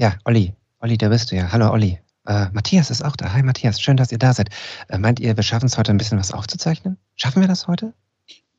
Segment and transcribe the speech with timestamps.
[0.00, 0.54] Ja, Olli.
[0.80, 1.52] Olli, da bist du ja.
[1.52, 1.98] Hallo, Olli.
[2.26, 3.34] Äh, Matthias ist auch da.
[3.34, 3.78] Hi, Matthias.
[3.78, 4.48] Schön, dass ihr da seid.
[4.88, 6.96] Äh, meint ihr, wir schaffen es heute ein bisschen was aufzuzeichnen?
[7.16, 7.92] Schaffen wir das heute?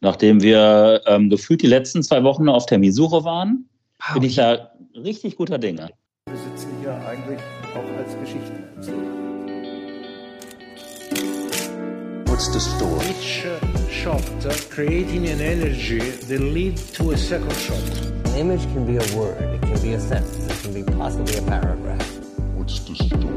[0.01, 3.67] Nachdem wir ähm, gefühlt die letzten zwei Wochen auf Terminsuche waren,
[4.05, 4.13] wow.
[4.13, 5.89] bin ich da richtig guter Dinge.
[6.27, 7.39] Wir sitzen hier eigentlich
[7.73, 8.63] auch als Geschichten.
[12.27, 13.03] What's the story?
[13.09, 17.81] Each uh, shot uh, creating an energy that leads to a second shot.
[18.25, 21.37] An image can be a word, it can be a sentence, it can be possibly
[21.37, 22.19] a paragraph.
[22.55, 23.27] What's the story?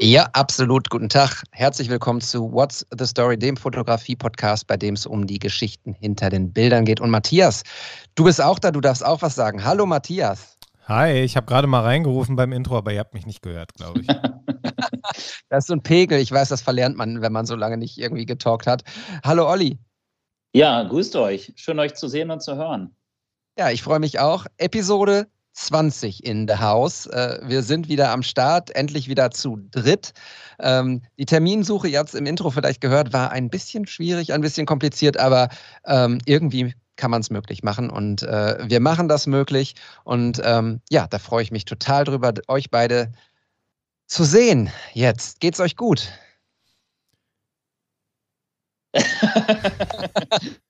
[0.00, 0.88] Ja, absolut.
[0.90, 1.42] Guten Tag.
[1.50, 6.30] Herzlich willkommen zu What's the Story, dem Fotografie-Podcast, bei dem es um die Geschichten hinter
[6.30, 7.00] den Bildern geht.
[7.00, 7.64] Und Matthias,
[8.14, 9.64] du bist auch da, du darfst auch was sagen.
[9.64, 10.56] Hallo Matthias.
[10.86, 14.00] Hi, ich habe gerade mal reingerufen beim Intro, aber ihr habt mich nicht gehört, glaube
[14.00, 14.06] ich.
[15.48, 16.20] das ist so ein Pegel.
[16.20, 18.84] Ich weiß, das verlernt man, wenn man so lange nicht irgendwie getalkt hat.
[19.24, 19.78] Hallo Olli.
[20.54, 21.52] Ja, grüßt euch.
[21.56, 22.94] Schön euch zu sehen und zu hören.
[23.58, 24.46] Ja, ich freue mich auch.
[24.58, 27.06] Episode 20 in the House.
[27.06, 30.12] Äh, wir sind wieder am Start, endlich wieder zu dritt.
[30.60, 34.42] Ähm, die Terminsuche, ihr habt es im Intro vielleicht gehört, war ein bisschen schwierig, ein
[34.42, 35.48] bisschen kompliziert, aber
[35.86, 39.74] ähm, irgendwie kann man es möglich machen und äh, wir machen das möglich.
[40.04, 43.12] Und ähm, ja, da freue ich mich total drüber, euch beide
[44.06, 44.70] zu sehen.
[44.94, 46.08] Jetzt geht's euch gut.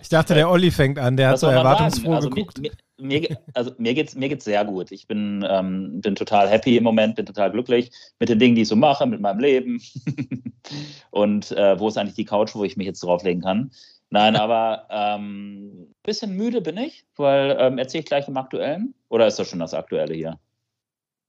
[0.00, 2.60] ich dachte, der Olli fängt an, der hat so erwartungsfroh also geguckt.
[2.60, 4.90] Mir, mir, also mir geht's, mir geht's sehr gut.
[4.90, 8.62] Ich bin, ähm, bin total happy im Moment, bin total glücklich mit den Dingen, die
[8.62, 9.80] ich so mache, mit meinem Leben.
[11.10, 13.70] Und äh, wo ist eigentlich die Couch, wo ich mich jetzt drauflegen kann?
[14.10, 18.94] Nein, aber ein ähm, bisschen müde bin ich, weil ähm, erzähle ich gleich im Aktuellen?
[19.08, 20.38] Oder ist das schon das Aktuelle hier?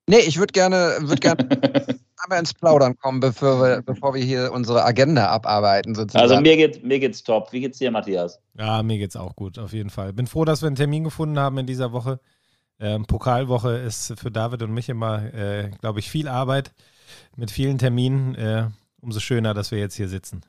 [0.07, 1.47] Nee, ich würde gerne, würd gerne
[2.29, 5.95] einmal ins Plaudern kommen, bevor wir, bevor wir hier unsere Agenda abarbeiten.
[5.95, 6.21] Sozusagen.
[6.21, 7.51] Also mir, geht, mir geht's top.
[7.51, 8.39] Wie geht's dir, Matthias?
[8.57, 10.13] Ja, mir geht's auch gut, auf jeden Fall.
[10.13, 12.19] Bin froh, dass wir einen Termin gefunden haben in dieser Woche.
[12.79, 16.71] Ähm, Pokalwoche ist für David und mich immer, äh, glaube ich, viel Arbeit
[17.35, 18.35] mit vielen Terminen.
[18.35, 18.67] Äh,
[19.01, 20.41] umso schöner, dass wir jetzt hier sitzen.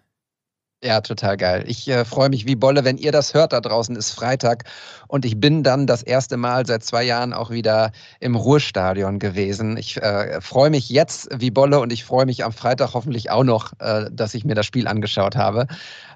[0.82, 1.64] Ja, total geil.
[1.66, 4.64] Ich äh, freue mich wie Bolle, wenn ihr das hört da draußen, ist Freitag
[5.08, 9.76] und ich bin dann das erste Mal seit zwei Jahren auch wieder im Ruhrstadion gewesen.
[9.76, 13.44] Ich äh, freue mich jetzt wie Bolle und ich freue mich am Freitag hoffentlich auch
[13.44, 15.66] noch, äh, dass ich mir das Spiel angeschaut habe.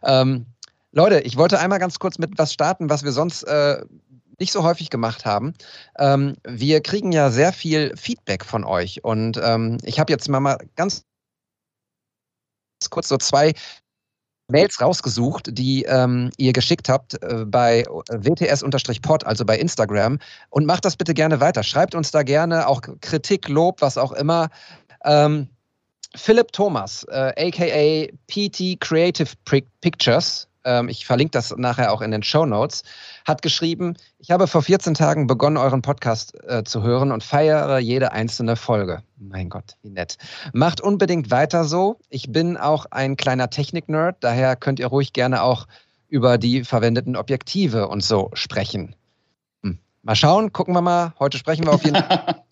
[0.03, 0.47] Ähm,
[0.93, 3.85] Leute, ich wollte einmal ganz kurz mit was starten, was wir sonst äh,
[4.41, 5.53] nicht so häufig gemacht haben.
[5.99, 10.41] Ähm, wir kriegen ja sehr viel Feedback von euch und ähm, ich habe jetzt mal,
[10.41, 11.05] mal ganz
[12.89, 13.53] kurz so zwei
[14.49, 20.19] Mails rausgesucht, die ähm, ihr geschickt habt äh, bei WTS-Pod, also bei Instagram.
[20.51, 21.63] Und macht das bitte gerne weiter.
[21.63, 24.49] Schreibt uns da gerne auch Kritik, Lob, was auch immer.
[25.05, 25.49] Ähm,
[26.17, 29.31] Philipp Thomas, äh, aka PT Creative
[29.81, 30.49] Pictures,
[30.89, 32.83] ich verlinke das nachher auch in den Show Notes,
[33.27, 37.79] hat geschrieben, ich habe vor 14 Tagen begonnen, euren Podcast äh, zu hören und feiere
[37.79, 39.03] jede einzelne Folge.
[39.17, 40.17] Mein Gott, wie nett.
[40.53, 41.99] Macht unbedingt weiter so.
[42.09, 45.67] Ich bin auch ein kleiner Technik-Nerd, daher könnt ihr ruhig gerne auch
[46.09, 48.95] über die verwendeten Objektive und so sprechen.
[49.63, 49.79] Hm.
[50.03, 51.13] Mal schauen, gucken wir mal.
[51.19, 52.43] Heute sprechen wir auf jeden Fall.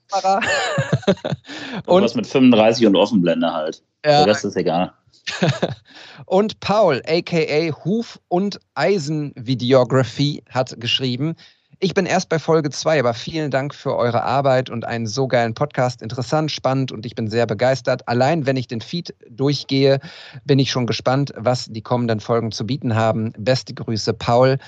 [1.87, 3.83] und was mit 35 und Offenblende halt.
[4.05, 4.93] Ja, Der Rest ist egal.
[6.27, 11.37] und Paul, aka Huf und Eisen Videography, hat geschrieben,
[11.85, 15.27] ich bin erst bei Folge 2, aber vielen Dank für eure Arbeit und einen so
[15.27, 16.01] geilen Podcast.
[16.01, 18.07] Interessant, spannend und ich bin sehr begeistert.
[18.07, 19.99] Allein wenn ich den Feed durchgehe,
[20.45, 23.33] bin ich schon gespannt, was die kommenden Folgen zu bieten haben.
[23.37, 24.59] Beste Grüße, Paul.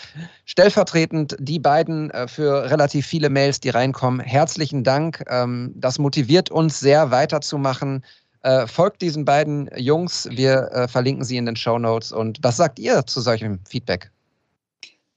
[0.45, 4.19] Stellvertretend die beiden äh, für relativ viele Mails, die reinkommen.
[4.19, 5.23] Herzlichen Dank.
[5.29, 8.03] Ähm, das motiviert uns sehr weiterzumachen.
[8.45, 10.29] Äh, folgt diesen beiden Jungs.
[10.31, 12.13] Wir äh, verlinken sie in den Show Notes.
[12.13, 14.11] Und was sagt ihr zu solchem Feedback?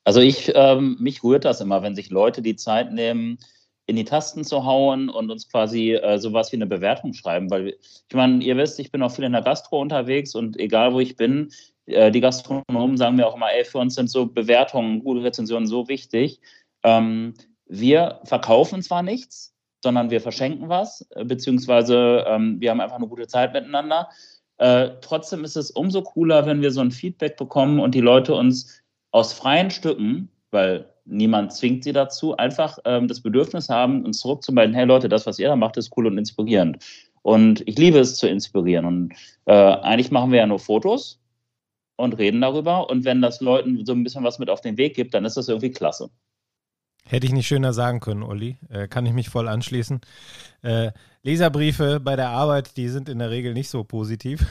[0.05, 3.37] Also ich, ähm, mich rührt das immer, wenn sich Leute die Zeit nehmen,
[3.85, 7.49] in die Tasten zu hauen und uns quasi äh, sowas wie eine Bewertung schreiben.
[7.49, 10.93] Weil ich meine, ihr wisst, ich bin auch viel in der Gastro unterwegs und egal
[10.93, 11.51] wo ich bin,
[11.85, 15.67] äh, die Gastronomen sagen mir auch immer, ey, für uns sind so Bewertungen, gute Rezensionen
[15.67, 16.39] so wichtig.
[16.83, 17.33] Ähm,
[17.65, 19.53] wir verkaufen zwar nichts,
[19.87, 24.09] sondern wir verschenken was, äh, beziehungsweise ähm, wir haben einfach eine gute Zeit miteinander.
[24.57, 28.33] Äh, trotzdem ist es umso cooler, wenn wir so ein Feedback bekommen und die Leute
[28.33, 28.81] uns
[29.11, 34.75] aus freien Stücken, weil niemand zwingt sie dazu, einfach ähm, das Bedürfnis haben, uns zurückzumelden,
[34.75, 36.83] hey Leute, das, was ihr da macht, ist cool und inspirierend.
[37.21, 38.83] Und ich liebe es zu inspirieren.
[38.83, 39.13] Und
[39.45, 41.21] äh, eigentlich machen wir ja nur Fotos
[41.95, 42.89] und reden darüber.
[42.89, 45.37] Und wenn das Leuten so ein bisschen was mit auf den Weg gibt, dann ist
[45.37, 46.09] das irgendwie klasse.
[47.07, 48.57] Hätte ich nicht schöner sagen können, Olli.
[48.69, 50.01] Äh, kann ich mich voll anschließen.
[50.61, 50.91] Äh,
[51.23, 54.45] Leserbriefe bei der Arbeit, die sind in der Regel nicht so positiv.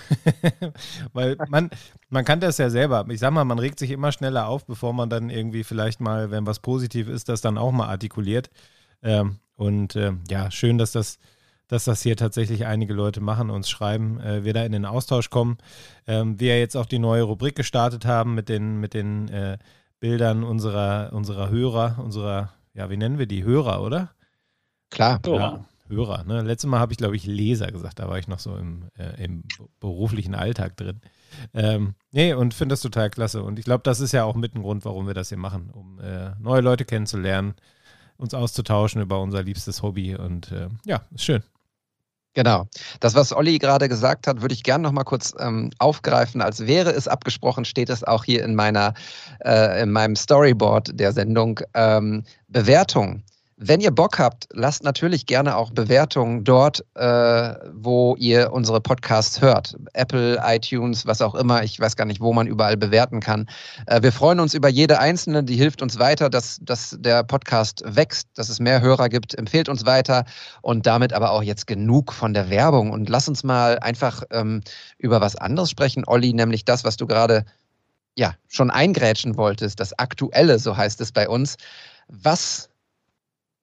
[1.13, 1.71] Weil man,
[2.09, 3.07] man kann das ja selber.
[3.09, 6.31] Ich sag mal, man regt sich immer schneller auf, bevor man dann irgendwie vielleicht mal,
[6.31, 8.51] wenn was positiv ist, das dann auch mal artikuliert.
[9.03, 11.19] Ähm, und äh, ja, schön, dass das,
[11.69, 15.31] dass das hier tatsächlich einige Leute machen, uns schreiben, äh, wir da in den Austausch
[15.31, 15.59] kommen.
[16.07, 19.59] Ähm, wir jetzt auch die neue Rubrik gestartet haben mit den, mit den äh,
[20.01, 23.45] Bildern unserer, unserer Hörer, unserer, ja, wie nennen wir die?
[23.45, 24.11] Hörer, oder?
[24.91, 25.21] Klar.
[25.27, 26.25] Ja, Hörer.
[26.25, 26.43] Ne?
[26.43, 29.23] Letztes Mal habe ich, glaube ich, Leser gesagt, da war ich noch so im, äh,
[29.25, 29.45] im
[29.81, 31.01] beruflichen Alltag drin.
[31.55, 33.43] Ähm, nee, und finde das total klasse.
[33.43, 35.71] Und ich glaube, das ist ja auch mit ein Grund, warum wir das hier machen,
[35.71, 37.55] um äh, neue Leute kennenzulernen,
[38.17, 40.17] uns auszutauschen über unser liebstes Hobby.
[40.17, 41.43] Und äh, ja, ist schön.
[42.37, 42.69] Genau.
[43.01, 46.43] Das, was Olli gerade gesagt hat, würde ich gerne noch mal kurz ähm, aufgreifen.
[46.43, 48.93] Als wäre es abgesprochen, steht es auch hier in meiner,
[49.43, 51.59] äh, in meinem Storyboard der Sendung.
[51.73, 53.23] Ähm, Bewertung.
[53.59, 59.41] Wenn ihr Bock habt, lasst natürlich gerne auch Bewertungen dort, äh, wo ihr unsere Podcasts
[59.41, 59.75] hört.
[59.95, 61.63] Apple, iTunes, was auch immer.
[61.63, 63.49] Ich weiß gar nicht, wo man überall bewerten kann.
[63.87, 67.83] Äh, wir freuen uns über jede einzelne, die hilft uns weiter, dass, dass der Podcast
[67.87, 69.33] wächst, dass es mehr Hörer gibt.
[69.33, 70.27] Empfehlt uns weiter
[70.61, 72.91] und damit aber auch jetzt genug von der Werbung.
[72.91, 74.61] Und lass uns mal einfach ähm,
[74.99, 77.47] über was anderes sprechen, Olli, nämlich das, was du gerade
[78.19, 81.57] ja, schon eingrätschen wolltest, das Aktuelle, so heißt es bei uns.
[82.09, 82.69] Was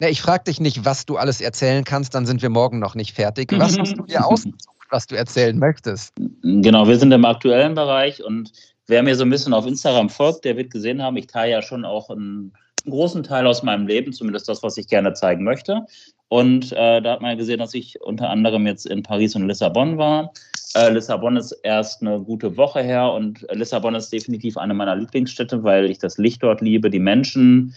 [0.03, 2.93] na, ich frage dich nicht, was du alles erzählen kannst, dann sind wir morgen noch
[2.93, 3.53] nicht fertig.
[3.57, 4.59] Was hast du dir ausgesucht,
[4.89, 6.13] was du erzählen möchtest?
[6.41, 8.51] Genau, wir sind im aktuellen Bereich und
[8.87, 11.61] wer mir so ein bisschen auf Instagram folgt, der wird gesehen haben, ich teile ja
[11.61, 12.51] schon auch einen
[12.85, 15.85] großen Teil aus meinem Leben, zumindest das, was ich gerne zeigen möchte.
[16.27, 19.47] Und äh, da hat man ja gesehen, dass ich unter anderem jetzt in Paris und
[19.47, 20.33] Lissabon war.
[20.75, 25.63] Äh, Lissabon ist erst eine gute Woche her und Lissabon ist definitiv eine meiner Lieblingsstädte,
[25.63, 27.73] weil ich das Licht dort liebe, die Menschen,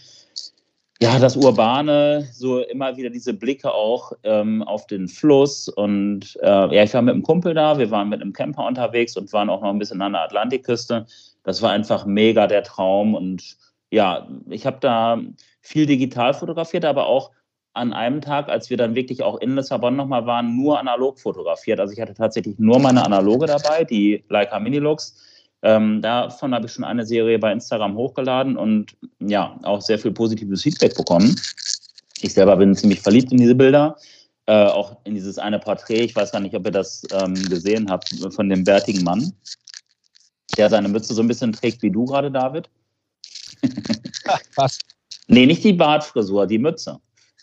[0.99, 5.69] ja, das Urbane, so immer wieder diese Blicke auch ähm, auf den Fluss.
[5.69, 9.15] Und äh, ja, ich war mit einem Kumpel da, wir waren mit einem Camper unterwegs
[9.15, 11.05] und waren auch noch ein bisschen an der Atlantikküste.
[11.43, 13.13] Das war einfach mega der Traum.
[13.13, 13.57] Und
[13.91, 15.19] ja, ich habe da
[15.61, 17.31] viel digital fotografiert, aber auch
[17.73, 21.79] an einem Tag, als wir dann wirklich auch in Lissabon nochmal waren, nur analog fotografiert.
[21.79, 25.15] Also ich hatte tatsächlich nur meine Analoge dabei, die Leica Minilux
[25.63, 30.11] ähm, davon habe ich schon eine Serie bei Instagram hochgeladen und ja, auch sehr viel
[30.11, 31.35] positives Feedback bekommen.
[32.21, 33.97] Ich selber bin ziemlich verliebt in diese Bilder,
[34.45, 36.03] äh, auch in dieses eine Porträt.
[36.03, 39.33] Ich weiß gar nicht, ob ihr das ähm, gesehen habt von dem bärtigen Mann,
[40.57, 42.69] der seine Mütze so ein bisschen trägt wie du gerade, David.
[44.55, 44.79] Was?
[45.29, 47.01] Nee, nicht die Bartfrisur, die Mütze.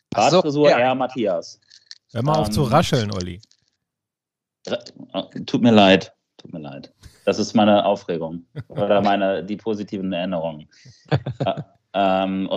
[0.08, 0.78] Bartfrisur, so, ja.
[0.78, 1.60] eher Matthias.
[2.12, 3.42] Hör mal auf zu ähm, rascheln, Olli.
[5.44, 6.94] Tut mir leid, tut mir leid.
[7.24, 10.68] Das ist meine Aufregung oder meine, die positiven Erinnerungen.
[11.94, 12.50] ähm,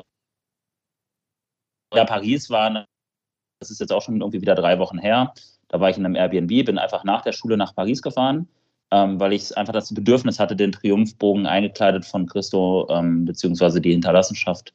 [1.94, 2.86] ja, Paris war,
[3.60, 5.34] das ist jetzt auch schon irgendwie wieder drei Wochen her.
[5.69, 8.48] Da war ich in einem Airbnb, bin einfach nach der Schule nach Paris gefahren,
[8.92, 13.92] ähm, weil ich einfach das Bedürfnis hatte, den Triumphbogen eingekleidet von Christo ähm, beziehungsweise die
[13.92, 14.74] Hinterlassenschaft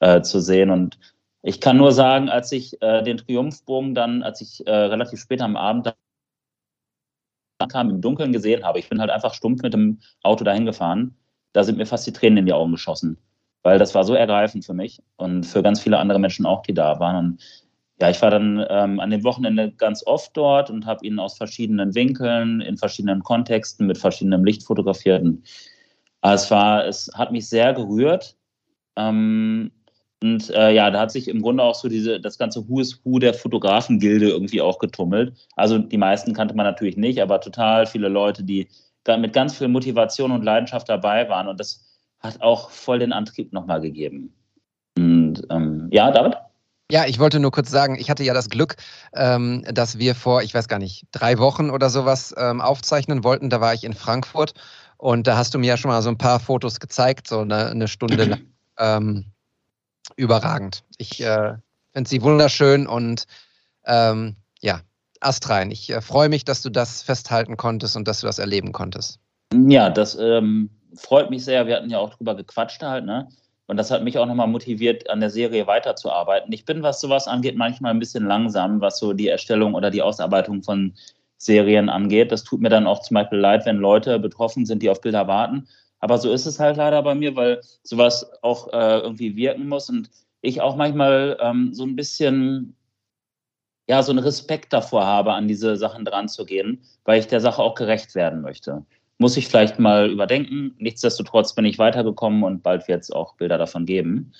[0.00, 0.70] äh, zu sehen.
[0.70, 0.98] Und
[1.42, 5.40] ich kann nur sagen, als ich äh, den Triumphbogen dann, als ich äh, relativ spät
[5.42, 5.94] am Abend
[7.66, 8.78] kam, im Dunkeln gesehen habe.
[8.78, 11.16] Ich bin halt einfach stumpf mit dem Auto dahin gefahren.
[11.52, 13.18] Da sind mir fast die Tränen in die Augen geschossen,
[13.62, 16.74] weil das war so ergreifend für mich und für ganz viele andere Menschen auch, die
[16.74, 17.16] da waren.
[17.16, 17.42] Und
[18.00, 21.36] ja, ich war dann ähm, an dem Wochenende ganz oft dort und habe ihn aus
[21.36, 25.22] verschiedenen Winkeln, in verschiedenen Kontexten, mit verschiedenem Licht fotografiert.
[25.22, 25.46] Und,
[26.24, 28.36] es war, es hat mich sehr gerührt.
[28.94, 29.72] Ähm,
[30.22, 33.00] und äh, ja, da hat sich im Grunde auch so diese, das ganze Who is
[33.04, 35.34] Who der Fotografengilde irgendwie auch getummelt.
[35.56, 38.68] Also die meisten kannte man natürlich nicht, aber total viele Leute, die
[39.18, 41.48] mit ganz viel Motivation und Leidenschaft dabei waren.
[41.48, 41.84] Und das
[42.20, 44.32] hat auch voll den Antrieb nochmal gegeben.
[44.96, 46.36] Und ähm, ja, David?
[46.90, 48.76] Ja, ich wollte nur kurz sagen, ich hatte ja das Glück,
[49.14, 53.50] ähm, dass wir vor, ich weiß gar nicht, drei Wochen oder sowas ähm, aufzeichnen wollten.
[53.50, 54.52] Da war ich in Frankfurt
[54.98, 57.70] und da hast du mir ja schon mal so ein paar Fotos gezeigt, so eine,
[57.70, 58.40] eine Stunde lang.
[58.78, 59.31] Ähm,
[60.16, 60.84] überragend.
[60.98, 61.54] Ich äh,
[61.92, 63.26] finde sie wunderschön und
[63.84, 64.80] ähm, ja,
[65.20, 65.70] astrein.
[65.70, 69.18] Ich äh, freue mich, dass du das festhalten konntest und dass du das erleben konntest.
[69.54, 71.66] Ja, das ähm, freut mich sehr.
[71.66, 73.28] Wir hatten ja auch drüber gequatscht halt, ne?
[73.66, 76.52] Und das hat mich auch nochmal motiviert, an der Serie weiterzuarbeiten.
[76.52, 80.02] Ich bin, was sowas angeht, manchmal ein bisschen langsam, was so die Erstellung oder die
[80.02, 80.92] Ausarbeitung von
[81.38, 82.32] Serien angeht.
[82.32, 85.26] Das tut mir dann auch zum Beispiel leid, wenn Leute betroffen sind, die auf Bilder
[85.26, 85.68] warten.
[86.02, 89.88] Aber so ist es halt leider bei mir, weil sowas auch äh, irgendwie wirken muss
[89.88, 92.76] und ich auch manchmal ähm, so ein bisschen
[93.88, 97.40] ja, so einen Respekt davor habe, an diese Sachen dran zu gehen, weil ich der
[97.40, 98.84] Sache auch gerecht werden möchte.
[99.18, 100.74] Muss ich vielleicht mal überdenken.
[100.78, 104.32] Nichtsdestotrotz bin ich weitergekommen und bald wird es auch Bilder davon geben.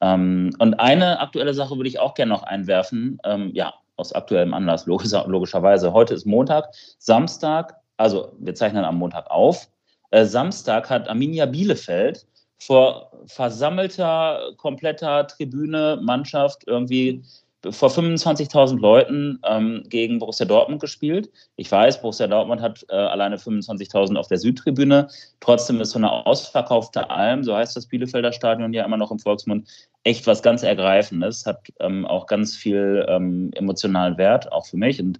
[0.00, 3.18] Ähm, und eine aktuelle Sache würde ich auch gerne noch einwerfen.
[3.24, 5.92] Ähm, ja, aus aktuellem Anlass, logisch, logischerweise.
[5.92, 6.66] Heute ist Montag.
[6.98, 9.68] Samstag, also wir zeichnen am Montag auf.
[10.10, 12.26] Äh, Samstag hat Arminia Bielefeld
[12.58, 17.22] vor versammelter, kompletter Tribüne, Mannschaft irgendwie
[17.70, 21.28] vor 25.000 Leuten ähm, gegen Borussia Dortmund gespielt.
[21.56, 25.08] Ich weiß, Borussia Dortmund hat äh, alleine 25.000 auf der Südtribüne.
[25.40, 29.18] Trotzdem ist so eine ausverkaufte Alm, so heißt das Bielefelder Stadion ja immer noch im
[29.18, 29.68] Volksmund,
[30.04, 31.46] echt was ganz Ergreifendes.
[31.46, 35.00] Hat ähm, auch ganz viel ähm, emotionalen Wert, auch für mich.
[35.00, 35.18] Und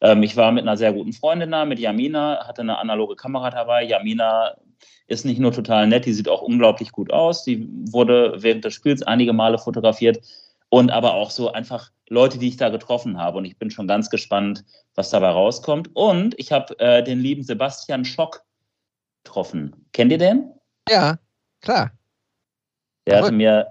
[0.00, 3.50] ähm, ich war mit einer sehr guten Freundin da, mit Jamina, hatte eine analoge Kamera
[3.50, 3.84] dabei.
[3.84, 4.54] Jamina
[5.06, 7.44] ist nicht nur total nett, die sieht auch unglaublich gut aus.
[7.44, 10.20] Die wurde während des Spiels einige Male fotografiert
[10.68, 13.38] und aber auch so einfach Leute, die ich da getroffen habe.
[13.38, 14.64] Und ich bin schon ganz gespannt,
[14.94, 15.90] was dabei rauskommt.
[15.94, 18.42] Und ich habe äh, den lieben Sebastian Schock
[19.24, 19.86] getroffen.
[19.92, 20.52] Kennt ihr den?
[20.88, 21.18] Ja,
[21.60, 21.92] klar.
[23.06, 23.66] Der hatte mir,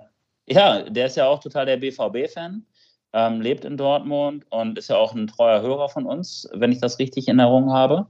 [0.47, 2.65] ja, der ist ja auch total der BVB-Fan,
[3.13, 6.79] ähm, lebt in Dortmund und ist ja auch ein treuer Hörer von uns, wenn ich
[6.79, 8.07] das richtig in Erinnerung habe.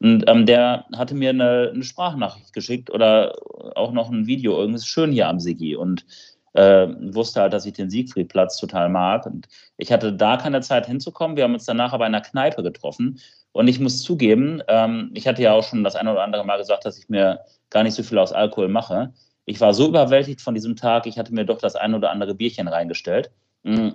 [0.00, 3.34] Und ähm, der hatte mir eine, eine, Sprachnachricht geschickt oder
[3.76, 4.58] auch noch ein Video.
[4.58, 5.76] Irgendwas schön hier am Sigi.
[5.76, 6.06] Und
[6.54, 9.26] äh, wusste halt, dass ich den Siegfriedplatz total mag.
[9.26, 11.36] Und ich hatte da keine Zeit hinzukommen.
[11.36, 13.20] Wir haben uns danach aber in einer Kneipe getroffen.
[13.52, 16.58] Und ich muss zugeben, ähm, ich hatte ja auch schon das eine oder andere Mal
[16.58, 19.12] gesagt, dass ich mir gar nicht so viel aus Alkohol mache.
[19.44, 22.34] Ich war so überwältigt von diesem Tag, ich hatte mir doch das eine oder andere
[22.34, 23.30] Bierchen reingestellt.
[23.64, 23.90] Mm,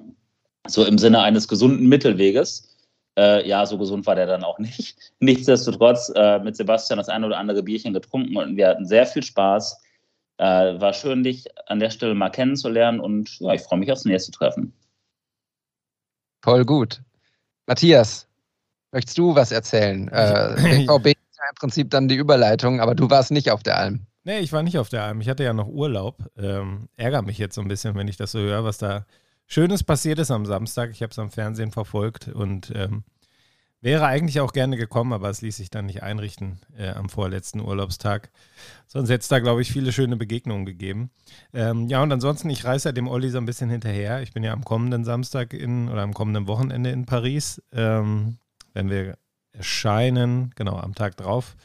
[0.68, 2.76] so im Sinne eines gesunden Mittelweges.
[3.18, 4.98] Äh, ja, so gesund war der dann auch nicht.
[5.20, 9.24] Nichtsdestotrotz äh, mit Sebastian das eine oder andere Bierchen getrunken und wir hatten sehr viel
[9.24, 9.82] Spaß.
[10.38, 14.04] Äh, war schön, dich an der Stelle mal kennenzulernen und ja, ich freue mich aufs
[14.04, 14.74] nächste Treffen.
[16.44, 17.02] Voll gut.
[17.68, 18.28] Matthias,
[18.92, 20.10] möchtest du was erzählen?
[20.10, 23.78] Äh, BVB ist ja im Prinzip dann die Überleitung, aber du warst nicht auf der
[23.78, 24.06] Alm.
[24.26, 25.22] Nee, ich war nicht auf der Alm.
[25.22, 26.18] Ich hatte ja noch Urlaub.
[26.38, 29.06] Ähm, ärgert mich jetzt so ein bisschen, wenn ich das so höre, was da
[29.48, 30.92] Schönes passiert ist am Samstag.
[30.92, 33.04] Ich habe es am Fernsehen verfolgt und ähm,
[33.86, 37.60] Wäre eigentlich auch gerne gekommen, aber es ließ sich dann nicht einrichten äh, am vorletzten
[37.60, 38.32] Urlaubstag.
[38.88, 41.12] Sonst hätte es da, glaube ich, viele schöne Begegnungen gegeben.
[41.54, 44.24] Ähm, ja, und ansonsten, ich reise ja dem Olli so ein bisschen hinterher.
[44.24, 48.40] Ich bin ja am kommenden Samstag in oder am kommenden Wochenende in Paris, ähm,
[48.74, 49.20] wenn wir
[49.52, 51.56] erscheinen, genau, am Tag drauf.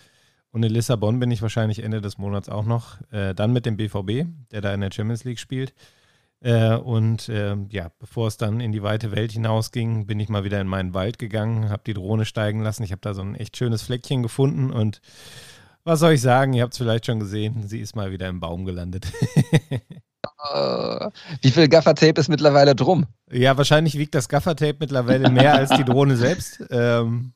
[0.50, 3.00] Und in Lissabon bin ich wahrscheinlich Ende des Monats auch noch.
[3.12, 5.72] Äh, dann mit dem BVB, der da in der Champions League spielt.
[6.42, 10.44] Äh, und äh, ja, bevor es dann in die weite Welt hinausging, bin ich mal
[10.44, 12.82] wieder in meinen Wald gegangen, habe die Drohne steigen lassen.
[12.82, 15.00] Ich habe da so ein echt schönes Fleckchen gefunden und
[15.85, 16.52] was soll ich sagen?
[16.52, 19.06] Ihr habt es vielleicht schon gesehen, sie ist mal wieder im Baum gelandet.
[20.54, 21.11] uh,
[21.42, 23.06] wie viel Gaffertape ist mittlerweile drum?
[23.30, 26.62] Ja, wahrscheinlich wiegt das Gaffertape mittlerweile mehr als die Drohne selbst.
[26.70, 27.32] Ähm,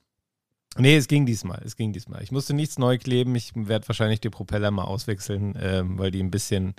[0.77, 1.63] nee, es ging diesmal.
[1.65, 2.23] Es ging diesmal.
[2.23, 3.35] Ich musste nichts neu kleben.
[3.35, 6.75] Ich werde wahrscheinlich die Propeller mal auswechseln, ähm, weil die ein bisschen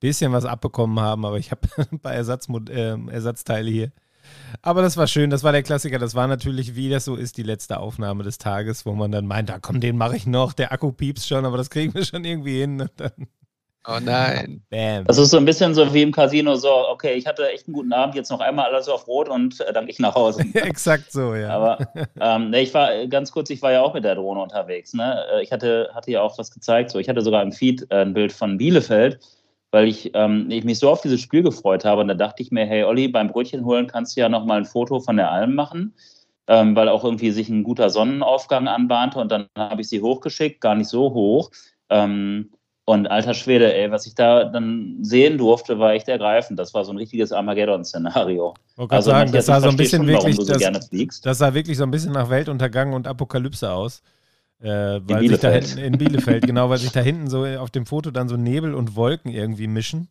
[0.00, 1.60] bisschen was abbekommen haben, aber ich habe
[1.92, 3.92] ein paar Ersatzmod äh, Ersatzteile hier.
[4.62, 5.98] Aber das war schön, das war der Klassiker.
[5.98, 9.26] Das war natürlich, wie das so ist, die letzte Aufnahme des Tages, wo man dann
[9.26, 12.04] meint, da komm, den mache ich noch, der Akku piepst schon, aber das kriegen wir
[12.04, 12.88] schon irgendwie hin.
[13.86, 14.62] oh nein.
[14.70, 15.04] Bam.
[15.04, 17.74] Das ist so ein bisschen so wie im Casino, so, okay, ich hatte echt einen
[17.74, 20.42] guten Abend, jetzt noch einmal alles auf Rot und äh, dann gehe ich nach Hause.
[20.54, 21.50] Exakt so, ja.
[21.50, 21.78] Aber
[22.20, 24.94] ähm, ich war äh, ganz kurz, ich war ja auch mit der Drohne unterwegs.
[24.94, 25.24] Ne?
[25.32, 28.02] Äh, ich hatte, hatte ja auch was gezeigt, so ich hatte sogar im Feed äh,
[28.02, 29.20] ein Bild von Bielefeld
[29.70, 32.00] weil ich, ähm, ich mich so auf dieses Spiel gefreut habe.
[32.00, 34.64] Und da dachte ich mir, hey Olli, beim Brötchen holen kannst du ja nochmal ein
[34.64, 35.94] Foto von der Alm machen,
[36.46, 39.18] ähm, weil auch irgendwie sich ein guter Sonnenaufgang anbahnte.
[39.18, 41.50] Und dann habe ich sie hochgeschickt, gar nicht so hoch.
[41.90, 42.50] Ähm,
[42.88, 46.58] und alter Schwede, ey, was ich da dann sehen durfte, war echt ergreifend.
[46.58, 48.54] Das war so ein richtiges Armageddon-Szenario.
[48.88, 51.90] Also, sagen, das sah so ein bisschen schon, wirklich, das, das sah wirklich so ein
[51.90, 54.02] bisschen nach Weltuntergang und Apokalypse aus.
[54.60, 55.30] Äh, weil in, Bielefeld.
[55.30, 58.28] Sich da hinten, in Bielefeld, genau, weil sich da hinten so auf dem Foto dann
[58.28, 60.08] so Nebel und Wolken irgendwie mischen.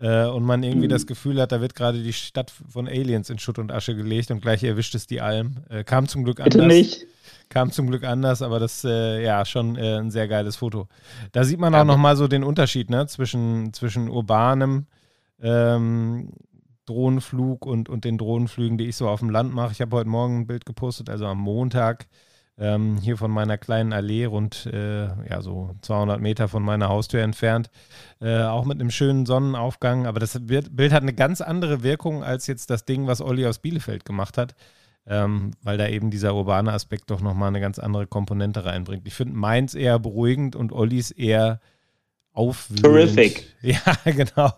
[0.00, 0.90] Äh, und man irgendwie mhm.
[0.90, 4.30] das Gefühl hat, da wird gerade die Stadt von Aliens in Schutt und Asche gelegt
[4.30, 5.58] und gleich erwischt es die Alm.
[5.68, 6.54] Äh, kam zum Glück anders.
[6.54, 7.06] Bitte nicht.
[7.48, 10.88] Kam zum Glück anders, aber das äh, ja schon äh, ein sehr geiles Foto.
[11.32, 14.86] Da sieht man auch ja, nochmal so den Unterschied ne, zwischen, zwischen urbanem
[15.40, 16.30] ähm,
[16.86, 19.72] Drohnenflug und, und den Drohnenflügen, die ich so auf dem Land mache.
[19.72, 22.06] Ich habe heute Morgen ein Bild gepostet, also am Montag
[22.62, 27.20] ähm, hier von meiner kleinen Allee, rund äh, ja, so 200 Meter von meiner Haustür
[27.22, 27.70] entfernt,
[28.20, 30.06] äh, auch mit einem schönen Sonnenaufgang.
[30.06, 33.58] Aber das Bild hat eine ganz andere Wirkung als jetzt das Ding, was Olli aus
[33.58, 34.54] Bielefeld gemacht hat.
[35.04, 39.04] Ähm, weil da eben dieser urbane Aspekt doch nochmal eine ganz andere Komponente reinbringt.
[39.08, 41.58] Ich finde meins eher beruhigend und Ollis eher
[42.32, 42.84] aufwühlend.
[42.84, 43.48] Terrific.
[43.62, 44.52] Ja, genau.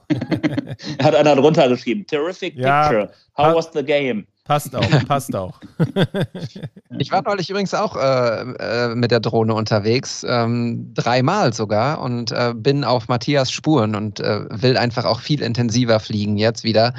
[1.03, 2.07] Hat einer drunter geschrieben.
[2.07, 3.11] Terrific ja, picture.
[3.39, 4.27] How was the game?
[4.45, 5.59] Passt auch, passt auch.
[6.99, 8.43] ich war neulich übrigens auch äh,
[8.91, 14.21] äh, mit der Drohne unterwegs, ähm, dreimal sogar und äh, bin auf Matthias Spuren und
[14.21, 16.93] äh, will einfach auch viel intensiver fliegen jetzt wieder.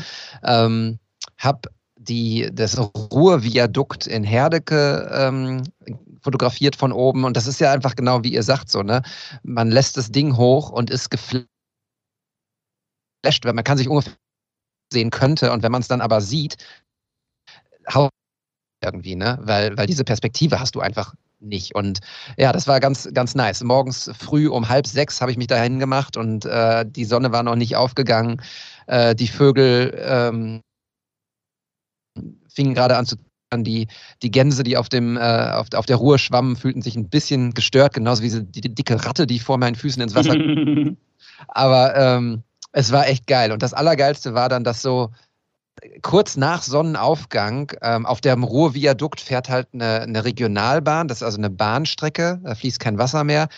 [0.44, 0.98] Ähm,
[1.38, 5.64] hab die, das Ruhrviadukt in Herdecke ähm,
[6.22, 9.04] fotografiert von oben und das ist ja einfach genau wie ihr sagt so, ne?
[9.44, 11.46] Man lässt das Ding hoch und ist geflasht,
[13.44, 14.14] weil man kann sich ungefähr
[14.92, 16.58] sehen könnte und wenn man es dann aber sieht,
[18.84, 19.40] irgendwie, ne?
[19.42, 21.76] Weil, weil diese Perspektive hast du einfach nicht.
[21.76, 22.00] Und
[22.38, 23.64] ja, das war ganz, ganz nice.
[23.64, 27.44] Morgens früh um halb sechs habe ich mich dahin gemacht und äh, die Sonne war
[27.44, 28.42] noch nicht aufgegangen.
[28.88, 30.62] Äh, die Vögel ähm,
[32.48, 33.18] fingen gerade an zu
[33.58, 33.88] die,
[34.22, 37.54] die Gänse, die auf, dem, äh, auf, auf der Ruhe schwammen, fühlten sich ein bisschen
[37.54, 40.36] gestört, genauso wie die, die dicke Ratte, die vor meinen Füßen ins Wasser.
[41.48, 43.54] Aber ähm, es war echt geil.
[43.54, 45.12] Und das Allergeilste war dann, dass so
[46.02, 51.38] kurz nach Sonnenaufgang ähm, auf dem Ruhrviadukt fährt halt eine, eine, Regionalbahn, das ist also
[51.38, 53.50] eine Bahnstrecke, da fließt kein Wasser mehr.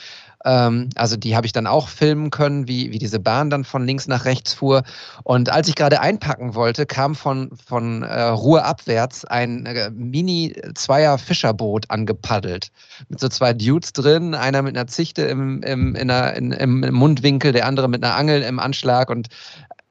[0.45, 3.85] Ähm, also die habe ich dann auch filmen können, wie, wie diese Bahn dann von
[3.85, 4.83] links nach rechts fuhr.
[5.23, 11.89] Und als ich gerade einpacken wollte, kam von, von äh, Ruhr abwärts ein äh, Mini-Zweier-Fischerboot
[11.89, 12.71] angepaddelt.
[13.09, 16.93] Mit so zwei Dudes drin, einer mit einer Zichte im, im, in einer, in, im
[16.93, 19.27] Mundwinkel, der andere mit einer Angel im Anschlag und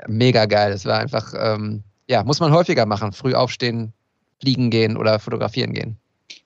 [0.07, 0.73] mega geil.
[0.73, 3.13] Es war einfach ähm, ja, muss man häufiger machen.
[3.13, 3.93] Früh aufstehen,
[4.41, 5.97] fliegen gehen oder fotografieren gehen.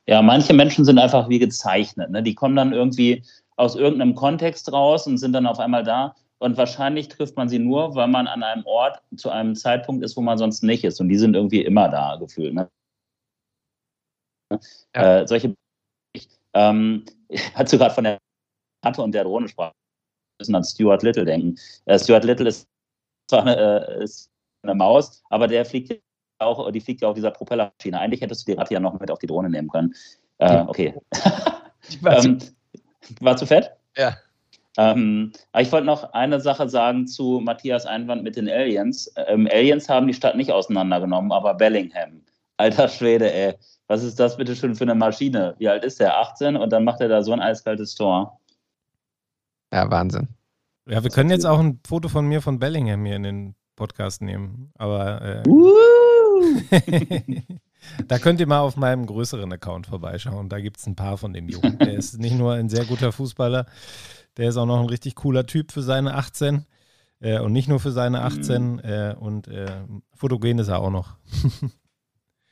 [0.07, 2.11] Ja, manche Menschen sind einfach wie gezeichnet.
[2.11, 2.23] Ne?
[2.23, 3.23] Die kommen dann irgendwie
[3.57, 6.15] aus irgendeinem Kontext raus und sind dann auf einmal da.
[6.39, 10.17] Und wahrscheinlich trifft man sie nur, weil man an einem Ort zu einem Zeitpunkt ist,
[10.17, 11.01] wo man sonst nicht ist.
[11.01, 12.55] Und die sind irgendwie immer da gefühlt.
[12.55, 12.69] Ne?
[14.95, 15.21] Ja.
[15.21, 15.55] Äh, solche
[16.55, 17.05] ähm,
[17.55, 18.19] hast du gerade von der
[18.85, 19.75] Ratte und der Drohne sprachen,
[20.39, 21.57] müssen an Stuart Little denken.
[21.85, 22.67] Äh, Stuart Little ist
[23.29, 24.30] zwar äh, ist
[24.63, 25.97] eine Maus, aber der fliegt ja
[26.39, 27.99] auch, die fliegt ja auf dieser Propellermaschine.
[27.99, 29.95] Eigentlich hättest du die Ratte ja noch mit auf die Drohne nehmen können.
[30.39, 30.95] Äh, okay.
[32.01, 32.39] war, ähm,
[33.21, 33.73] war zu fett?
[33.97, 34.17] Ja.
[34.79, 39.13] Ähm, aber ich wollte noch eine Sache sagen zu Matthias Einwand mit den Aliens.
[39.17, 42.23] Ähm, Aliens haben die Stadt nicht auseinandergenommen, aber Bellingham.
[42.57, 43.55] Alter Schwede, ey.
[43.89, 45.55] Was ist das bitte schon für eine Maschine?
[45.59, 46.19] Wie alt ist der?
[46.19, 48.39] 18 und dann macht er da so ein eiskaltes Tor.
[49.73, 50.29] Ja, Wahnsinn.
[50.87, 54.21] Ja, wir können jetzt auch ein Foto von mir von Bellingham hier in den Podcast
[54.21, 54.71] nehmen.
[54.77, 55.43] Aber äh,
[58.09, 60.51] da könnt ihr mal auf meinem größeren Account vorbeischauen.
[60.51, 61.79] Da gibt es ein paar von dem Jungen.
[61.79, 63.65] Der ist nicht nur ein sehr guter Fußballer,
[64.37, 66.67] der ist auch noch ein richtig cooler Typ für seine 18.
[67.21, 68.73] Äh, und nicht nur für seine 18.
[68.73, 68.79] Mhm.
[68.81, 69.67] Äh, und äh,
[70.15, 71.15] fotogen ist er auch noch.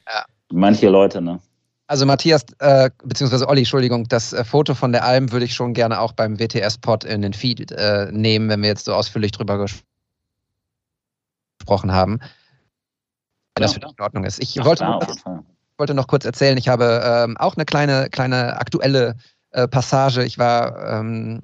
[0.06, 0.24] ja.
[0.50, 1.40] Manche Leute, ne?
[1.88, 5.74] Also Matthias, äh, beziehungsweise Olli, Entschuldigung, das äh, Foto von der Alm würde ich schon
[5.74, 9.58] gerne auch beim WTS-Pod in den Feed äh, nehmen, wenn wir jetzt so ausführlich drüber
[9.58, 9.88] gesprochen
[11.68, 12.18] gesprochen haben.
[13.54, 14.42] Wenn das für dich in Ordnung ist.
[14.42, 15.00] Ich wollte, noch,
[15.76, 19.16] wollte noch kurz erzählen, ich habe ähm, auch eine kleine, kleine aktuelle
[19.50, 20.24] äh, Passage.
[20.24, 21.42] Ich war ähm,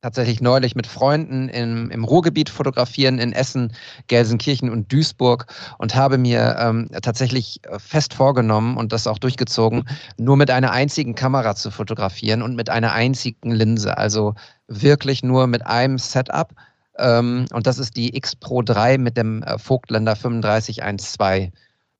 [0.00, 3.72] tatsächlich neulich mit Freunden im, im Ruhrgebiet fotografieren, in Essen,
[4.06, 5.46] Gelsenkirchen und Duisburg
[5.78, 9.84] und habe mir ähm, tatsächlich fest vorgenommen und das auch durchgezogen,
[10.18, 13.98] nur mit einer einzigen Kamera zu fotografieren und mit einer einzigen Linse.
[13.98, 14.34] Also
[14.68, 16.52] wirklich nur mit einem Setup
[16.98, 21.50] ähm, und das ist die X Pro 3 mit dem äh, Vogtländer 3512.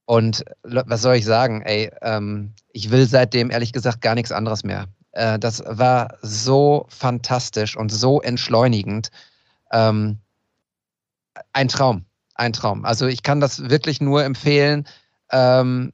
[0.07, 1.63] Und was soll ich sagen?
[1.63, 4.87] Ey, ähm, ich will seitdem ehrlich gesagt gar nichts anderes mehr.
[5.13, 9.11] Äh, das war so fantastisch und so entschleunigend.
[9.73, 10.19] Ähm,
[11.53, 12.05] ein Traum,
[12.35, 12.85] ein Traum.
[12.85, 14.87] Also ich kann das wirklich nur empfehlen.
[15.33, 15.91] Ähm,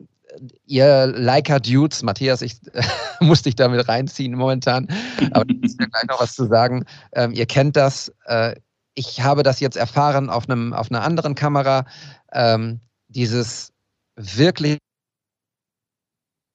[0.67, 2.59] ihr Leica Dudes, Matthias, ich
[3.21, 4.89] musste dich damit reinziehen momentan,
[5.33, 6.85] aber ich muss ja gleich noch was zu sagen.
[7.13, 8.13] Ähm, ihr kennt das.
[8.27, 8.57] Äh,
[8.95, 11.85] ich habe das jetzt erfahren auf, einem, auf einer anderen Kamera,
[12.33, 13.73] ähm, dieses
[14.17, 14.79] wirklich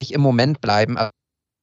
[0.08, 0.96] im Moment bleiben.
[0.96, 1.10] Also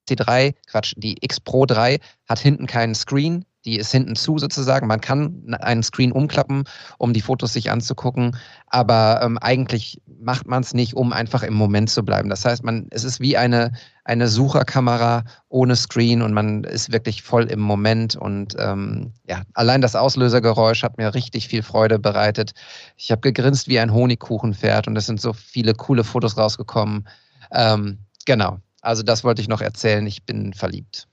[0.09, 4.87] C3, Quatsch, die X Pro 3 hat hinten keinen Screen, die ist hinten zu sozusagen.
[4.87, 6.65] Man kann einen Screen umklappen,
[6.97, 8.35] um die Fotos sich anzugucken,
[8.67, 12.29] aber ähm, eigentlich macht man es nicht, um einfach im Moment zu bleiben.
[12.29, 13.71] Das heißt, man, es ist wie eine,
[14.05, 18.15] eine Sucherkamera ohne Screen und man ist wirklich voll im Moment.
[18.15, 22.53] Und ähm, ja, allein das Auslösergeräusch hat mir richtig viel Freude bereitet.
[22.97, 27.07] Ich habe gegrinst wie ein Honigkuchenpferd und es sind so viele coole Fotos rausgekommen.
[27.51, 28.59] Ähm, genau.
[28.81, 30.05] Also das wollte ich noch erzählen.
[30.05, 31.07] Ich bin verliebt.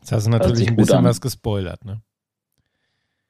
[0.00, 1.04] Jetzt hast du natürlich ein bisschen an.
[1.04, 2.02] was gespoilert, ne?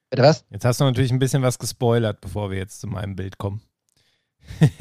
[0.09, 0.45] Bitte was?
[0.51, 3.61] Jetzt hast du natürlich ein bisschen was gespoilert, bevor wir jetzt zu meinem Bild kommen.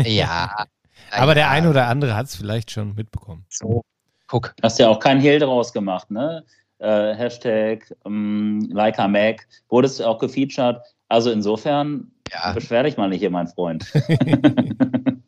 [0.03, 0.65] ja.
[1.12, 3.45] Aber der eine oder andere hat es vielleicht schon mitbekommen.
[3.49, 3.83] So,
[4.27, 4.53] guck.
[4.62, 6.43] Hast ja auch kein Hehl draus gemacht, ne?
[6.79, 10.81] Äh, Hashtag ähm, Leica Mac, wurdest auch gefeatured.
[11.09, 12.53] Also insofern, ja.
[12.53, 13.91] beschwer dich mal nicht hier, mein Freund.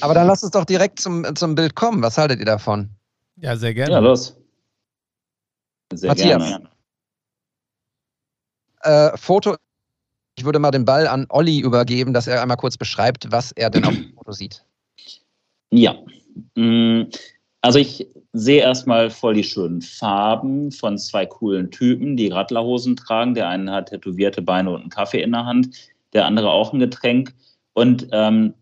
[0.00, 2.02] Aber dann lasst uns doch direkt zum, zum Bild kommen.
[2.02, 2.90] Was haltet ihr davon?
[3.36, 3.92] Ja, sehr gerne.
[3.92, 4.36] Ja, los.
[5.92, 6.42] Sehr Matthias.
[6.42, 6.70] gerne.
[8.82, 9.56] Äh, Foto.
[10.38, 13.70] Ich würde mal den Ball an Olli übergeben, dass er einmal kurz beschreibt, was er
[13.70, 14.65] denn auf dem Foto sieht.
[15.70, 15.96] Ja.
[16.54, 17.04] Mm,
[17.60, 23.34] also ich sehe erstmal voll die schönen Farben von zwei coolen Typen, die Radlerhosen tragen.
[23.34, 25.70] Der eine hat tätowierte Beine und einen Kaffee in der Hand,
[26.12, 27.34] der andere auch ein Getränk.
[27.72, 28.54] Und ähm,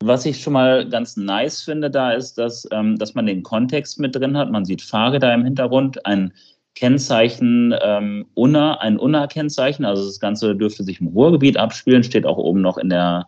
[0.00, 3.98] was ich schon mal ganz nice finde da ist, dass, ähm, dass man den Kontext
[3.98, 4.50] mit drin hat.
[4.50, 6.32] Man sieht Fahrräder im Hintergrund, ein
[6.74, 9.84] Kennzeichen ähm, UNA, ein UNA-Kennzeichen.
[9.84, 13.26] Also das Ganze dürfte sich im Ruhrgebiet abspielen, steht auch oben noch in der,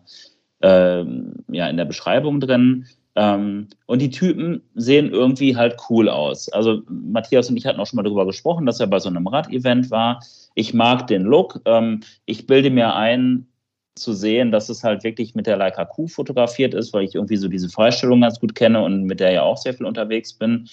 [0.61, 2.87] ähm, ja, in der Beschreibung drin.
[3.15, 6.49] Ähm, und die Typen sehen irgendwie halt cool aus.
[6.49, 9.27] Also Matthias und ich hatten auch schon mal darüber gesprochen, dass er bei so einem
[9.27, 10.23] Rad-Event war.
[10.55, 11.61] Ich mag den Look.
[11.65, 13.47] Ähm, ich bilde mir ein,
[13.95, 17.37] zu sehen, dass es halt wirklich mit der Leica Q fotografiert ist, weil ich irgendwie
[17.37, 20.69] so diese Freistellung ganz gut kenne und mit der ja auch sehr viel unterwegs bin.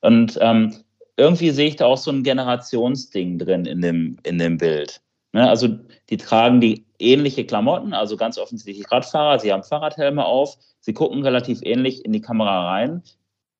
[0.00, 0.74] Und ähm,
[1.16, 5.01] irgendwie sehe ich da auch so ein Generationsding drin in dem, in dem Bild.
[5.32, 5.48] Ne?
[5.48, 5.68] Also
[6.10, 11.22] die tragen die ähnliche Klamotten, also ganz offensichtlich Radfahrer, sie haben Fahrradhelme auf, sie gucken
[11.22, 13.02] relativ ähnlich in die Kamera rein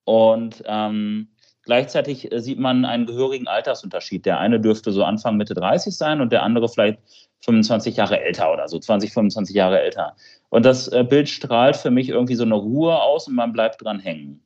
[0.05, 1.29] und ähm,
[1.63, 4.25] gleichzeitig äh, sieht man einen gehörigen Altersunterschied.
[4.25, 6.99] Der eine dürfte so Anfang Mitte 30 sein und der andere vielleicht
[7.41, 10.15] 25 Jahre älter oder so, 20, 25 Jahre älter.
[10.49, 13.83] Und das äh, Bild strahlt für mich irgendwie so eine Ruhe aus und man bleibt
[13.83, 14.41] dran hängen.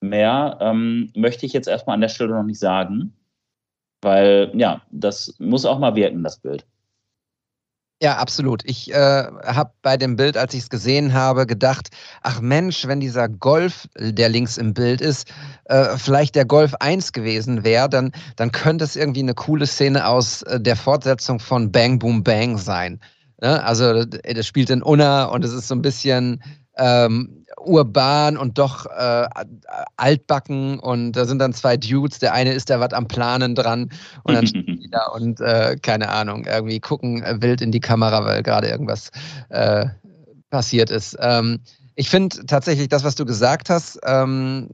[0.00, 3.17] Mehr ähm, möchte ich jetzt erstmal an der Stelle noch nicht sagen,
[4.02, 6.66] weil ja, das muss auch mal wirken, das Bild.
[8.00, 8.62] Ja, absolut.
[8.64, 11.88] Ich äh, habe bei dem Bild, als ich es gesehen habe, gedacht,
[12.22, 15.28] ach Mensch, wenn dieser Golf, der links im Bild ist,
[15.64, 20.06] äh, vielleicht der Golf 1 gewesen wäre, dann, dann könnte es irgendwie eine coole Szene
[20.06, 23.00] aus äh, der Fortsetzung von Bang Boom Bang sein.
[23.40, 23.64] Ne?
[23.64, 26.40] Also das spielt in Unna und es ist so ein bisschen
[26.76, 29.28] ähm, urban und doch äh,
[29.96, 30.78] altbacken.
[30.78, 33.90] Und da sind dann zwei Dudes, der eine ist da was am Planen dran.
[34.24, 37.80] Und dann stehen die da und äh, keine Ahnung, irgendwie gucken äh, wild in die
[37.80, 39.10] Kamera, weil gerade irgendwas
[39.48, 39.86] äh,
[40.50, 41.16] passiert ist.
[41.20, 41.60] Ähm,
[41.94, 44.68] ich finde tatsächlich das, was du gesagt hast, ähm,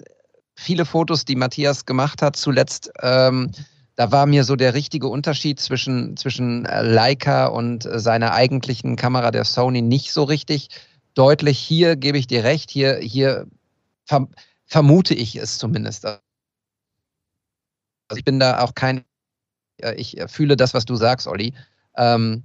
[0.57, 3.51] viele Fotos, die Matthias gemacht hat, zuletzt, ähm,
[3.97, 8.97] da war mir so der richtige Unterschied zwischen, zwischen äh, Leica und äh, seiner eigentlichen
[8.97, 10.69] Kamera der Sony nicht so richtig
[11.15, 11.59] deutlich.
[11.59, 13.47] Hier gebe ich dir recht, hier, hier
[14.05, 14.29] verm
[14.67, 16.05] vermute ich es zumindest.
[16.07, 16.19] Also
[18.17, 19.05] ich bin da auch kein,
[19.97, 21.55] ich fühle das, was du sagst, Olli.
[21.97, 22.45] Ähm,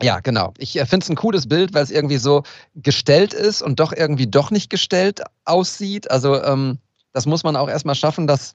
[0.00, 0.54] ja, genau.
[0.58, 2.44] Ich äh, finde es ein cooles Bild, weil es irgendwie so
[2.76, 6.10] gestellt ist und doch irgendwie doch nicht gestellt aussieht.
[6.10, 6.78] Also ähm,
[7.12, 8.54] das muss man auch erstmal schaffen, dass,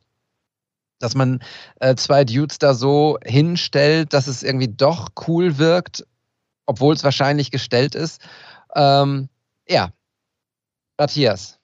[0.99, 1.41] dass man
[1.79, 6.05] äh, zwei Dudes da so hinstellt, dass es irgendwie doch cool wirkt,
[6.65, 8.21] obwohl es wahrscheinlich gestellt ist.
[8.75, 9.29] Ähm,
[9.67, 9.89] ja,
[10.97, 11.59] Matthias.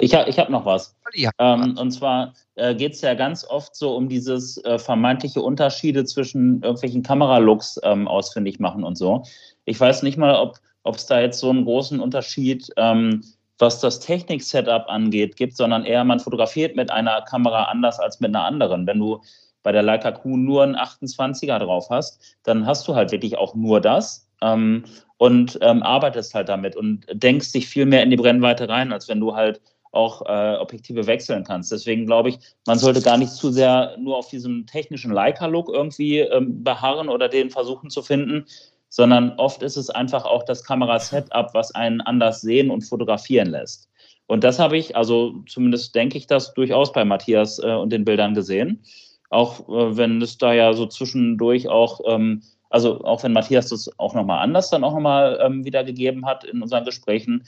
[0.00, 0.96] Ich habe ich hab noch was.
[1.38, 6.04] Ähm, und zwar äh, geht es ja ganz oft so um dieses äh, vermeintliche Unterschiede
[6.04, 9.24] zwischen irgendwelchen Kameralooks ähm, ausfindig machen und so.
[9.64, 13.22] Ich weiß nicht mal, ob es da jetzt so einen großen Unterschied, ähm,
[13.58, 18.34] was das Technik-Setup angeht, gibt, sondern eher man fotografiert mit einer Kamera anders als mit
[18.34, 18.86] einer anderen.
[18.86, 19.20] Wenn du
[19.62, 23.54] bei der Leica Q nur einen 28er drauf hast, dann hast du halt wirklich auch
[23.54, 24.29] nur das.
[24.42, 24.84] Ähm,
[25.18, 29.06] und ähm, arbeitest halt damit und denkst dich viel mehr in die Brennweite rein, als
[29.06, 29.60] wenn du halt
[29.92, 31.72] auch äh, Objektive wechseln kannst.
[31.72, 36.20] Deswegen glaube ich, man sollte gar nicht zu sehr nur auf diesem technischen Leica-Look irgendwie
[36.20, 38.46] ähm, beharren oder den versuchen zu finden,
[38.88, 43.88] sondern oft ist es einfach auch das Kamerasetup, was einen anders sehen und fotografieren lässt.
[44.26, 48.04] Und das habe ich, also zumindest denke ich das durchaus bei Matthias äh, und den
[48.04, 48.82] Bildern gesehen.
[49.28, 53.90] Auch äh, wenn es da ja so zwischendurch auch ähm, also auch wenn Matthias das
[53.98, 57.44] auch nochmal anders dann auch nochmal ähm, wiedergegeben hat in unseren Gesprächen.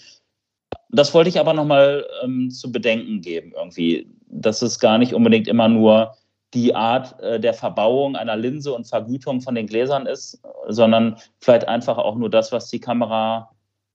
[0.91, 5.49] Das wollte ich aber nochmal ähm, zu bedenken geben, irgendwie, dass es gar nicht unbedingt
[5.49, 6.17] immer nur
[6.55, 11.67] die Art äh, der Verbauung einer Linse und Vergütung von den Gläsern ist, sondern vielleicht
[11.67, 13.55] einfach auch nur das, was die Kamera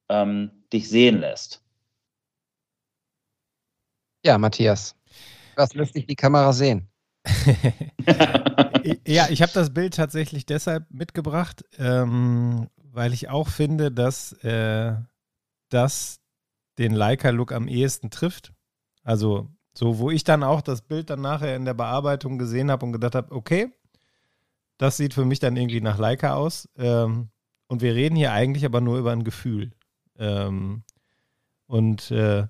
[0.09, 1.61] ähm, dich sehen lässt.
[4.25, 4.95] Ja, Matthias,
[5.55, 6.86] was lässt dich die Kamera sehen?
[9.07, 14.95] ja, ich habe das Bild tatsächlich deshalb mitgebracht, ähm, weil ich auch finde, dass äh,
[15.69, 16.19] das
[16.77, 18.53] den Leica-Look am ehesten trifft.
[19.03, 22.85] Also so, wo ich dann auch das Bild dann nachher in der Bearbeitung gesehen habe
[22.85, 23.71] und gedacht habe, okay,
[24.77, 26.69] das sieht für mich dann irgendwie nach Leica aus.
[26.77, 27.29] Ähm,
[27.67, 29.71] und wir reden hier eigentlich aber nur über ein Gefühl.
[30.17, 30.83] Ähm,
[31.67, 32.47] und äh,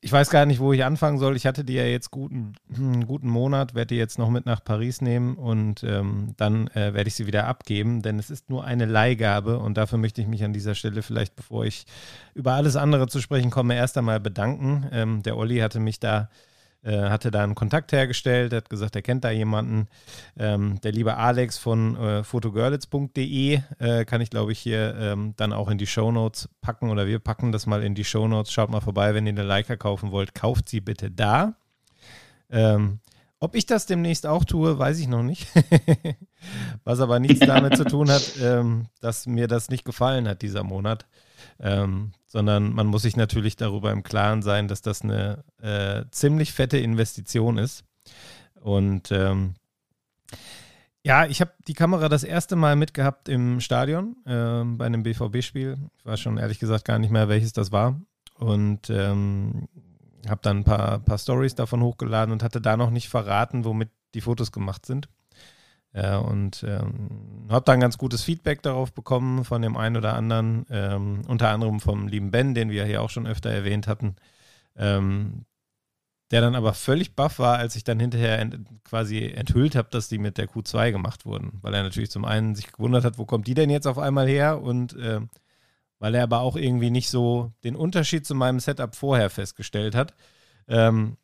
[0.00, 1.36] ich weiß gar nicht, wo ich anfangen soll.
[1.36, 4.62] Ich hatte die ja jetzt guten, einen guten Monat, werde die jetzt noch mit nach
[4.62, 8.64] Paris nehmen und ähm, dann äh, werde ich sie wieder abgeben, denn es ist nur
[8.64, 11.84] eine Leihgabe und dafür möchte ich mich an dieser Stelle vielleicht, bevor ich
[12.34, 14.86] über alles andere zu sprechen komme, erst einmal bedanken.
[14.92, 16.28] Ähm, der Olli hatte mich da
[16.84, 19.88] hatte da einen Kontakt hergestellt, hat gesagt, er kennt da jemanden.
[20.36, 25.52] Ähm, der liebe Alex von äh, fotogirlitz.de äh, kann ich, glaube ich, hier ähm, dann
[25.52, 28.52] auch in die Shownotes packen oder wir packen das mal in die Shownotes.
[28.52, 31.54] Schaut mal vorbei, wenn ihr eine Leica kaufen wollt, kauft sie bitte da.
[32.50, 33.00] Ähm,
[33.40, 35.46] ob ich das demnächst auch tue, weiß ich noch nicht.
[36.84, 40.64] Was aber nichts damit zu tun hat, ähm, dass mir das nicht gefallen hat dieser
[40.64, 41.06] Monat.
[41.60, 46.52] Ähm, sondern man muss sich natürlich darüber im Klaren sein, dass das eine äh, ziemlich
[46.52, 47.84] fette Investition ist.
[48.60, 49.54] Und ähm,
[51.02, 55.78] ja, ich habe die Kamera das erste Mal mitgehabt im Stadion äh, bei einem BVB-Spiel.
[55.96, 57.98] Ich weiß schon ehrlich gesagt gar nicht mehr, welches das war.
[58.34, 59.68] Und ähm,
[60.28, 63.88] habe dann ein paar, paar Stories davon hochgeladen und hatte da noch nicht verraten, womit
[64.14, 65.08] die Fotos gemacht sind.
[66.00, 70.64] Ja, und ähm, habe dann ganz gutes Feedback darauf bekommen von dem einen oder anderen,
[70.70, 74.14] ähm, unter anderem vom lieben Ben, den wir hier auch schon öfter erwähnt hatten,
[74.76, 75.44] ähm,
[76.30, 80.08] der dann aber völlig baff war, als ich dann hinterher ent quasi enthüllt habe, dass
[80.08, 83.24] die mit der Q2 gemacht wurden, weil er natürlich zum einen sich gewundert hat, wo
[83.24, 85.20] kommt die denn jetzt auf einmal her und äh,
[85.98, 90.14] weil er aber auch irgendwie nicht so den Unterschied zu meinem Setup vorher festgestellt hat.
[90.68, 91.16] Ähm,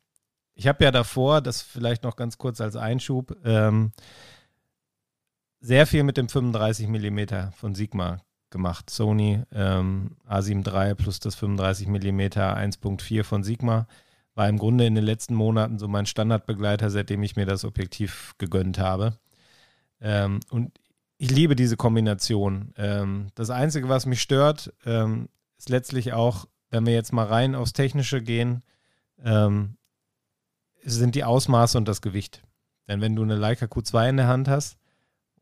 [0.53, 3.93] ich habe ja davor, das vielleicht noch ganz kurz als Einschub, ähm,
[5.65, 8.91] sehr viel mit dem 35 mm von Sigma gemacht.
[8.91, 13.87] Sony ähm, A7 III plus das 35 mm 1.4 von Sigma
[14.35, 18.35] war im Grunde in den letzten Monaten so mein Standardbegleiter, seitdem ich mir das Objektiv
[18.37, 19.17] gegönnt habe.
[20.01, 20.77] Ähm, und
[21.17, 22.73] ich liebe diese Kombination.
[22.77, 27.55] Ähm, das Einzige, was mich stört, ähm, ist letztlich auch, wenn wir jetzt mal rein
[27.55, 28.61] aufs Technische gehen,
[29.23, 29.77] ähm,
[30.83, 32.43] sind die Ausmaße und das Gewicht.
[32.87, 34.77] Denn wenn du eine Leica Q2 in der Hand hast,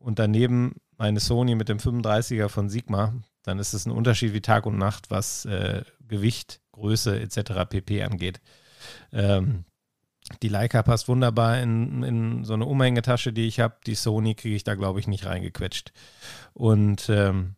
[0.04, 4.42] und daneben meine Sony mit dem 35er von Sigma, dann ist es ein Unterschied wie
[4.42, 7.68] Tag und Nacht, was äh, Gewicht, Größe etc.
[7.68, 8.40] pp angeht.
[9.12, 9.64] Ähm,
[10.42, 13.76] die Leica passt wunderbar in, in so eine Umhängetasche, die ich habe.
[13.86, 15.92] Die Sony kriege ich da, glaube ich, nicht reingequetscht.
[16.52, 17.56] Und ähm,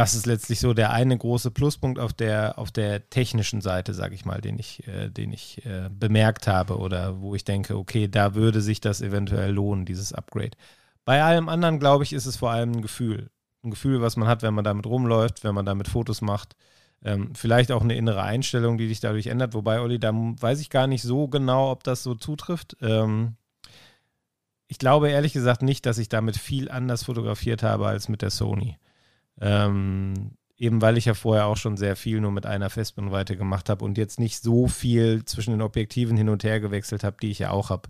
[0.00, 4.14] das ist letztlich so der eine große Pluspunkt auf der, auf der technischen Seite, sage
[4.14, 8.08] ich mal, den ich, äh, den ich äh, bemerkt habe oder wo ich denke, okay,
[8.08, 10.52] da würde sich das eventuell lohnen, dieses Upgrade.
[11.04, 13.28] Bei allem anderen, glaube ich, ist es vor allem ein Gefühl.
[13.62, 16.56] Ein Gefühl, was man hat, wenn man damit rumläuft, wenn man damit Fotos macht.
[17.04, 19.52] Ähm, vielleicht auch eine innere Einstellung, die dich dadurch ändert.
[19.52, 22.78] Wobei, Olli, da weiß ich gar nicht so genau, ob das so zutrifft.
[22.80, 23.36] Ähm,
[24.66, 28.30] ich glaube ehrlich gesagt nicht, dass ich damit viel anders fotografiert habe als mit der
[28.30, 28.78] Sony.
[29.40, 33.70] Ähm, eben weil ich ja vorher auch schon sehr viel nur mit einer Festbrennweite gemacht
[33.70, 37.30] habe und jetzt nicht so viel zwischen den Objektiven hin und her gewechselt habe, die
[37.30, 37.88] ich ja auch habe.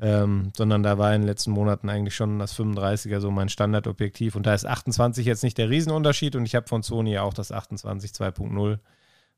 [0.00, 4.34] Ähm, sondern da war in den letzten Monaten eigentlich schon das 35er so mein Standardobjektiv
[4.34, 7.52] und da ist 28 jetzt nicht der Riesenunterschied und ich habe von Sony auch das
[7.52, 8.80] 28 2.0,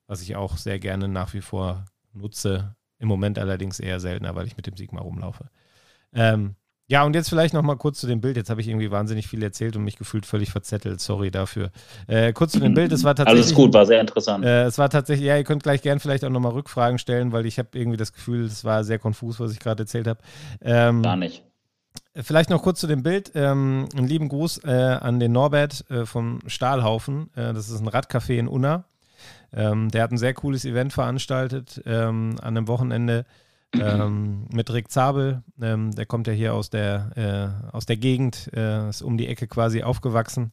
[0.06, 2.74] was ich auch sehr gerne nach wie vor nutze.
[2.98, 5.50] Im Moment allerdings eher seltener, weil ich mit dem Sigma rumlaufe.
[6.14, 6.56] Ähm,
[6.88, 8.36] ja, und jetzt vielleicht noch mal kurz zu dem Bild.
[8.36, 11.00] Jetzt habe ich irgendwie wahnsinnig viel erzählt und mich gefühlt völlig verzettelt.
[11.00, 11.70] Sorry dafür.
[12.06, 12.92] Äh, kurz zu dem Bild.
[12.92, 13.44] Es war tatsächlich.
[13.44, 14.44] Alles gut, war sehr interessant.
[14.44, 17.32] Äh, es war tatsächlich, ja, ihr könnt gleich gern vielleicht auch noch mal Rückfragen stellen,
[17.32, 20.20] weil ich habe irgendwie das Gefühl, es war sehr konfus, was ich gerade erzählt habe.
[20.62, 21.42] Ähm, Gar nicht.
[22.14, 23.32] Vielleicht noch kurz zu dem Bild.
[23.34, 27.30] Ähm, einen lieben Gruß äh, an den Norbert äh, vom Stahlhaufen.
[27.34, 28.84] Äh, das ist ein Radcafé in Unna.
[29.52, 33.26] Ähm, der hat ein sehr cooles Event veranstaltet ähm, an einem Wochenende
[33.74, 38.50] ähm, mit Rick Zabel, ähm, der kommt ja hier aus der, äh, aus der Gegend,
[38.54, 40.52] äh, ist um die Ecke quasi aufgewachsen.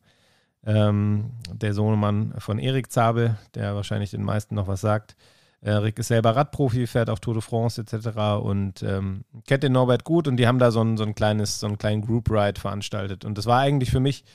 [0.66, 5.16] Ähm, der Sohnemann von Erik Zabel, der wahrscheinlich den meisten noch was sagt.
[5.62, 8.18] Äh, Rick ist selber Radprofi, fährt auch Tour de France etc.
[8.42, 11.60] und ähm, kennt den Norbert gut und die haben da so ein, so ein kleines,
[11.60, 13.24] so einen kleinen Group Ride veranstaltet.
[13.24, 14.26] Und das war eigentlich für mich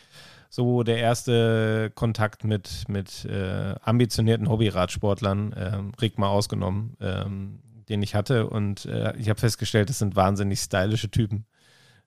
[0.51, 6.97] so der erste Kontakt mit, mit äh, ambitionierten Hobbyradsportlern, äh, Rick mal ausgenommen.
[7.01, 8.49] Ähm, den ich hatte.
[8.49, 11.47] Und äh, ich habe festgestellt, das sind wahnsinnig stylische Typen,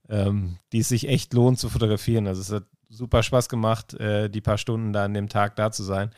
[0.09, 2.27] ähm, die es sich echt lohnt zu fotografieren.
[2.27, 5.71] Also es hat super Spaß gemacht, äh, die paar Stunden da an dem Tag da
[5.71, 6.11] zu sein.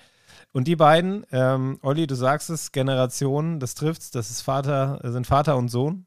[0.51, 5.27] Und die beiden, ähm, Olli, du sagst es, Generationen, das trifft's, das ist Vater, sind
[5.27, 6.05] Vater und Sohn.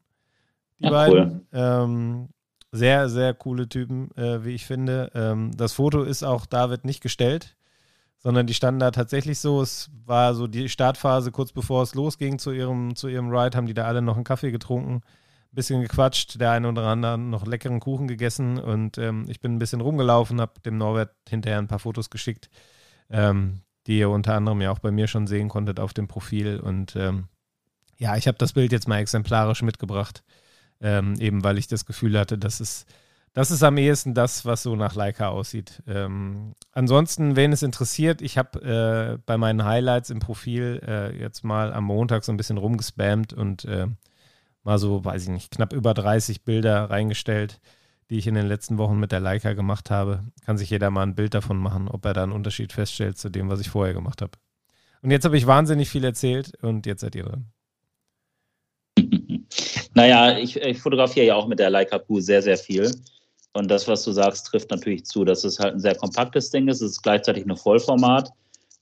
[0.79, 1.31] Die ja, beiden.
[1.31, 1.41] Cool.
[1.53, 2.29] Ähm,
[2.71, 5.11] sehr, sehr coole Typen, äh, wie ich finde.
[5.15, 7.56] Ähm, das Foto ist auch David nicht gestellt
[8.17, 9.61] sondern die standen da tatsächlich so.
[9.61, 13.67] Es war so die Startphase, kurz bevor es losging zu ihrem, zu ihrem Ride, haben
[13.67, 17.45] die da alle noch einen Kaffee getrunken, ein bisschen gequatscht, der eine oder andere noch
[17.45, 21.67] leckeren Kuchen gegessen und ähm, ich bin ein bisschen rumgelaufen, habe dem Norbert hinterher ein
[21.67, 22.49] paar Fotos geschickt.
[23.09, 26.59] Ähm, die ihr unter anderem ja auch bei mir schon sehen konntet auf dem Profil.
[26.59, 27.27] Und ähm,
[27.97, 30.23] ja, ich habe das Bild jetzt mal exemplarisch mitgebracht,
[30.81, 32.85] ähm, eben weil ich das Gefühl hatte, dass es
[33.37, 35.83] das ist am ehesten das, was so nach Leica aussieht.
[35.87, 41.43] Ähm, ansonsten, wen es interessiert, ich habe äh, bei meinen Highlights im Profil äh, jetzt
[41.43, 43.85] mal am Montag so ein bisschen rumgespammt und äh,
[44.63, 47.59] mal so, weiß ich nicht, knapp über 30 Bilder reingestellt,
[48.09, 50.23] die ich in den letzten Wochen mit der Leica gemacht habe.
[50.43, 53.29] Kann sich jeder mal ein Bild davon machen, ob er da einen Unterschied feststellt zu
[53.29, 54.31] dem, was ich vorher gemacht habe.
[55.03, 57.45] Und jetzt habe ich wahnsinnig viel erzählt und jetzt seid ihr dran.
[59.93, 62.91] Naja, ich, ich fotografiere ja auch mit der Leica Q sehr, sehr viel.
[63.57, 66.67] Und das, was du sagst, trifft natürlich zu, dass es halt ein sehr kompaktes Ding
[66.67, 66.81] ist.
[66.81, 68.29] Es ist gleichzeitig eine Vollformat.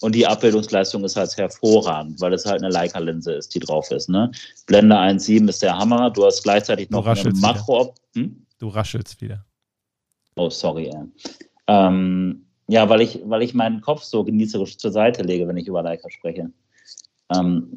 [0.01, 4.09] Und die Abbildungsleistung ist halt hervorragend, weil es halt eine Leica-Linse ist, die drauf ist.
[4.09, 4.29] Ne?
[4.67, 6.11] Blende 1.7 ist der Hammer.
[6.11, 7.95] Du hast gleichzeitig noch eine Makro.
[8.15, 8.45] Hm?
[8.59, 9.45] Du raschelst wieder.
[10.35, 10.87] Oh, sorry.
[10.87, 11.03] Ey.
[11.67, 15.67] Ähm, ja, weil ich, weil ich meinen Kopf so genießerisch zur Seite lege, wenn ich
[15.67, 16.51] über Leica spreche.
[17.33, 17.71] Ähm,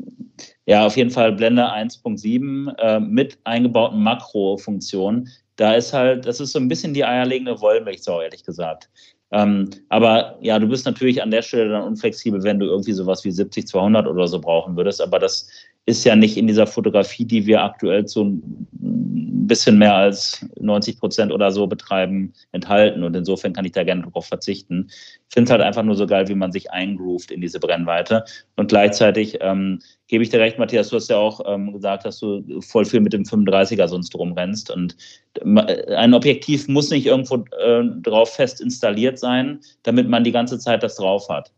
[0.67, 6.53] ja, auf jeden Fall Blende 1.7 äh, mit eingebauten Makrofunktionen da ist halt, das ist
[6.53, 8.88] so ein bisschen die eierlegende Wollmilchsau, ehrlich gesagt.
[9.33, 13.25] Ähm, aber ja, du bist natürlich an der Stelle dann unflexibel, wenn du irgendwie sowas
[13.25, 15.03] wie 70, 200 oder so brauchen würdest.
[15.03, 15.51] Aber das
[15.88, 21.01] ist ja nicht in dieser Fotografie, die wir aktuell zu ein bisschen mehr als 90
[21.01, 23.03] Prozent oder so betreiben, enthalten.
[23.03, 24.88] Und insofern kann ich da gerne darauf verzichten.
[24.90, 28.24] Ich finde es halt einfach nur so geil, wie man sich eingroovt in diese Brennweite.
[28.57, 32.18] Und gleichzeitig ähm, gebe ich dir recht, Matthias, du hast ja auch ähm, gesagt, dass
[32.18, 34.70] du voll viel mit dem 35er sonst rumrennst.
[34.70, 34.94] Und
[35.40, 40.59] äh, ein Objektiv muss nicht irgendwo äh, drauf fest installiert sein, damit man die ganze
[40.59, 41.51] Zeit das drauf hat.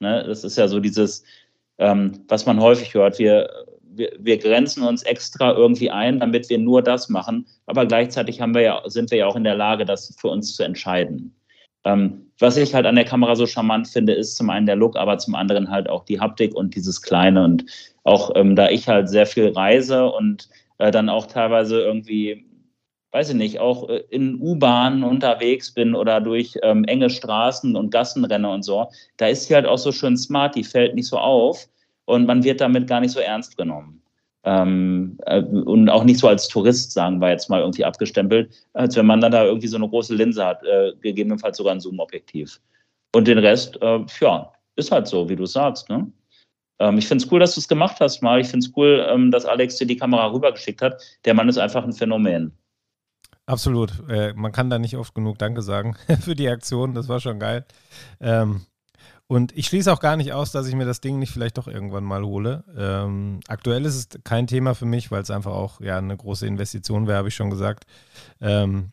[0.00, 0.24] Ne?
[0.26, 1.22] Das ist ja so dieses,
[1.78, 3.20] ähm, was man häufig hört.
[3.20, 3.48] Wir
[3.96, 7.46] wir, wir grenzen uns extra irgendwie ein, damit wir nur das machen.
[7.66, 10.54] Aber gleichzeitig haben wir ja, sind wir ja auch in der Lage, das für uns
[10.54, 11.34] zu entscheiden.
[11.84, 14.96] Ähm, was ich halt an der Kamera so charmant finde, ist zum einen der Look,
[14.96, 17.44] aber zum anderen halt auch die Haptik und dieses Kleine.
[17.44, 17.64] Und
[18.04, 22.44] auch ähm, da ich halt sehr viel reise und äh, dann auch teilweise irgendwie,
[23.12, 27.90] weiß ich nicht, auch äh, in U-Bahnen unterwegs bin oder durch ähm, enge Straßen und
[27.90, 31.08] Gassen renne und so, da ist sie halt auch so schön smart, die fällt nicht
[31.08, 31.68] so auf
[32.06, 34.02] und man wird damit gar nicht so ernst genommen.
[34.44, 38.96] Ähm, äh, und auch nicht so als Tourist, sagen wir jetzt mal, irgendwie abgestempelt, als
[38.96, 42.60] wenn man dann da irgendwie so eine große Linse hat, äh, gegebenenfalls sogar ein Zoom-Objektiv.
[43.14, 45.88] Und den Rest, äh, ja, ist halt so, wie du sagst.
[45.88, 46.10] Ne?
[46.78, 48.40] Ähm, ich finde es cool, dass du es gemacht hast mal.
[48.40, 51.02] Ich finde es cool, ähm, dass Alex dir die Kamera rübergeschickt hat.
[51.24, 52.52] Der Mann ist einfach ein Phänomen.
[53.46, 53.92] Absolut.
[54.08, 56.94] Äh, man kann da nicht oft genug Danke sagen für die Aktion.
[56.94, 57.64] Das war schon geil.
[58.20, 58.66] Ähm,
[59.28, 61.66] und ich schließe auch gar nicht aus, dass ich mir das Ding nicht vielleicht doch
[61.66, 62.64] irgendwann mal hole.
[62.76, 66.46] Ähm, aktuell ist es kein Thema für mich, weil es einfach auch ja eine große
[66.46, 67.86] Investition wäre, habe ich schon gesagt.
[68.40, 68.92] Ähm,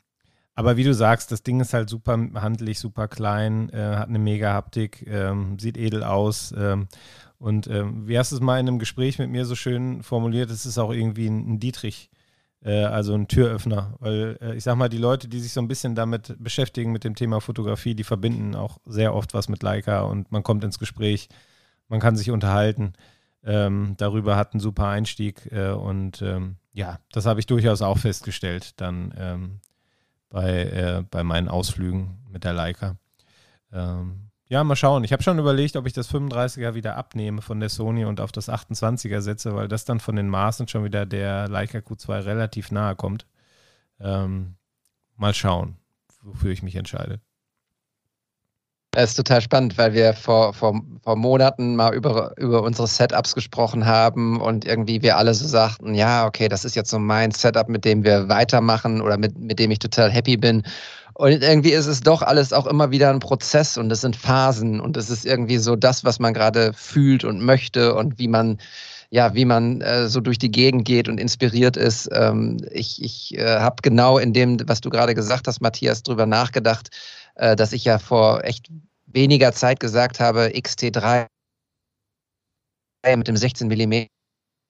[0.56, 4.20] aber wie du sagst, das Ding ist halt super handlich, super klein, äh, hat eine
[4.20, 6.54] mega Haptik, ähm, sieht edel aus.
[6.58, 6.88] Ähm,
[7.38, 10.50] und ähm, wie hast du es mal in einem Gespräch mit mir so schön formuliert?
[10.50, 12.10] Es ist auch irgendwie ein, ein Dietrich
[12.72, 13.96] also ein Türöffner.
[14.00, 17.04] Weil äh, ich sag mal, die Leute, die sich so ein bisschen damit beschäftigen, mit
[17.04, 20.80] dem Thema Fotografie, die verbinden auch sehr oft was mit Leica und man kommt ins
[20.80, 21.30] Gespräch,
[21.90, 22.94] man kann sich unterhalten.
[23.46, 27.98] Ähm, darüber hat einen super Einstieg äh, und ähm, ja, das habe ich durchaus auch
[27.98, 29.60] festgestellt dann ähm,
[30.30, 32.96] bei, äh, bei meinen Ausflügen mit der Leica.
[34.54, 35.04] Ja, mal schauen.
[35.04, 38.32] Ich habe schon überlegt, ob ich das 35er wieder abnehme von der Sony und auf
[38.32, 42.70] das 28er setze, weil das dann von den Maßen schon wieder der Leica Q2 relativ
[42.70, 43.26] nahe kommt.
[44.00, 44.54] Ähm,
[45.16, 45.78] mal schauen,
[46.22, 47.20] wofür ich mich entscheide.
[48.96, 53.34] Es ist total spannend, weil wir vor, vor, vor Monaten mal über, über unsere Setups
[53.34, 57.32] gesprochen haben und irgendwie wir alle so sagten, ja, okay, das ist jetzt so mein
[57.32, 60.62] Setup, mit dem wir weitermachen oder mit, mit dem ich total happy bin.
[61.16, 64.80] Und irgendwie ist es doch alles auch immer wieder ein Prozess und es sind Phasen
[64.80, 68.58] und es ist irgendwie so das, was man gerade fühlt und möchte und wie man
[69.12, 72.10] ja, wie man äh, so durch die Gegend geht und inspiriert ist.
[72.12, 76.26] Ähm, ich ich äh, habe genau in dem, was du gerade gesagt hast, Matthias, drüber
[76.26, 76.90] nachgedacht,
[77.36, 78.72] äh, dass ich ja vor echt
[79.06, 81.28] weniger Zeit gesagt habe, XT3
[83.16, 84.08] mit dem 16 mm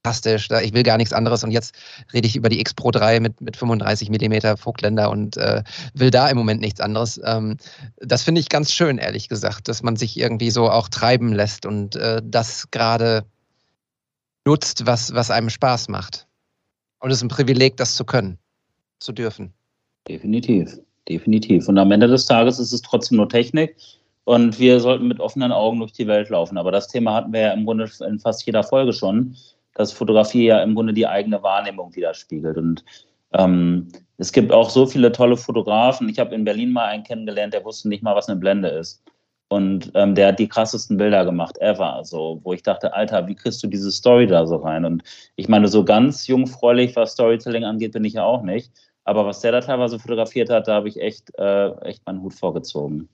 [0.03, 1.75] fantastisch, ich will gar nichts anderes und jetzt
[2.13, 5.63] rede ich über die X Pro 3 mit, mit 35 mm Vogtländer und äh,
[5.93, 7.21] will da im Moment nichts anderes.
[7.23, 7.57] Ähm,
[7.97, 11.65] das finde ich ganz schön, ehrlich gesagt, dass man sich irgendwie so auch treiben lässt
[11.65, 13.23] und äh, das gerade
[14.45, 16.27] nutzt, was, was einem Spaß macht.
[16.99, 18.37] Und es ist ein Privileg, das zu können,
[18.99, 19.53] zu dürfen.
[20.07, 21.69] Definitiv, definitiv.
[21.69, 23.75] Und am Ende des Tages ist es trotzdem nur Technik.
[24.25, 26.57] Und wir sollten mit offenen Augen durch die Welt laufen.
[26.57, 29.35] Aber das Thema hatten wir ja im Grunde in fast jeder Folge schon
[29.75, 32.57] dass Fotografie ja im Grunde die eigene Wahrnehmung widerspiegelt.
[32.57, 32.83] Und
[33.33, 36.09] ähm, es gibt auch so viele tolle Fotografen.
[36.09, 39.03] Ich habe in Berlin mal einen kennengelernt, der wusste nicht mal, was eine Blende ist.
[39.49, 41.93] Und ähm, der hat die krassesten Bilder gemacht ever.
[41.93, 44.83] Also, wo ich dachte, Alter, wie kriegst du diese Story da so rein?
[44.83, 45.03] Und
[45.35, 48.71] ich meine, so ganz jungfräulich, was Storytelling angeht, bin ich ja auch nicht.
[49.03, 52.33] Aber was der da teilweise fotografiert hat, da habe ich echt, äh, echt meinen Hut
[52.33, 53.09] vorgezogen.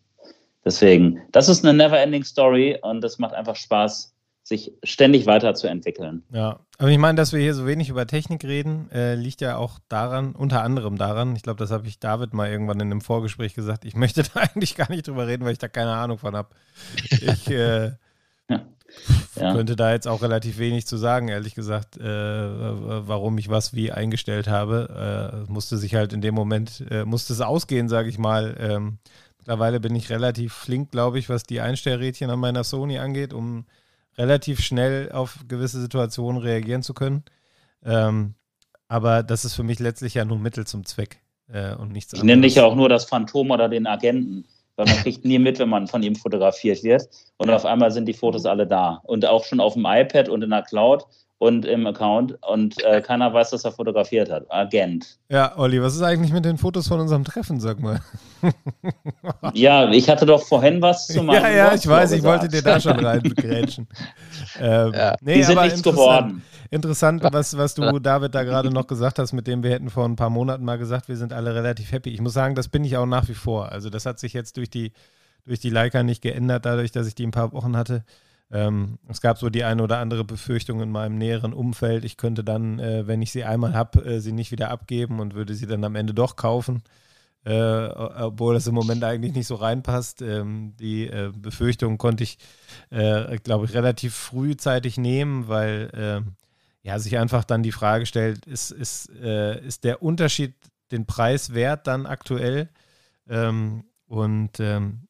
[0.63, 4.13] Deswegen, das ist eine never-ending Story und es macht einfach Spaß,
[4.49, 6.23] sich ständig weiterzuentwickeln.
[6.33, 9.57] Ja, aber ich meine, dass wir hier so wenig über Technik reden, äh, liegt ja
[9.57, 13.01] auch daran, unter anderem daran, ich glaube, das habe ich David mal irgendwann in einem
[13.01, 16.17] Vorgespräch gesagt, ich möchte da eigentlich gar nicht drüber reden, weil ich da keine Ahnung
[16.17, 16.49] von habe.
[17.09, 17.91] Ich äh,
[18.49, 18.65] ja.
[19.35, 19.53] Ja.
[19.53, 23.91] könnte da jetzt auch relativ wenig zu sagen, ehrlich gesagt, äh, warum ich was wie
[23.91, 25.45] eingestellt habe.
[25.47, 28.57] Äh, musste sich halt in dem Moment, äh, musste es ausgehen, sage ich mal.
[28.59, 28.97] Ähm,
[29.37, 33.65] mittlerweile bin ich relativ flink, glaube ich, was die Einstellrädchen an meiner Sony angeht, um
[34.19, 37.23] relativ schnell auf gewisse Situationen reagieren zu können.
[37.83, 38.35] Ähm,
[38.89, 42.23] aber das ist für mich letztlich ja nur Mittel zum Zweck äh, und nichts anderes.
[42.23, 44.45] Ich nenne dich ja auch nur das Phantom oder den Agenten,
[44.75, 47.07] weil man kriegt nie mit, wenn man von ihm fotografiert wird.
[47.37, 49.01] Und auf einmal sind die Fotos alle da.
[49.03, 51.05] Und auch schon auf dem iPad und in der Cloud
[51.39, 54.45] und im Account und äh, keiner weiß, dass er fotografiert hat.
[54.51, 55.17] Agent.
[55.29, 58.01] Ja, Olli, was ist eigentlich mit den Fotos von unserem Treffen, sag mal?
[59.53, 61.41] ja, ich hatte doch vorhin was zu machen.
[61.41, 63.87] Ja, ja, ich weiß, ich wollte dir da schon reingrätschen.
[64.59, 65.15] ähm, ja.
[65.21, 66.43] nee, Die sind nichts geworden.
[66.71, 70.03] Interessant, was, was du, David, da gerade noch gesagt hast, mit dem wir hätten vor
[70.05, 72.09] ein paar Monaten mal gesagt, wir sind alle relativ happy.
[72.09, 73.71] Ich muss sagen, das bin ich auch nach wie vor.
[73.71, 74.91] Also das hat sich jetzt durch die,
[75.45, 78.03] durch die Leica nicht geändert, dadurch, dass ich die ein paar Wochen hatte.
[78.51, 82.43] Ähm, es gab so die eine oder andere Befürchtung in meinem näheren Umfeld, ich könnte
[82.43, 85.67] dann, äh, wenn ich sie einmal habe, äh, sie nicht wieder abgeben und würde sie
[85.67, 86.81] dann am Ende doch kaufen,
[87.45, 90.21] äh, obwohl das im Moment eigentlich nicht so reinpasst.
[90.21, 92.37] Ähm, die äh, Befürchtung konnte ich,
[92.89, 96.35] äh, glaube ich, relativ frühzeitig nehmen, weil ähm,
[96.81, 100.55] ja, sich einfach dann die Frage stellt, ist, ist, äh, ist der Unterschied
[100.91, 102.69] den Preis wert dann aktuell?
[103.29, 105.07] Ähm, und ähm,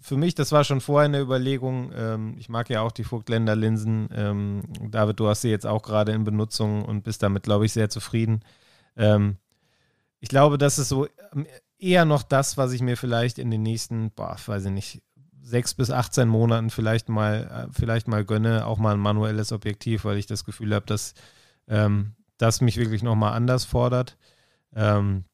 [0.00, 1.92] für mich, das war schon vorher eine Überlegung.
[1.94, 4.08] Ähm, ich mag ja auch die Vogtländer Linsen.
[4.14, 7.72] Ähm, David, du hast sie jetzt auch gerade in Benutzung und bist damit, glaube ich,
[7.72, 8.40] sehr zufrieden.
[8.96, 9.36] Ähm,
[10.20, 11.46] ich glaube, das ist so ähm,
[11.78, 15.02] eher noch das, was ich mir vielleicht in den nächsten, boah, weiß ich nicht,
[15.42, 20.04] sechs bis 18 Monaten vielleicht mal, äh, vielleicht mal gönne, auch mal ein manuelles Objektiv,
[20.04, 21.14] weil ich das Gefühl habe, dass
[21.68, 24.16] ähm, das mich wirklich nochmal anders fordert.
[24.74, 25.24] Ähm,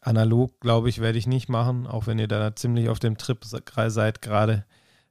[0.00, 3.38] Analog, glaube ich, werde ich nicht machen, auch wenn ihr da ziemlich auf dem Trip
[3.42, 4.64] seid gerade.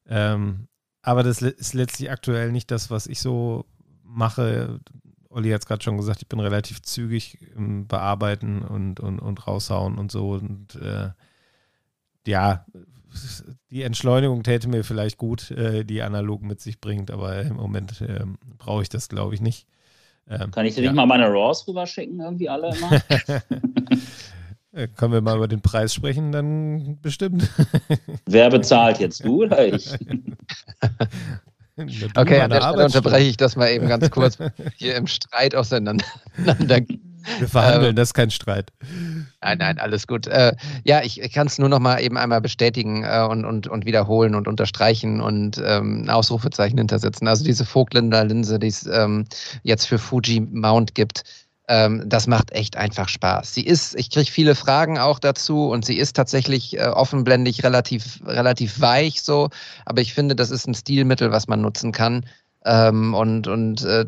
[0.07, 0.67] Ähm,
[1.01, 3.65] aber das ist letztlich aktuell nicht das, was ich so
[4.03, 4.79] mache.
[5.29, 9.47] Olli hat es gerade schon gesagt, ich bin relativ zügig im Bearbeiten und, und, und
[9.47, 10.31] raushauen und so.
[10.31, 11.09] Und äh,
[12.27, 12.65] ja,
[13.71, 18.01] die Entschleunigung täte mir vielleicht gut, äh, die analog mit sich bringt, aber im Moment
[18.01, 18.25] äh,
[18.57, 19.67] brauche ich das, glaube ich, nicht.
[20.29, 20.91] Ähm, Kann ich dir ja.
[20.91, 23.01] nicht mal meine RAWs rüberschicken, irgendwie alle immer?
[24.73, 27.47] Äh, können wir mal über den Preis sprechen, dann bestimmt.
[28.25, 29.93] Wer bezahlt jetzt, du oder ich?
[32.15, 34.37] okay, an der Stelle unterbreche ich das mal eben ganz kurz
[34.75, 36.05] hier im Streit auseinander.
[37.39, 38.71] Wir verhandeln, äh, das ist kein Streit.
[39.41, 40.27] Nein, nein, alles gut.
[40.27, 40.53] Äh,
[40.83, 43.85] ja, ich, ich kann es nur noch mal eben einmal bestätigen äh, und, und, und
[43.85, 47.27] wiederholen und unterstreichen und ähm, Ausrufezeichen hintersetzen.
[47.27, 49.25] Also diese Vogtländer Linse, die es ähm,
[49.63, 51.23] jetzt für Fuji Mount gibt,
[51.67, 53.53] ähm, das macht echt einfach Spaß.
[53.53, 58.19] Sie ist, ich kriege viele Fragen auch dazu und sie ist tatsächlich äh, offenblendig relativ,
[58.25, 59.49] relativ weich so,
[59.85, 62.25] aber ich finde, das ist ein Stilmittel, was man nutzen kann.
[62.65, 64.05] Ähm, und und äh,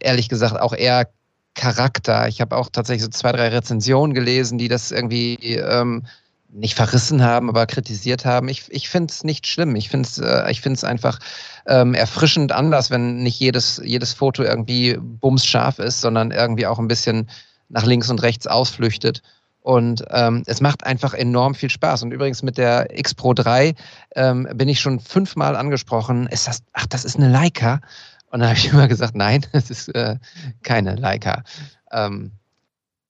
[0.00, 1.08] ehrlich gesagt auch eher
[1.54, 2.28] Charakter.
[2.28, 6.04] Ich habe auch tatsächlich so zwei, drei Rezensionen gelesen, die das irgendwie ähm,
[6.52, 8.48] nicht verrissen haben, aber kritisiert haben.
[8.48, 9.76] Ich, ich finde es nicht schlimm.
[9.76, 11.18] Ich finde es äh, ich find's einfach
[11.66, 16.88] ähm, erfrischend anders, wenn nicht jedes, jedes Foto irgendwie bumsscharf ist, sondern irgendwie auch ein
[16.88, 17.28] bisschen
[17.68, 19.22] nach links und rechts ausflüchtet.
[19.62, 22.02] Und ähm, es macht einfach enorm viel Spaß.
[22.02, 23.74] Und übrigens mit der X Pro 3
[24.16, 26.26] ähm, bin ich schon fünfmal angesprochen.
[26.28, 27.80] Ist das, ach, das ist eine Leica?
[28.30, 30.16] Und dann habe ich immer gesagt, nein, es ist äh,
[30.62, 31.42] keine Leica.
[31.92, 32.32] Ähm,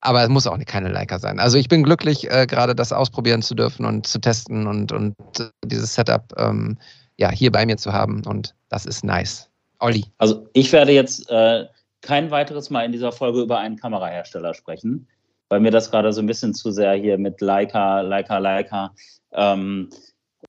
[0.01, 1.39] aber es muss auch keine Leica sein.
[1.39, 5.15] Also ich bin glücklich, äh, gerade das ausprobieren zu dürfen und zu testen und, und
[5.63, 6.77] dieses Setup ähm,
[7.21, 8.25] ja, hier bei mir zu haben.
[8.25, 9.49] Und das ist nice.
[9.79, 10.05] Olli.
[10.17, 11.65] Also ich werde jetzt äh,
[12.01, 15.07] kein weiteres Mal in dieser Folge über einen Kamerahersteller sprechen,
[15.49, 18.93] weil mir das gerade so ein bisschen zu sehr hier mit Leica, Leica, Leica.
[19.33, 19.89] Ähm,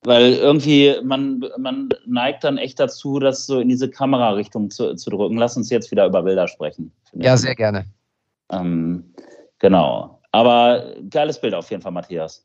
[0.03, 5.11] weil irgendwie man, man neigt dann echt dazu, das so in diese Kamerarichtung zu, zu
[5.11, 5.37] drücken.
[5.37, 6.91] Lass uns jetzt wieder über Bilder sprechen.
[7.13, 7.85] Ja, sehr gerne.
[8.51, 9.13] Ähm,
[9.63, 10.21] Genau.
[10.33, 12.45] Aber geiles Bild auf jeden Fall, Matthias.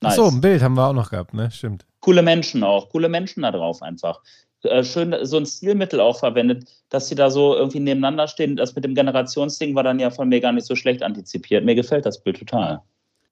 [0.00, 0.12] Nice.
[0.12, 1.50] Ach so, ein Bild haben wir auch noch gehabt, ne?
[1.50, 1.84] Stimmt.
[2.00, 4.20] Coole Menschen auch, coole Menschen da drauf einfach.
[4.62, 8.56] Äh, schön so ein Stilmittel auch verwendet, dass sie da so irgendwie nebeneinander stehen.
[8.56, 11.64] Das mit dem Generationsding war dann ja von mir gar nicht so schlecht antizipiert.
[11.64, 12.82] Mir gefällt das Bild total.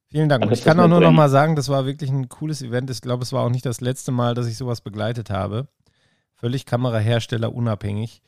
[0.09, 0.51] Vielen Dank.
[0.53, 2.91] ich kann auch nur noch mal sagen, das war wirklich ein cooles Event.
[2.91, 5.67] Ich glaube, es war auch nicht das letzte Mal, dass ich sowas begleitet habe.
[6.37, 8.23] Völlig Kamerahersteller unabhängig.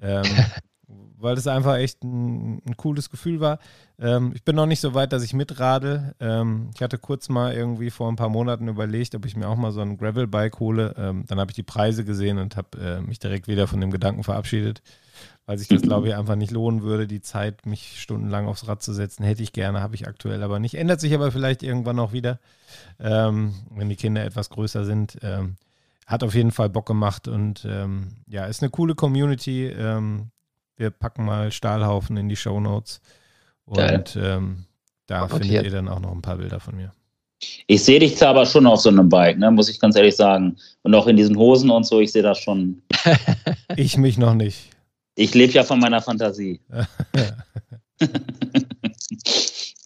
[0.00, 0.22] Ähm,
[0.86, 3.58] weil es einfach echt ein, ein cooles Gefühl war.
[3.98, 6.14] Ähm, ich bin noch nicht so weit, dass ich mitradel.
[6.20, 9.56] Ähm, ich hatte kurz mal irgendwie vor ein paar Monaten überlegt, ob ich mir auch
[9.56, 10.94] mal so ein Gravel-Bike hole.
[10.98, 13.90] Ähm, dann habe ich die Preise gesehen und habe äh, mich direkt wieder von dem
[13.90, 14.82] Gedanken verabschiedet,
[15.46, 18.82] weil sich das, glaube ich, einfach nicht lohnen würde, die Zeit, mich stundenlang aufs Rad
[18.82, 19.24] zu setzen.
[19.24, 20.74] Hätte ich gerne, habe ich aktuell aber nicht.
[20.74, 22.40] Ändert sich aber vielleicht irgendwann auch wieder,
[23.00, 25.18] ähm, wenn die Kinder etwas größer sind.
[25.22, 25.56] Ähm,
[26.06, 29.66] hat auf jeden Fall Bock gemacht und ähm, ja, ist eine coole Community.
[29.66, 30.30] Ähm,
[30.76, 33.00] wir packen mal Stahlhaufen in die Show Notes
[33.64, 34.64] und ähm,
[35.06, 36.92] da findet ihr dann auch noch ein paar Bilder von mir.
[37.66, 40.16] Ich sehe dich zwar aber schon auf so einem Bike, ne, muss ich ganz ehrlich
[40.16, 40.56] sagen.
[40.82, 42.82] Und auch in diesen Hosen und so, ich sehe das schon.
[43.76, 44.70] ich mich noch nicht.
[45.14, 46.60] Ich lebe ja von meiner Fantasie.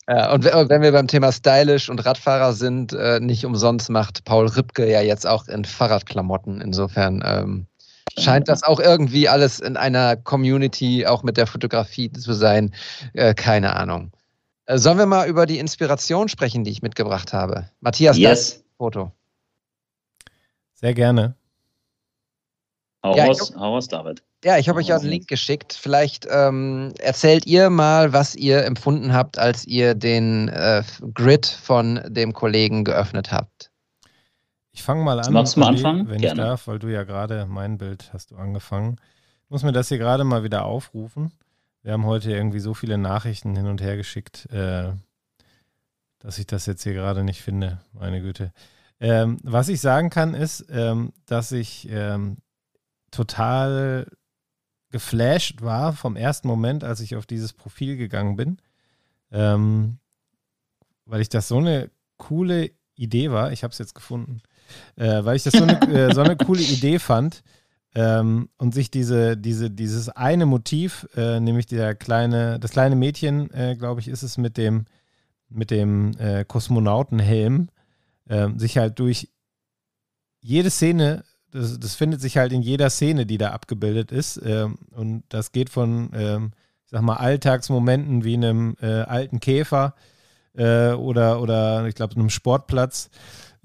[0.09, 4.47] ja, und wenn wir beim Thema Stylisch und Radfahrer sind, äh, nicht umsonst macht Paul
[4.47, 6.61] Ripke ja jetzt auch in Fahrradklamotten.
[6.63, 7.67] Insofern ähm,
[8.17, 12.75] scheint das auch irgendwie alles in einer Community, auch mit der Fotografie zu sein.
[13.13, 14.13] Äh, keine Ahnung.
[14.67, 17.71] Äh, sollen wir mal über die Inspiration sprechen, die ich mitgebracht habe?
[17.81, 18.55] Matthias, yes.
[18.55, 19.13] das Foto.
[20.75, 21.35] Sehr gerne.
[23.03, 24.23] Hau ja, raus, hau raus, David.
[24.45, 25.73] Ja, ich habe euch ja einen Link geschickt.
[25.73, 30.83] Vielleicht ähm, erzählt ihr mal, was ihr empfunden habt, als ihr den äh,
[31.15, 33.68] Grid von dem Kollegen geöffnet habt.
[34.79, 36.09] Ich fange mal an, Magst du mal anfangen?
[36.09, 36.41] wenn Gerne.
[36.41, 38.97] ich darf, weil du ja gerade mein Bild hast du angefangen.
[39.43, 41.33] Ich muss mir das hier gerade mal wieder aufrufen.
[41.83, 44.93] Wir haben heute irgendwie so viele Nachrichten hin und her geschickt, äh,
[46.21, 47.81] dass ich das jetzt hier gerade nicht finde.
[47.93, 48.53] Meine Güte.
[49.01, 52.37] Ähm, was ich sagen kann, ist, ähm, dass ich ähm,
[53.11, 54.07] total
[54.91, 58.59] geflasht war vom ersten Moment, als ich auf dieses Profil gegangen bin,
[59.33, 59.99] ähm,
[61.05, 63.51] weil ich das so eine coole Idee war.
[63.51, 64.41] Ich habe es jetzt gefunden
[64.97, 67.43] äh, weil ich das so eine, äh, so eine coole Idee fand.
[67.95, 73.51] Ähm, und sich diese, diese, dieses eine Motiv, äh, nämlich der kleine, das kleine Mädchen,
[73.53, 74.85] äh, glaube ich, ist es mit dem,
[75.49, 77.69] mit dem äh, Kosmonautenhelm,
[78.29, 79.31] ähm, sich halt durch
[80.41, 84.41] jede Szene, das, das, findet sich halt in jeder Szene, die da abgebildet ist.
[84.45, 86.53] Ähm, und das geht von, ähm,
[86.85, 89.95] ich sag mal, Alltagsmomenten wie einem äh, alten Käfer
[90.55, 93.11] oder, oder ich glaube, einem Sportplatz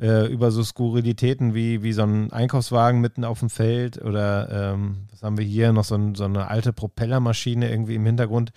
[0.04, 5.08] äh, über so Skurrilitäten wie, wie so ein Einkaufswagen mitten auf dem Feld oder ähm,
[5.10, 8.52] was haben wir hier noch so, ein, so, eine alte Propellermaschine irgendwie im Hintergrund.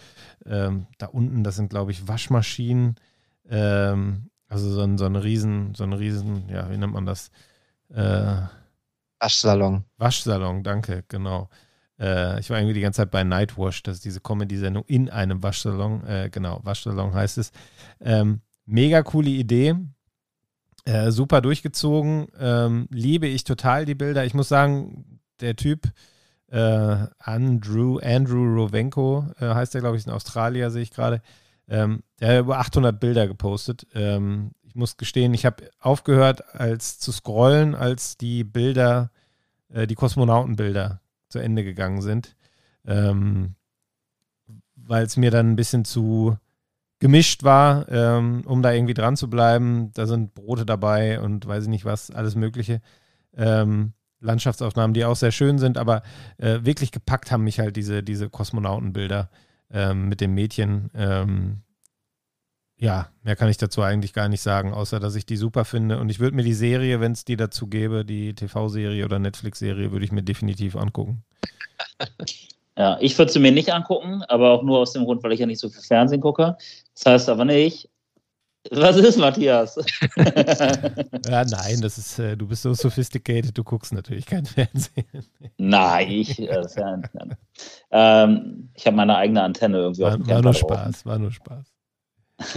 [0.44, 2.96] Ähm, da unten, das sind glaube ich Waschmaschinen.
[3.48, 7.30] Ähm, also so, ein, so eine riesen, so eine riesen, ja, wie nennt man das?
[7.90, 8.38] Äh,
[9.20, 9.84] Waschsalon.
[9.98, 11.48] Waschsalon, danke, genau.
[12.00, 15.44] Äh, ich war irgendwie die ganze Zeit bei Nightwash, das ist diese Comedy-Sendung in einem
[15.44, 16.04] Waschsalon.
[16.06, 17.52] Äh, genau, Waschsalon heißt es.
[18.00, 19.76] Ähm, mega coole Idee.
[20.86, 22.28] Äh, super durchgezogen.
[22.38, 24.24] Ähm, liebe ich total die Bilder.
[24.24, 25.90] Ich muss sagen, der Typ,
[26.46, 31.22] äh, Andrew, Andrew Rovenko äh, heißt der, glaube ich, ist ein Australier, sehe ich gerade.
[31.68, 33.84] Ähm, der hat über 800 Bilder gepostet.
[33.94, 39.10] Ähm, ich muss gestehen, ich habe aufgehört, als zu scrollen, als die Bilder,
[39.68, 42.36] äh, die Kosmonautenbilder zu Ende gegangen sind.
[42.86, 43.56] Ähm,
[44.76, 46.38] weil es mir dann ein bisschen zu
[46.98, 49.90] gemischt war, ähm, um da irgendwie dran zu bleiben.
[49.94, 52.80] Da sind Brote dabei und weiß ich nicht was, alles Mögliche.
[53.36, 56.02] Ähm, Landschaftsaufnahmen, die auch sehr schön sind, aber
[56.38, 59.30] äh, wirklich gepackt haben mich halt diese, diese Kosmonautenbilder
[59.70, 60.90] ähm, mit dem Mädchen.
[60.94, 61.62] Ähm,
[62.78, 65.98] ja, mehr kann ich dazu eigentlich gar nicht sagen, außer dass ich die super finde.
[65.98, 69.92] Und ich würde mir die Serie, wenn es die dazu gäbe, die TV-Serie oder Netflix-Serie,
[69.92, 71.24] würde ich mir definitiv angucken.
[72.78, 75.40] Ja, ich würde sie mir nicht angucken, aber auch nur aus dem Grund, weil ich
[75.40, 76.56] ja nicht so viel Fernsehen gucke.
[76.94, 77.88] Das heißt aber nicht.
[78.70, 79.76] Was ist, Matthias?
[80.16, 85.06] ja, nein, das ist, äh, du bist so sophisticated, du guckst natürlich kein Fernsehen.
[85.56, 86.62] nein, ich, äh,
[87.92, 91.32] ähm, ich habe meine eigene Antenne irgendwie war, auf dem War nur Spaß, war nur
[91.32, 91.72] Spaß.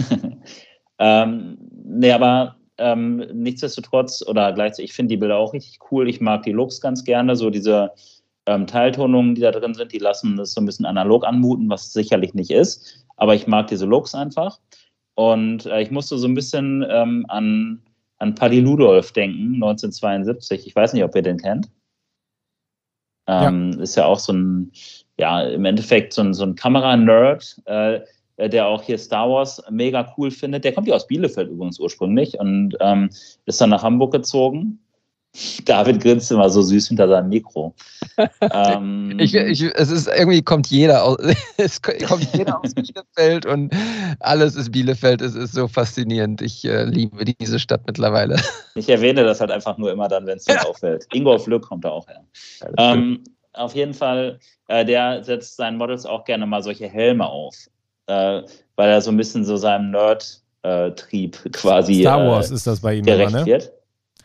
[0.98, 6.08] ähm, nee, aber ähm, nichtsdestotrotz, oder gleichzeitig, ich finde die Bilder auch richtig cool.
[6.08, 7.92] Ich mag die Looks ganz gerne, so diese
[8.50, 11.86] ähm, Teiltonungen, die da drin sind, die lassen es so ein bisschen analog anmuten, was
[11.86, 13.06] es sicherlich nicht ist.
[13.16, 14.58] Aber ich mag diese Looks einfach.
[15.14, 17.80] Und äh, ich musste so ein bisschen ähm, an,
[18.18, 20.66] an Paddy Ludolf denken, 1972.
[20.66, 21.70] Ich weiß nicht, ob ihr den kennt.
[23.28, 23.82] Ähm, ja.
[23.82, 24.72] Ist ja auch so ein,
[25.16, 28.00] ja, im Endeffekt so ein, so ein Kamera-Nerd, äh,
[28.36, 30.64] der auch hier Star Wars mega cool findet.
[30.64, 33.10] Der kommt ja aus Bielefeld übrigens ursprünglich und ähm,
[33.44, 34.80] ist dann nach Hamburg gezogen
[35.64, 37.74] David grinst immer so süß hinter seinem Mikro.
[38.40, 41.18] ähm, ich, ich, es ist irgendwie kommt jeder aus,
[41.56, 43.72] es kommt jeder aus Bielefeld und
[44.20, 45.22] alles ist Bielefeld.
[45.22, 46.42] Es ist so faszinierend.
[46.42, 48.36] Ich äh, liebe diese Stadt mittlerweile.
[48.74, 50.62] Ich erwähne das halt einfach nur immer dann, wenn es mir ja.
[50.62, 51.06] auffällt.
[51.12, 52.24] Ingolf Lück kommt da auch her.
[52.60, 53.22] Ja, ähm,
[53.52, 57.54] auf jeden Fall, äh, der setzt seinen Models auch gerne mal solche Helme auf,
[58.06, 58.42] äh,
[58.76, 62.94] weil er so ein bisschen so seinem Nerd-Trieb quasi Star Wars äh, ist das bei
[62.94, 63.46] ihm gerecht immer, ne?
[63.46, 63.72] wird.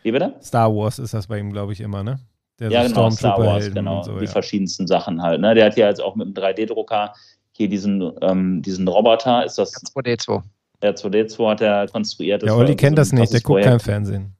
[0.06, 0.34] Wie bitte?
[0.40, 2.20] Star Wars ist das bei ihm, glaube ich, immer, ne?
[2.60, 4.04] Der ja, genau, Star Wars, genau.
[4.04, 4.30] So, die ja.
[4.30, 5.40] verschiedensten Sachen halt.
[5.40, 5.52] Ne?
[5.56, 7.12] Der hat hier jetzt auch mit einem 3D-Drucker
[7.50, 9.44] hier diesen, ähm, diesen Roboter.
[9.44, 9.72] Ist das?
[9.72, 10.44] 2D2.
[10.80, 12.42] Der 2D2 hat er konstruiert.
[12.42, 13.68] Der Olli kennt das nicht, der guckt Projekt.
[13.68, 14.36] kein Fernsehen.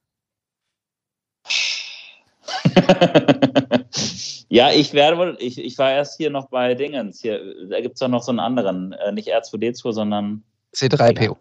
[4.48, 7.22] ja, ich werde ich, ich war erst hier noch bei Dingens.
[7.22, 10.44] Hier, da gibt es doch noch so einen anderen, äh, nicht R2D2, sondern
[10.76, 11.36] C3PO.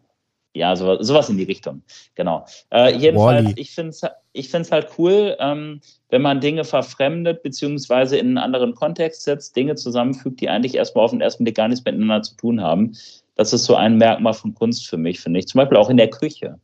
[0.56, 1.84] Ja, so, sowas in die Richtung.
[2.16, 2.46] Genau.
[2.72, 3.54] Äh, jedenfalls, Wally.
[3.58, 4.02] ich finde es
[4.32, 9.56] ich find's halt cool, ähm, wenn man Dinge verfremdet, beziehungsweise in einen anderen Kontext setzt,
[9.56, 12.94] Dinge zusammenfügt, die eigentlich erstmal auf den ersten Blick gar nichts miteinander zu tun haben.
[13.36, 15.48] Das ist so ein Merkmal von Kunst für mich, finde ich.
[15.48, 16.58] Zum Beispiel auch in der Küche.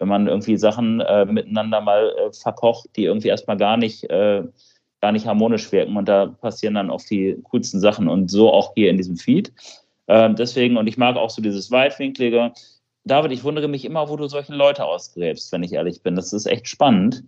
[0.00, 4.42] Wenn man irgendwie Sachen äh, miteinander mal äh, verkocht, die irgendwie erstmal gar nicht, äh,
[5.00, 5.96] gar nicht harmonisch wirken.
[5.96, 8.08] Und da passieren dann auch die coolsten Sachen.
[8.08, 9.52] Und so auch hier in diesem Feed.
[10.08, 12.52] Ähm, deswegen, und ich mag auch so dieses Weitwinklige
[13.08, 16.14] David, ich wundere mich immer, wo du solche Leute ausgräbst, wenn ich ehrlich bin.
[16.14, 17.24] Das ist echt spannend,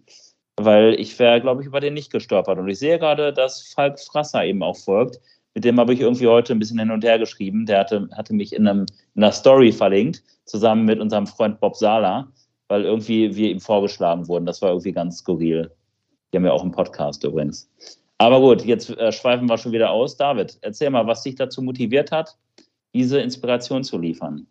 [0.56, 2.58] weil ich wäre, glaube ich, über den nicht gestolpert.
[2.58, 5.20] Und ich sehe gerade, dass Falk Frasser eben auch folgt.
[5.54, 7.66] Mit dem habe ich irgendwie heute ein bisschen hin und her geschrieben.
[7.66, 11.76] Der hatte, hatte mich in, einem, in einer Story verlinkt, zusammen mit unserem Freund Bob
[11.76, 12.30] Sala,
[12.68, 14.46] weil irgendwie wir ihm vorgeschlagen wurden.
[14.46, 15.70] Das war irgendwie ganz skurril.
[16.32, 17.68] Die haben ja auch einen Podcast übrigens.
[18.18, 20.16] Aber gut, jetzt äh, schweifen wir schon wieder aus.
[20.16, 22.36] David, erzähl mal, was dich dazu motiviert hat,
[22.92, 24.46] diese Inspiration zu liefern.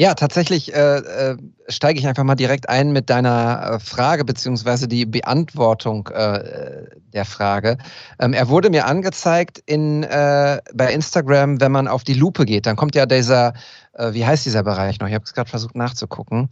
[0.00, 1.36] Ja, tatsächlich äh, äh,
[1.66, 7.24] steige ich einfach mal direkt ein mit deiner äh, Frage beziehungsweise die Beantwortung äh, der
[7.24, 7.78] Frage.
[8.20, 12.66] Ähm, er wurde mir angezeigt in, äh, bei Instagram, wenn man auf die Lupe geht,
[12.66, 13.54] dann kommt ja dieser,
[13.94, 15.08] äh, wie heißt dieser Bereich noch?
[15.08, 16.48] Ich habe es gerade versucht nachzugucken.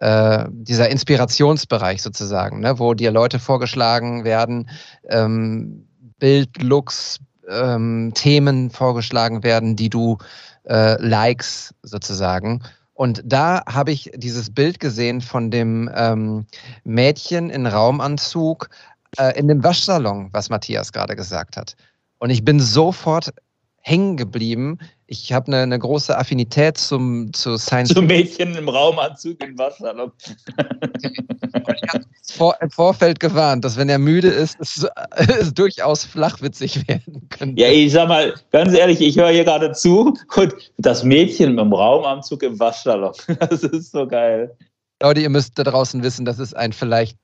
[0.00, 4.70] dieser Inspirationsbereich sozusagen, ne, wo dir Leute vorgeschlagen werden,
[5.08, 5.88] ähm,
[6.20, 7.18] Bild, Looks,
[7.50, 10.18] ähm, Themen vorgeschlagen werden, die du
[10.64, 12.62] likes sozusagen.
[12.98, 16.46] Und da habe ich dieses Bild gesehen von dem ähm,
[16.82, 18.70] Mädchen in Raumanzug
[19.16, 21.76] äh, in dem Waschsalon, was Matthias gerade gesagt hat.
[22.18, 23.32] Und ich bin sofort
[23.80, 24.78] hängen geblieben.
[25.06, 30.12] Ich habe eine, eine, große Affinität zum zu Science Zum Mädchen im Raumanzug im Wassersalon.
[30.20, 34.86] ich habe vor, im Vorfeld gewarnt, dass wenn er müde ist, es,
[35.40, 37.60] es durchaus flachwitzig werden könnte.
[37.60, 41.72] Ja, ich sag mal, ganz ehrlich, ich höre hier gerade zu und das Mädchen im
[41.72, 43.14] Raumanzug im Waschsalon.
[43.38, 44.54] Das ist so geil.
[45.00, 47.16] Leute, ihr müsst da draußen wissen, das ist ein vielleicht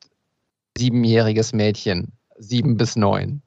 [0.78, 2.12] siebenjähriges Mädchen.
[2.38, 3.42] Sieben bis neun.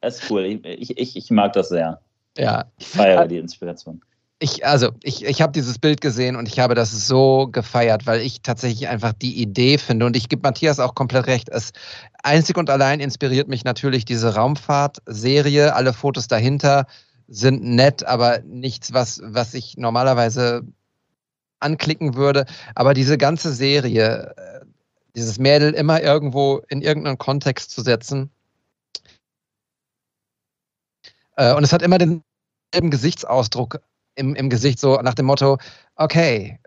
[0.00, 0.60] Das ist cool.
[0.64, 2.00] Ich, ich, ich mag das sehr.
[2.36, 2.64] Ja.
[2.78, 4.00] Ich feiere die Inspiration.
[4.42, 8.22] Ich, also, ich, ich habe dieses Bild gesehen und ich habe das so gefeiert, weil
[8.22, 11.50] ich tatsächlich einfach die Idee finde und ich gebe Matthias auch komplett recht.
[11.50, 11.72] Es
[12.22, 15.74] einzig und allein inspiriert mich natürlich diese Raumfahrt-Serie.
[15.74, 16.86] Alle Fotos dahinter
[17.28, 20.62] sind nett, aber nichts, was, was ich normalerweise
[21.58, 22.46] anklicken würde.
[22.74, 24.64] Aber diese ganze Serie, äh,
[25.14, 28.30] dieses Mädel immer irgendwo in irgendeinen Kontext zu setzen,
[31.40, 33.80] äh, und es hat immer denselben Gesichtsausdruck
[34.14, 35.58] im, im Gesicht, so nach dem Motto,
[35.96, 36.58] okay,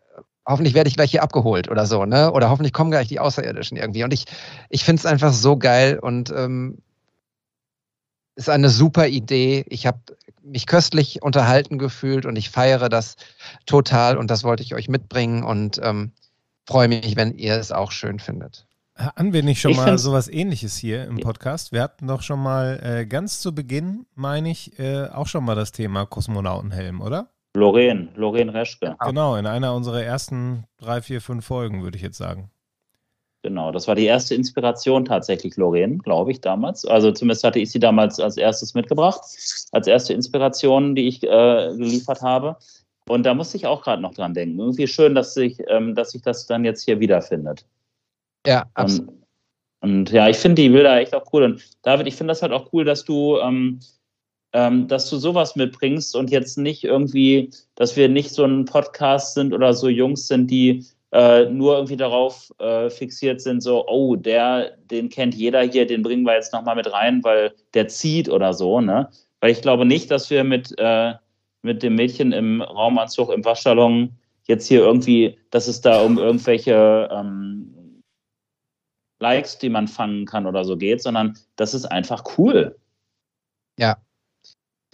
[0.45, 2.31] hoffentlich werde ich gleich hier abgeholt oder so, ne?
[2.31, 4.03] Oder hoffentlich kommen gleich die Außerirdischen irgendwie.
[4.03, 4.25] Und ich,
[4.69, 6.79] ich finde es einfach so geil und ähm,
[8.35, 9.63] ist eine super Idee.
[9.67, 9.99] Ich habe
[10.41, 13.15] mich köstlich unterhalten gefühlt und ich feiere das
[13.65, 16.11] total und das wollte ich euch mitbringen und ähm,
[16.65, 18.65] freue mich, wenn ihr es auch schön findet.
[18.95, 21.71] Wir nicht schon ich mal sowas ähnliches hier im Podcast?
[21.71, 25.55] Wir hatten doch schon mal äh, ganz zu Beginn, meine ich, äh, auch schon mal
[25.55, 27.29] das Thema Kosmonautenhelm, oder?
[27.55, 28.95] Lorraine, Lorraine Reschke.
[28.99, 32.51] Genau, in einer unserer ersten drei, vier, fünf Folgen, würde ich jetzt sagen.
[33.43, 36.85] Genau, das war die erste Inspiration tatsächlich, Lorraine, glaube ich, damals.
[36.85, 39.21] Also zumindest hatte ich sie damals als erstes mitgebracht,
[39.71, 42.57] als erste Inspiration, die ich äh, geliefert habe.
[43.09, 44.59] Und da musste ich auch gerade noch dran denken.
[44.59, 47.65] Irgendwie schön, dass sich, ähm, dass sich das dann jetzt hier wiederfindet.
[48.45, 49.09] Ja, absolut.
[49.81, 51.43] Und, und ja, ich finde die Bilder echt auch cool.
[51.43, 53.79] Und David, ich finde das halt auch cool, dass du, ähm,
[54.53, 59.33] ähm, dass du sowas mitbringst und jetzt nicht irgendwie, dass wir nicht so ein Podcast
[59.33, 64.15] sind oder so Jungs sind, die äh, nur irgendwie darauf äh, fixiert sind, so, oh,
[64.15, 68.29] der, den kennt jeder hier, den bringen wir jetzt nochmal mit rein, weil der zieht
[68.29, 69.09] oder so, ne?
[69.39, 71.13] Weil ich glaube nicht, dass wir mit, äh,
[71.61, 74.17] mit dem Mädchen im Raumanzug im Waschsalon
[74.47, 77.82] jetzt hier irgendwie, dass es da um irgendwelche ähm,
[79.19, 82.77] Likes, die man fangen kann oder so geht, sondern das ist einfach cool.
[83.77, 83.97] Ja,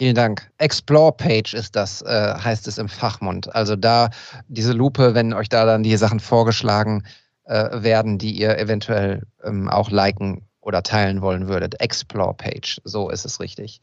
[0.00, 0.50] Vielen Dank.
[0.56, 3.54] Explore Page ist das, äh, heißt es im Fachmund.
[3.54, 4.08] Also da
[4.48, 7.02] diese Lupe, wenn euch da dann die Sachen vorgeschlagen
[7.44, 11.78] äh, werden, die ihr eventuell ähm, auch liken oder teilen wollen würdet.
[11.82, 13.82] Explore Page, so ist es richtig.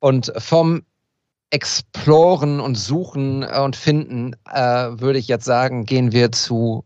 [0.00, 0.82] Und vom
[1.50, 4.58] Exploren und Suchen und Finden äh,
[4.98, 6.84] würde ich jetzt sagen, gehen wir zu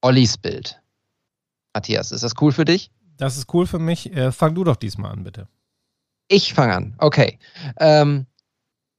[0.00, 0.80] Ollis Bild.
[1.76, 2.90] Matthias, ist das cool für dich?
[3.18, 4.10] Das ist cool für mich.
[4.16, 5.46] Äh, fang du doch diesmal an, bitte.
[6.28, 6.94] Ich fange an.
[6.96, 7.38] Okay.
[7.78, 8.24] Ähm,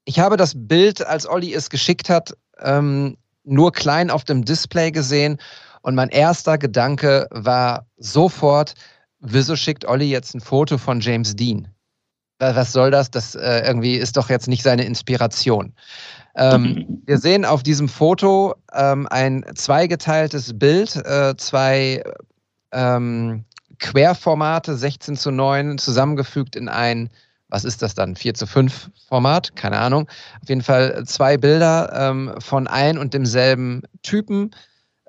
[0.05, 4.91] ich habe das Bild, als Olli es geschickt hat, ähm, nur klein auf dem Display
[4.91, 5.39] gesehen
[5.81, 8.75] und mein erster Gedanke war sofort,
[9.19, 11.67] wieso schickt Olli jetzt ein Foto von James Dean?
[12.37, 13.09] Was soll das?
[13.09, 15.73] Das äh, irgendwie ist doch jetzt nicht seine Inspiration.
[16.35, 22.03] Ähm, wir sehen auf diesem Foto ähm, ein zweigeteiltes Bild, äh, zwei
[22.71, 23.45] ähm,
[23.79, 27.09] Querformate 16 zu 9 zusammengefügt in ein,
[27.49, 29.55] was ist das dann, 4 zu 5 Format?
[29.55, 30.09] Keine Ahnung.
[30.41, 34.51] Auf jeden Fall zwei Bilder ähm, von ein und demselben Typen.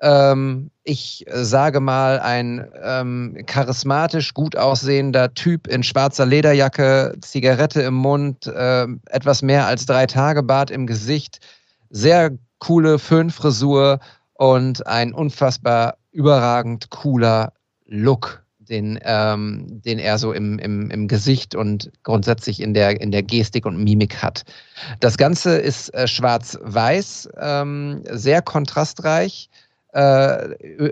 [0.01, 7.95] Ähm, ich sage mal, ein ähm, charismatisch gut aussehender Typ in schwarzer Lederjacke, Zigarette im
[7.95, 11.39] Mund, äh, etwas mehr als drei Tage Bart im Gesicht,
[11.89, 13.99] sehr coole Föhnfrisur
[14.33, 17.53] und ein unfassbar überragend cooler
[17.85, 23.11] Look den, ähm, den er so im, im, im Gesicht und grundsätzlich in der, in
[23.11, 24.43] der Gestik und Mimik hat.
[24.99, 29.49] Das Ganze ist äh, schwarz-weiß, ähm, sehr kontrastreich.
[29.91, 30.49] Äh,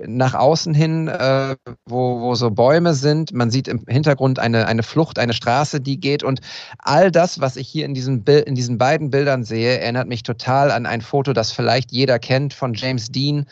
[0.08, 1.56] nach außen hin, äh,
[1.86, 3.32] wo, wo so Bäume sind.
[3.32, 6.24] Man sieht im Hintergrund eine, eine Flucht, eine Straße, die geht.
[6.24, 6.40] Und
[6.80, 10.72] all das, was ich hier in diesen, in diesen beiden Bildern sehe, erinnert mich total
[10.72, 13.46] an ein Foto, das vielleicht jeder kennt von James Dean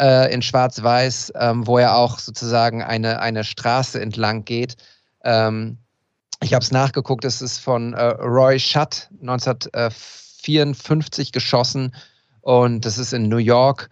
[0.00, 4.76] äh, in Schwarz-Weiß, ähm, wo er auch sozusagen eine, eine Straße entlang geht.
[5.22, 5.78] Ähm,
[6.42, 11.94] ich habe es nachgeguckt, es ist von äh, Roy Schutt 1954 geschossen
[12.40, 13.90] und das ist in New York.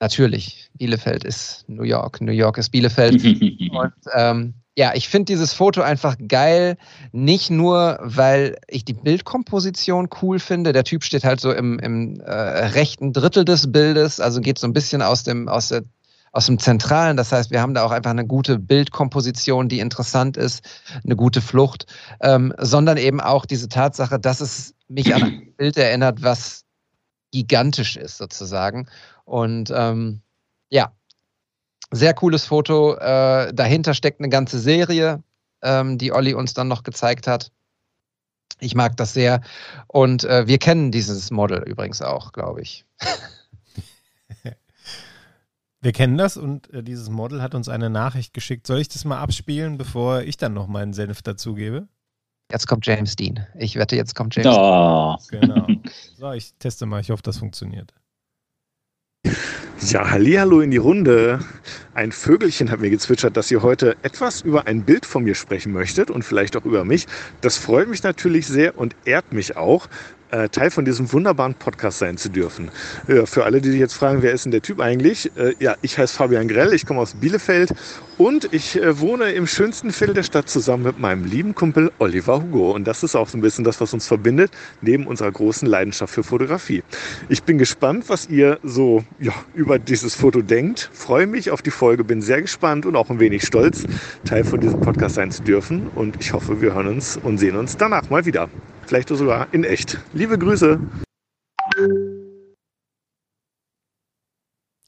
[0.00, 3.24] Natürlich, Bielefeld ist New York, New York ist Bielefeld.
[3.24, 6.76] und ähm, ja, ich finde dieses Foto einfach geil.
[7.12, 10.72] Nicht nur, weil ich die Bildkomposition cool finde.
[10.72, 14.66] Der Typ steht halt so im, im äh, rechten Drittel des Bildes, also geht so
[14.66, 15.82] ein bisschen aus dem, aus, der,
[16.32, 17.16] aus dem Zentralen.
[17.16, 20.62] Das heißt, wir haben da auch einfach eine gute Bildkomposition, die interessant ist,
[21.04, 21.86] eine gute Flucht,
[22.20, 26.64] ähm, sondern eben auch diese Tatsache, dass es mich an ein Bild erinnert, was
[27.32, 28.88] gigantisch ist sozusagen.
[29.24, 30.22] Und ähm,
[30.68, 30.92] ja,
[31.90, 32.94] sehr cooles Foto.
[32.96, 35.22] Äh, dahinter steckt eine ganze Serie,
[35.62, 37.50] ähm, die Olli uns dann noch gezeigt hat.
[38.60, 39.40] Ich mag das sehr.
[39.86, 42.84] Und äh, wir kennen dieses Model übrigens auch, glaube ich.
[45.82, 48.66] Wir kennen das und äh, dieses Model hat uns eine Nachricht geschickt.
[48.66, 51.88] Soll ich das mal abspielen, bevor ich dann noch meinen Senf dazugebe?
[52.52, 53.46] Jetzt kommt James Dean.
[53.54, 55.16] Ich wette, jetzt kommt James oh.
[55.30, 55.40] Dean.
[55.40, 55.66] Genau.
[56.16, 57.00] So, ich teste mal.
[57.00, 57.94] Ich hoffe, das funktioniert.
[59.88, 61.40] Ja, hallo in die Runde.
[61.94, 65.72] Ein Vögelchen hat mir gezwitschert, dass ihr heute etwas über ein Bild von mir sprechen
[65.72, 67.06] möchtet und vielleicht auch über mich.
[67.40, 69.88] Das freut mich natürlich sehr und ehrt mich auch
[70.30, 72.70] äh, Teil von diesem wunderbaren Podcast sein zu dürfen.
[73.08, 75.30] Ja, für alle, die sich jetzt fragen, wer ist denn der Typ eigentlich?
[75.36, 77.72] Äh, ja, ich heiße Fabian Grell, ich komme aus Bielefeld
[78.18, 82.42] und ich äh, wohne im schönsten Viertel der Stadt zusammen mit meinem lieben Kumpel Oliver
[82.42, 82.72] Hugo.
[82.72, 84.50] Und das ist auch so ein bisschen das, was uns verbindet,
[84.82, 86.82] neben unserer großen Leidenschaft für Fotografie.
[87.28, 90.90] Ich bin gespannt, was ihr so ja, über dieses Foto denkt.
[90.92, 93.84] Freue mich auf die Folge, bin sehr gespannt und auch ein wenig stolz,
[94.24, 95.88] Teil von diesem Podcast sein zu dürfen.
[95.94, 98.48] Und ich hoffe, wir hören uns und sehen uns danach mal wieder
[98.90, 99.98] vielleicht sogar in echt.
[100.12, 100.80] Liebe Grüße.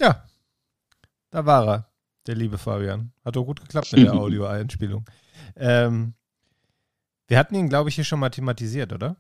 [0.01, 0.25] Ja,
[1.31, 1.93] da war er,
[2.27, 3.13] der liebe Fabian.
[3.25, 5.05] Hat doch gut geklappt mit der Audio-Einspielung.
[5.55, 6.15] Ähm,
[7.29, 9.15] wir hatten ihn, glaube ich, hier schon mal thematisiert, oder?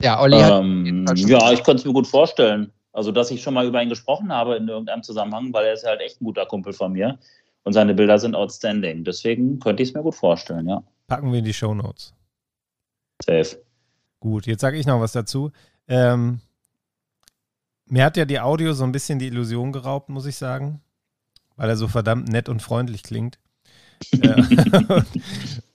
[0.00, 2.72] Ja, Olli ähm, Ja, ich könnte es mir gut vorstellen.
[2.92, 5.84] Also, dass ich schon mal über ihn gesprochen habe in irgendeinem Zusammenhang, weil er ist
[5.84, 7.18] halt echt ein guter Kumpel von mir
[7.64, 9.02] und seine Bilder sind outstanding.
[9.02, 10.84] Deswegen könnte ich es mir gut vorstellen, ja.
[11.08, 12.14] Packen wir in die Show Notes.
[13.24, 13.58] Safe.
[14.20, 15.50] Gut, jetzt sage ich noch was dazu.
[15.88, 16.40] Ähm,
[17.86, 20.82] mir hat ja die Audio so ein bisschen die Illusion geraubt, muss ich sagen,
[21.56, 23.38] weil er so verdammt nett und freundlich klingt.
[24.12, 25.02] Äh,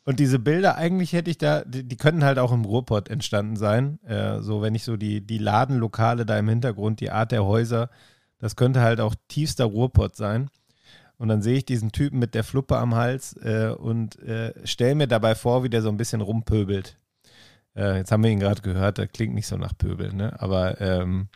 [0.05, 3.57] und diese Bilder, eigentlich hätte ich da, die, die könnten halt auch im Ruhrpott entstanden
[3.57, 4.01] sein.
[4.05, 7.89] Äh, so, wenn ich so die, die Ladenlokale da im Hintergrund, die Art der Häuser,
[8.39, 10.49] das könnte halt auch tiefster Ruhrpott sein.
[11.17, 14.95] Und dann sehe ich diesen Typen mit der Fluppe am Hals äh, und äh, stelle
[14.95, 16.97] mir dabei vor, wie der so ein bisschen rumpöbelt.
[17.75, 20.39] Äh, jetzt haben wir ihn gerade gehört, der klingt nicht so nach Pöbel, ne?
[20.41, 21.29] Aber ähm,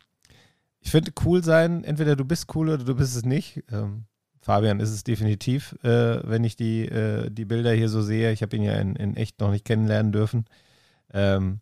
[0.80, 3.64] ich finde cool sein, entweder du bist cool oder du bist es nicht.
[3.70, 4.04] Ähm,
[4.40, 8.32] Fabian ist es definitiv, äh, wenn ich die, äh, die Bilder hier so sehe.
[8.32, 10.44] Ich habe ihn ja in, in echt noch nicht kennenlernen dürfen.
[11.12, 11.60] Ähm,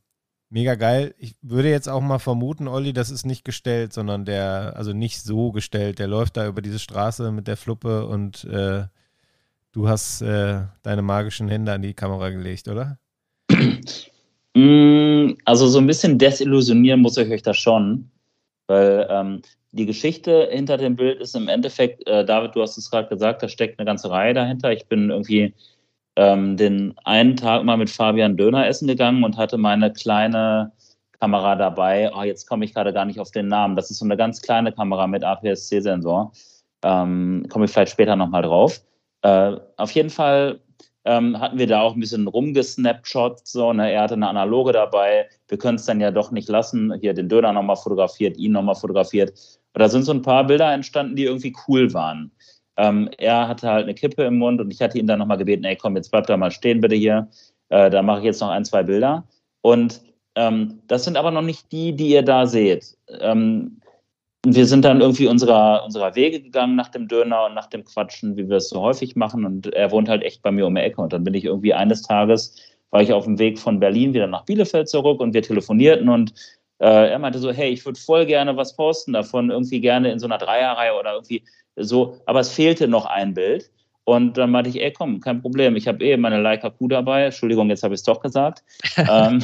[0.50, 1.14] mega geil.
[1.18, 5.22] Ich würde jetzt auch mal vermuten, Olli, das ist nicht gestellt, sondern der, also nicht
[5.22, 5.98] so gestellt.
[5.98, 8.84] Der läuft da über diese Straße mit der Fluppe und äh,
[9.72, 12.98] du hast äh, deine magischen Hände an die Kamera gelegt, oder?
[14.58, 18.10] Mm, also so ein bisschen desillusionieren muss ich euch das schon,
[18.68, 19.42] weil ähm,
[19.72, 23.42] die Geschichte hinter dem Bild ist im Endeffekt, äh, David, du hast es gerade gesagt,
[23.42, 24.72] da steckt eine ganze Reihe dahinter.
[24.72, 25.52] Ich bin irgendwie
[26.16, 30.72] ähm, den einen Tag mal mit Fabian Döner essen gegangen und hatte meine kleine
[31.20, 32.10] Kamera dabei.
[32.14, 33.76] Oh, jetzt komme ich gerade gar nicht auf den Namen.
[33.76, 36.32] Das ist so eine ganz kleine Kamera mit APS-C-Sensor.
[36.82, 38.80] Ähm, komme ich vielleicht später nochmal drauf.
[39.22, 40.60] Äh, auf jeden Fall
[41.04, 43.46] ähm, hatten wir da auch ein bisschen rumgesnapshot.
[43.46, 43.92] So, ne?
[43.92, 45.28] Er hatte eine analoge dabei.
[45.48, 46.92] Wir können es dann ja doch nicht lassen.
[47.00, 49.30] Hier den Döner nochmal fotografiert, ihn nochmal fotografiert.
[49.30, 52.32] Und da sind so ein paar Bilder entstanden, die irgendwie cool waren.
[52.76, 55.64] Ähm, er hatte halt eine Kippe im Mund und ich hatte ihn dann nochmal gebeten,
[55.64, 57.28] ey komm, jetzt bleib da mal stehen bitte hier.
[57.68, 59.24] Äh, da mache ich jetzt noch ein, zwei Bilder.
[59.62, 60.00] Und
[60.34, 62.96] ähm, das sind aber noch nicht die, die ihr da seht.
[63.20, 63.80] Ähm,
[64.44, 68.36] wir sind dann irgendwie unserer, unserer Wege gegangen nach dem Döner und nach dem Quatschen,
[68.36, 69.44] wie wir es so häufig machen.
[69.44, 71.00] Und er wohnt halt echt bei mir um die Ecke.
[71.00, 72.54] Und dann bin ich irgendwie eines Tages,
[72.90, 76.32] war ich auf dem Weg von Berlin wieder nach Bielefeld zurück und wir telefonierten und
[76.78, 80.18] äh, er meinte so, hey, ich würde voll gerne was posten davon, irgendwie gerne in
[80.18, 81.42] so einer Dreierreihe oder irgendwie
[81.76, 83.70] so, aber es fehlte noch ein Bild.
[84.04, 85.74] Und dann meinte ich, ey, komm, kein Problem.
[85.74, 87.24] Ich habe eh meine Leica Q dabei.
[87.24, 88.62] Entschuldigung, jetzt habe ich es doch gesagt.
[88.96, 89.42] ähm,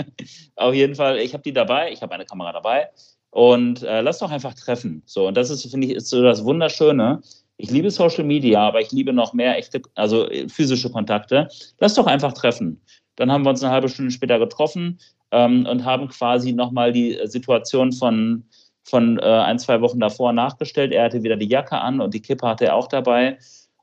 [0.56, 2.88] auf jeden Fall, ich habe die dabei, ich habe eine Kamera dabei.
[3.30, 5.02] Und äh, lass doch einfach treffen.
[5.06, 7.20] So, und das ist, finde ich, ist so das Wunderschöne.
[7.56, 11.48] Ich liebe Social Media, aber ich liebe noch mehr echte, also äh, physische Kontakte.
[11.80, 12.80] Lass doch einfach treffen.
[13.16, 15.00] Dann haben wir uns eine halbe Stunde später getroffen
[15.32, 18.44] ähm, und haben quasi nochmal die Situation von,
[18.86, 20.92] von äh, ein, zwei Wochen davor nachgestellt.
[20.92, 23.38] Er hatte wieder die Jacke an und die Kippe hatte er auch dabei.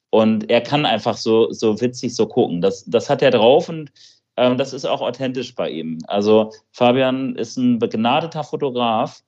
[0.10, 2.62] Und er kann einfach so, so witzig so gucken.
[2.62, 3.91] Das, das hat er drauf und
[4.38, 5.99] ähm, das ist auch authentisch bei ihm.
[6.08, 9.24] Also Fabian ist ein begnadeter Fotograf,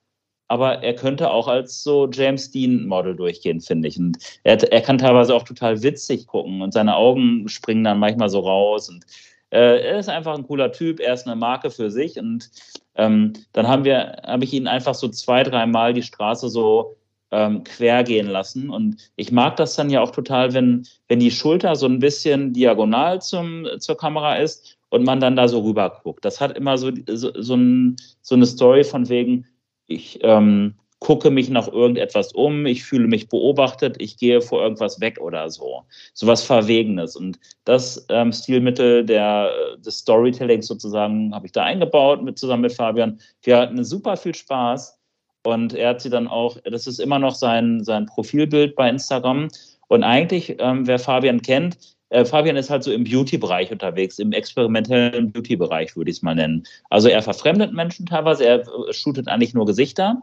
[0.47, 3.97] aber er könnte auch als so James Dean-Model durchgehen, finde ich.
[3.97, 8.29] Und er, er kann teilweise auch total witzig gucken und seine Augen springen dann manchmal
[8.29, 8.87] so raus.
[8.87, 9.05] Und
[9.49, 12.17] äh, er ist einfach ein cooler Typ, er ist eine Marke für sich.
[12.19, 12.49] Und
[12.95, 16.95] ähm, dann haben wir, habe ich ihn einfach so zwei, dreimal die Straße so
[17.31, 18.69] ähm, quer gehen lassen.
[18.69, 22.53] Und ich mag das dann ja auch total, wenn, wenn die Schulter so ein bisschen
[22.53, 26.23] diagonal zum, zur Kamera ist und man dann da so rüber guckt.
[26.23, 29.45] Das hat immer so, so, so, ein, so eine Story von wegen,
[29.87, 34.99] ich ähm, gucke mich nach irgendetwas um, ich fühle mich beobachtet, ich gehe vor irgendwas
[35.01, 35.83] weg oder so.
[36.13, 37.15] So was Verwegenes.
[37.15, 42.73] Und das ähm, Stilmittel der, des Storytellings sozusagen habe ich da eingebaut mit, zusammen mit
[42.73, 43.19] Fabian.
[43.43, 44.97] Wir hatten super viel Spaß
[45.43, 49.49] und er hat sie dann auch, das ist immer noch sein, sein Profilbild bei Instagram.
[49.87, 51.77] Und eigentlich, ähm, wer Fabian kennt,
[52.09, 56.35] äh, Fabian ist halt so im Beauty-Bereich unterwegs, im experimentellen Beauty-Bereich, würde ich es mal
[56.35, 56.63] nennen.
[56.89, 60.21] Also er verfremdet Menschen teilweise, er äh, shootet eigentlich nur Gesichter.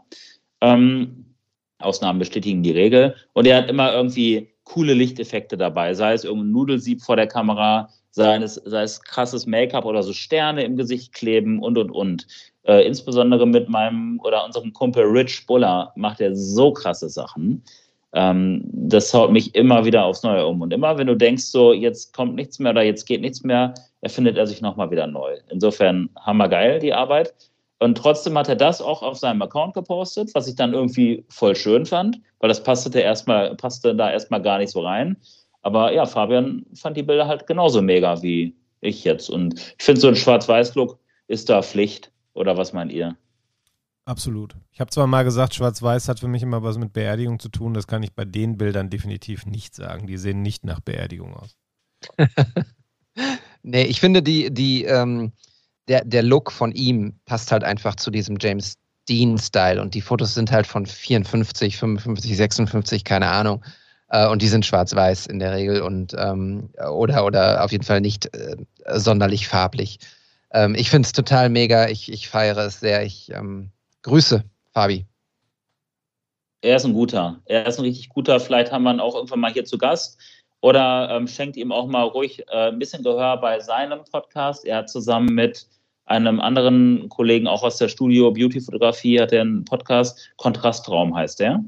[0.63, 1.25] Ähm,
[1.79, 3.15] Ausnahmen bestätigen die Regel.
[3.33, 7.89] Und er hat immer irgendwie coole Lichteffekte dabei, sei es irgendein Nudelsieb vor der Kamera,
[8.11, 12.27] sei es, sei es krasses Make-up oder so Sterne im Gesicht kleben und, und, und.
[12.63, 17.61] Äh, insbesondere mit meinem oder unserem Kumpel Rich Buller macht er so krasse Sachen.
[18.13, 20.61] Ähm, das haut mich immer wieder aufs Neue um.
[20.61, 23.73] Und immer, wenn du denkst, so jetzt kommt nichts mehr oder jetzt geht nichts mehr,
[23.99, 25.35] erfindet er sich nochmal wieder neu.
[25.49, 27.33] Insofern hammergeil, die Arbeit.
[27.83, 31.53] Und trotzdem hat er das auch auf seinem Account gepostet, was ich dann irgendwie voll
[31.53, 35.17] schön fand, weil das passte, erstmal, passte da erstmal gar nicht so rein.
[35.63, 39.29] Aber ja, Fabian fand die Bilder halt genauso mega wie ich jetzt.
[39.29, 42.09] Und ich finde, so ein Schwarz-Weiß-Look ist da Pflicht.
[42.33, 43.17] Oder was meint ihr?
[44.05, 44.55] Absolut.
[44.71, 47.73] Ich habe zwar mal gesagt, Schwarz-Weiß hat für mich immer was mit Beerdigung zu tun.
[47.73, 50.07] Das kann ich bei den Bildern definitiv nicht sagen.
[50.07, 51.57] Die sehen nicht nach Beerdigung aus.
[53.61, 55.33] nee, ich finde, die, die, ähm,
[55.87, 58.77] der, der Look von ihm passt halt einfach zu diesem James
[59.09, 59.81] Dean-Style.
[59.81, 63.63] Und die Fotos sind halt von 54, 55, 56, keine Ahnung.
[64.09, 68.01] Äh, und die sind schwarz-weiß in der Regel und ähm, oder, oder auf jeden Fall
[68.01, 68.55] nicht äh,
[68.95, 69.99] sonderlich farblich.
[70.51, 71.89] Ähm, ich finde es total mega.
[71.89, 73.03] Ich, ich feiere es sehr.
[73.03, 73.71] Ich ähm,
[74.03, 75.05] Grüße, Fabi.
[76.61, 77.41] Er ist ein guter.
[77.45, 78.39] Er ist ein richtig guter.
[78.39, 80.17] Vielleicht haben wir ihn auch irgendwann mal hier zu Gast.
[80.63, 84.63] Oder ähm, schenkt ihm auch mal ruhig äh, ein bisschen Gehör bei seinem Podcast.
[84.63, 85.67] Er hat zusammen mit
[86.05, 90.31] einem anderen Kollegen auch aus der Studio Beauty Fotografie hat er einen Podcast.
[90.37, 91.61] Kontrastraum heißt er.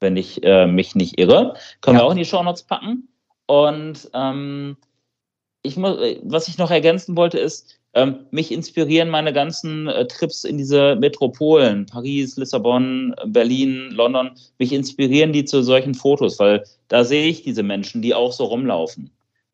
[0.00, 1.54] Wenn ich äh, mich nicht irre.
[1.82, 2.02] Können ja.
[2.02, 3.06] wir auch in die Show Notes packen.
[3.44, 4.78] Und ähm,
[5.60, 10.44] ich muss, was ich noch ergänzen wollte, ist, ähm, mich inspirieren meine ganzen äh, Trips
[10.44, 17.04] in diese Metropolen, Paris, Lissabon, Berlin, London, mich inspirieren die zu solchen Fotos, weil da
[17.04, 19.10] sehe ich diese Menschen, die auch so rumlaufen.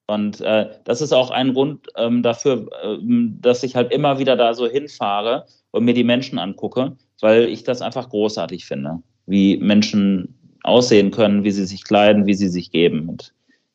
[0.07, 4.37] Und äh, das ist auch ein Grund ähm, dafür, ähm, dass ich halt immer wieder
[4.37, 9.57] da so hinfahre und mir die Menschen angucke, weil ich das einfach großartig finde, wie
[9.57, 13.09] Menschen aussehen können, wie sie sich kleiden, wie sie sich geben.
[13.09, 13.33] Und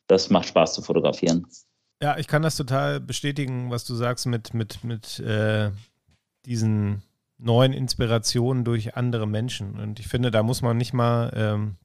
[0.07, 1.47] das macht Spaß zu fotografieren.
[2.01, 5.69] Ja, ich kann das total bestätigen, was du sagst mit, mit, mit äh,
[6.45, 7.03] diesen
[7.37, 9.79] neuen Inspirationen durch andere Menschen.
[9.79, 11.75] Und ich finde, da muss man nicht mal ähm,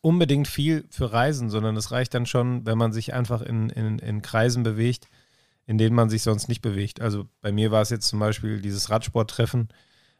[0.00, 4.00] unbedingt viel für reisen, sondern es reicht dann schon, wenn man sich einfach in, in,
[4.00, 5.08] in Kreisen bewegt,
[5.64, 7.00] in denen man sich sonst nicht bewegt.
[7.00, 9.68] Also bei mir war es jetzt zum Beispiel dieses Radsporttreffen,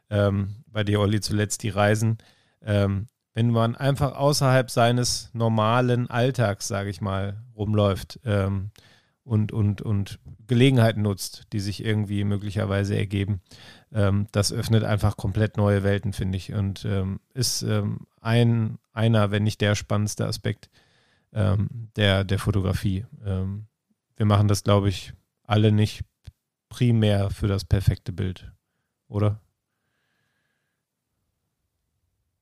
[0.09, 2.17] ähm, bei dir, Olli, zuletzt die Reisen.
[2.61, 8.71] Ähm, wenn man einfach außerhalb seines normalen Alltags, sage ich mal, rumläuft, ähm,
[9.27, 13.41] und, und, und Gelegenheiten nutzt, die sich irgendwie möglicherweise ergeben.
[13.93, 16.53] Ähm, das öffnet einfach komplett neue Welten, finde ich.
[16.53, 20.69] Und ähm, ist ähm, ein, einer, wenn nicht der spannendste Aspekt
[21.33, 23.05] ähm, der, der Fotografie.
[23.25, 23.65] Ähm,
[24.15, 25.13] wir machen das, glaube ich,
[25.43, 26.01] alle nicht
[26.69, 28.51] primär für das perfekte Bild,
[29.09, 29.41] oder?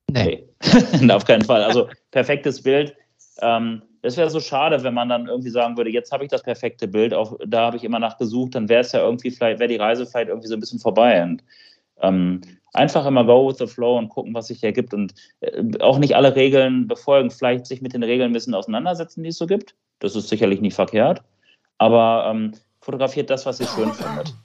[0.08, 0.48] Nee,
[1.10, 1.64] auf keinen Fall.
[1.64, 2.96] Also perfektes Bild.
[3.42, 6.44] Ähm, das wäre so schade, wenn man dann irgendwie sagen würde, jetzt habe ich das
[6.44, 9.68] perfekte Bild, auch da habe ich immer nachgesucht, dann wäre es ja irgendwie vielleicht, wäre
[9.68, 11.24] die Reise vielleicht irgendwie so ein bisschen vorbei.
[11.24, 11.44] Und
[12.02, 12.42] ähm,
[12.74, 16.16] einfach immer go with the flow und gucken, was sich ergibt und äh, auch nicht
[16.16, 19.74] alle Regeln befolgen, vielleicht sich mit den Regeln ein bisschen auseinandersetzen, die es so gibt.
[19.98, 21.24] Das ist sicherlich nicht verkehrt.
[21.80, 22.52] Aber ähm,
[22.82, 24.36] fotografiert das, was ihr schön findet.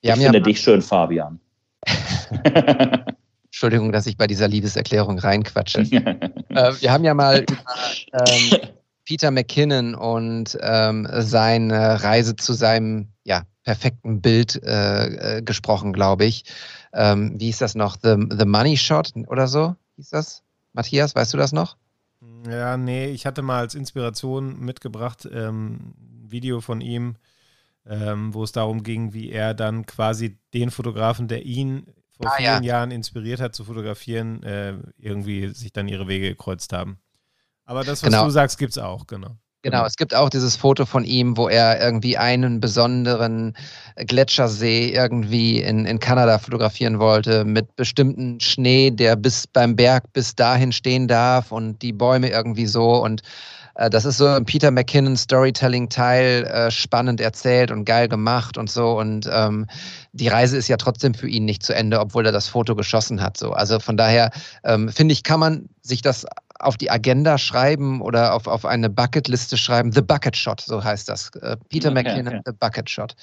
[0.00, 1.38] Wir ich finde ja dich schön, Fabian.
[3.44, 5.80] Entschuldigung, dass ich bei dieser Liebeserklärung reinquatsche.
[5.90, 7.56] äh, wir haben ja mal über
[8.14, 8.60] ähm,
[9.08, 16.26] Peter McKinnon und ähm, seine Reise zu seinem ja, perfekten Bild äh, äh, gesprochen, glaube
[16.26, 16.44] ich.
[16.92, 17.96] Ähm, wie hieß das noch?
[18.02, 20.42] The, The Money Shot oder so hieß das?
[20.74, 21.78] Matthias, weißt du das noch?
[22.50, 27.16] Ja, nee, ich hatte mal als Inspiration mitgebracht ähm, ein Video von ihm,
[27.86, 32.34] ähm, wo es darum ging, wie er dann quasi den Fotografen, der ihn vor ah,
[32.36, 32.74] vielen ja.
[32.74, 36.98] Jahren inspiriert hat zu fotografieren, äh, irgendwie sich dann ihre Wege gekreuzt haben.
[37.68, 38.24] Aber das, was genau.
[38.24, 39.36] du sagst, gibt es auch, genau.
[39.60, 43.54] Genau, es gibt auch dieses Foto von ihm, wo er irgendwie einen besonderen
[43.96, 50.34] Gletschersee irgendwie in, in Kanada fotografieren wollte, mit bestimmten Schnee, der bis beim Berg bis
[50.34, 53.02] dahin stehen darf und die Bäume irgendwie so.
[53.02, 53.20] Und
[53.74, 58.70] äh, das ist so ein Peter McKinnon Storytelling-Teil, äh, spannend erzählt und geil gemacht und
[58.70, 58.98] so.
[58.98, 59.66] Und ähm,
[60.12, 63.20] die Reise ist ja trotzdem für ihn nicht zu Ende, obwohl er das Foto geschossen
[63.20, 63.36] hat.
[63.36, 63.52] So.
[63.52, 64.30] Also von daher
[64.64, 66.24] ähm, finde ich, kann man sich das
[66.58, 69.92] auf die Agenda schreiben oder auf, auf eine Bucketliste schreiben.
[69.92, 71.30] The Bucket Shot, so heißt das.
[71.36, 72.42] Äh, Peter okay, McKinnon, okay.
[72.46, 73.14] The Bucket Shot.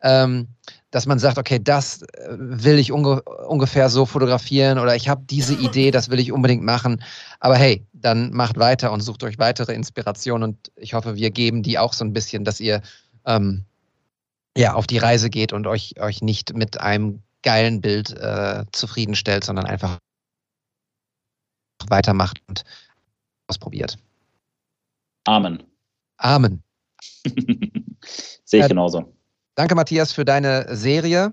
[0.00, 0.46] Ähm,
[0.90, 2.06] dass man sagt, okay, das äh,
[2.38, 6.62] will ich unge ungefähr so fotografieren oder ich habe diese Idee, das will ich unbedingt
[6.62, 7.02] machen.
[7.40, 11.62] Aber hey, dann macht weiter und sucht euch weitere Inspirationen und ich hoffe, wir geben
[11.62, 12.80] die auch so ein bisschen, dass ihr
[13.26, 13.64] ähm,
[14.56, 19.44] ja auf die Reise geht und euch, euch nicht mit einem geilen Bild äh, zufriedenstellt,
[19.44, 19.98] sondern einfach
[21.88, 22.64] weitermacht und
[23.46, 23.98] ausprobiert.
[25.24, 25.62] Amen.
[26.16, 26.62] Amen.
[28.44, 29.12] Sehe ich äh, genauso.
[29.54, 31.32] Danke, Matthias, für deine Serie.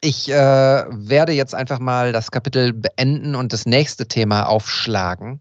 [0.00, 5.40] Ich äh, werde jetzt einfach mal das Kapitel beenden und das nächste Thema aufschlagen.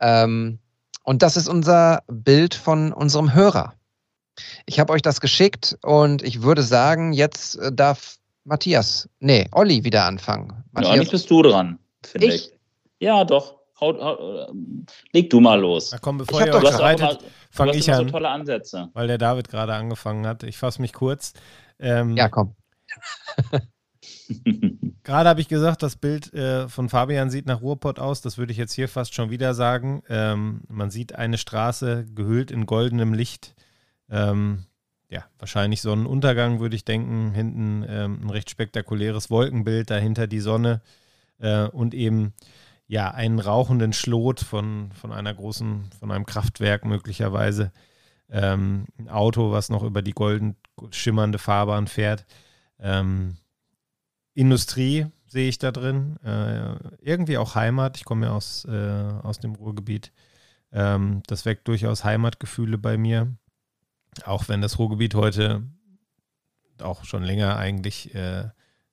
[0.00, 0.58] Ähm,
[1.04, 3.74] und das ist unser Bild von unserem Hörer.
[4.66, 9.84] Ich habe euch das geschickt und ich würde sagen, jetzt äh, darf Matthias, nee, Olli
[9.84, 10.64] wieder anfangen.
[10.72, 10.88] Matthias.
[10.88, 12.34] Ja, eigentlich bist du dran, finde ich?
[12.34, 12.52] ich.
[13.02, 13.58] Ja, doch.
[13.80, 14.54] Haut, haut,
[15.12, 15.90] leg du mal los.
[15.90, 17.18] Na komm, bevor ihr euch streitet,
[17.50, 18.06] fange ich an.
[18.06, 18.90] So tolle Ansätze.
[18.92, 20.44] Weil der David gerade angefangen hat.
[20.44, 21.32] Ich fasse mich kurz.
[21.80, 22.54] Ähm, ja, komm.
[25.02, 28.20] Gerade habe ich gesagt, das Bild äh, von Fabian sieht nach Ruhrpott aus.
[28.20, 30.04] Das würde ich jetzt hier fast schon wieder sagen.
[30.08, 33.56] Ähm, man sieht eine Straße gehüllt in goldenem Licht.
[34.08, 34.66] Ähm,
[35.08, 37.32] ja, wahrscheinlich Sonnenuntergang, würde ich denken.
[37.32, 40.82] Hinten ähm, ein recht spektakuläres Wolkenbild, dahinter die Sonne
[41.40, 42.32] äh, und eben
[42.86, 47.72] ja, einen rauchenden Schlot von, von einer großen, von einem Kraftwerk möglicherweise.
[48.30, 50.56] Ähm, ein Auto, was noch über die golden
[50.90, 52.26] schimmernde Fahrbahn fährt.
[52.78, 53.36] Ähm,
[54.34, 56.16] Industrie sehe ich da drin.
[56.24, 57.96] Äh, irgendwie auch Heimat.
[57.96, 60.12] Ich komme ja aus, äh, aus dem Ruhrgebiet.
[60.72, 63.34] Ähm, das weckt durchaus Heimatgefühle bei mir.
[64.24, 65.62] Auch wenn das Ruhrgebiet heute
[66.80, 68.48] auch schon länger eigentlich äh,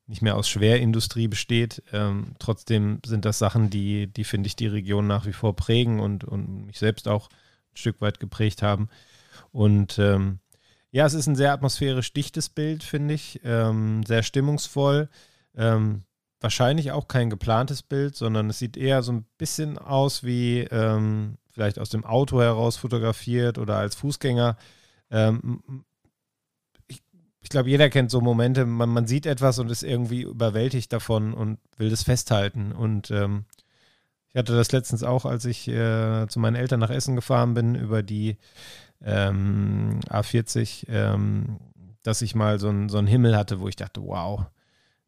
[0.10, 1.84] nicht mehr aus Schwerindustrie besteht.
[1.94, 6.00] Ähm, trotzdem sind das Sachen, die, die finde ich, die Region nach wie vor prägen
[6.00, 8.90] und, und mich selbst auch ein Stück weit geprägt haben.
[9.52, 10.40] Und ähm,
[10.92, 13.40] Ja, es ist ein sehr atmosphärisch dichtes Bild, finde ich.
[13.44, 15.10] Ähm, sehr stimmungsvoll.
[15.56, 16.04] Ähm,
[16.42, 21.38] wahrscheinlich auch kein geplantes Bild, sondern es sieht eher so ein bisschen aus wie ähm,
[21.52, 24.58] vielleicht aus dem Auto heraus fotografiert oder als Fußgänger.
[25.12, 25.84] Ähm,
[27.50, 31.34] ich, glaube, jeder kennt so Momente, man, man, sieht etwas und ist irgendwie überwältigt davon
[31.34, 32.72] und will das festhalten.
[32.72, 33.46] Und ähm,
[34.28, 37.74] ich hatte das letztens auch, als ich äh, zu meinen Eltern nach Essen gefahren bin,
[37.74, 38.38] über die
[39.04, 41.58] ähm, A40, ähm,
[42.04, 44.46] dass ich mal so, ein, so einen Himmel hatte, wo ich dachte, wow,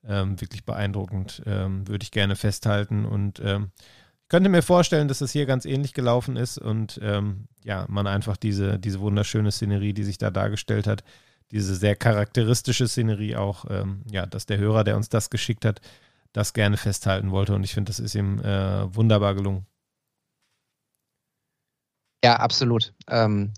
[0.04, 3.06] ähm, wirklich beeindruckend, ähm, würde ich gerne festhalten.
[3.06, 3.70] Und ähm,
[4.24, 7.00] ich könnte mir vorstellen, dass das hier ganz ähnlich gelaufen ist und
[7.64, 11.04] ja, man einfach diese, diese wunderschöne Szenerie, die sich da dargestellt hat,
[11.52, 13.66] diese sehr charakteristische Szenerie auch,
[14.10, 15.82] ja, dass der Hörer, der uns das geschickt hat,
[16.34, 17.54] das gerne festhalten wollte.
[17.54, 19.66] Und ich finde, das ist ihm äh, wunderbar gelungen.
[22.24, 22.94] Ja, absolut.
[23.10, 23.54] Ähm,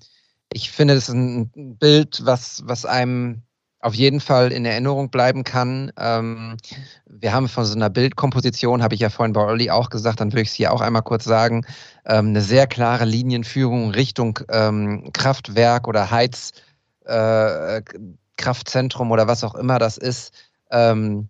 [0.52, 3.44] ich finde, das ist ein Bild, was, was einem
[3.82, 5.92] auf jeden Fall in Erinnerung bleiben kann.
[5.98, 6.56] Ähm,
[7.06, 10.32] wir haben von so einer Bildkomposition, habe ich ja vorhin bei Olli auch gesagt, dann
[10.32, 11.66] würde ich es hier auch einmal kurz sagen,
[12.06, 16.73] ähm, eine sehr klare Linienführung Richtung ähm, Kraftwerk oder Heizkraftzentrum
[17.06, 17.82] äh,
[19.12, 20.34] oder was auch immer das ist.
[20.72, 21.30] Ähm,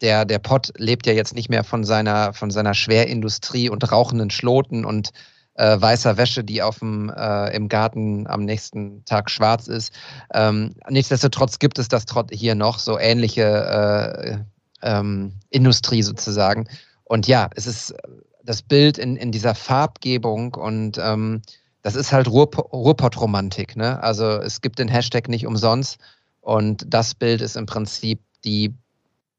[0.00, 4.30] der, der Pott lebt ja jetzt nicht mehr von seiner, von seiner Schwerindustrie und rauchenden
[4.30, 5.10] Schloten und
[5.54, 9.92] äh, weißer Wäsche, die auf dem, äh, im Garten am nächsten Tag schwarz ist.
[10.32, 14.38] Ähm, nichtsdestotrotz gibt es das hier noch, so ähnliche äh,
[14.82, 16.66] ähm, Industrie sozusagen.
[17.04, 17.94] Und ja, es ist
[18.42, 21.42] das Bild in, in dieser Farbgebung und ähm,
[21.82, 23.76] das ist halt Ruhr, Ruhrpott-Romantik.
[23.76, 24.02] Ne?
[24.02, 25.98] Also es gibt den Hashtag nicht umsonst
[26.40, 28.74] und das Bild ist im Prinzip die,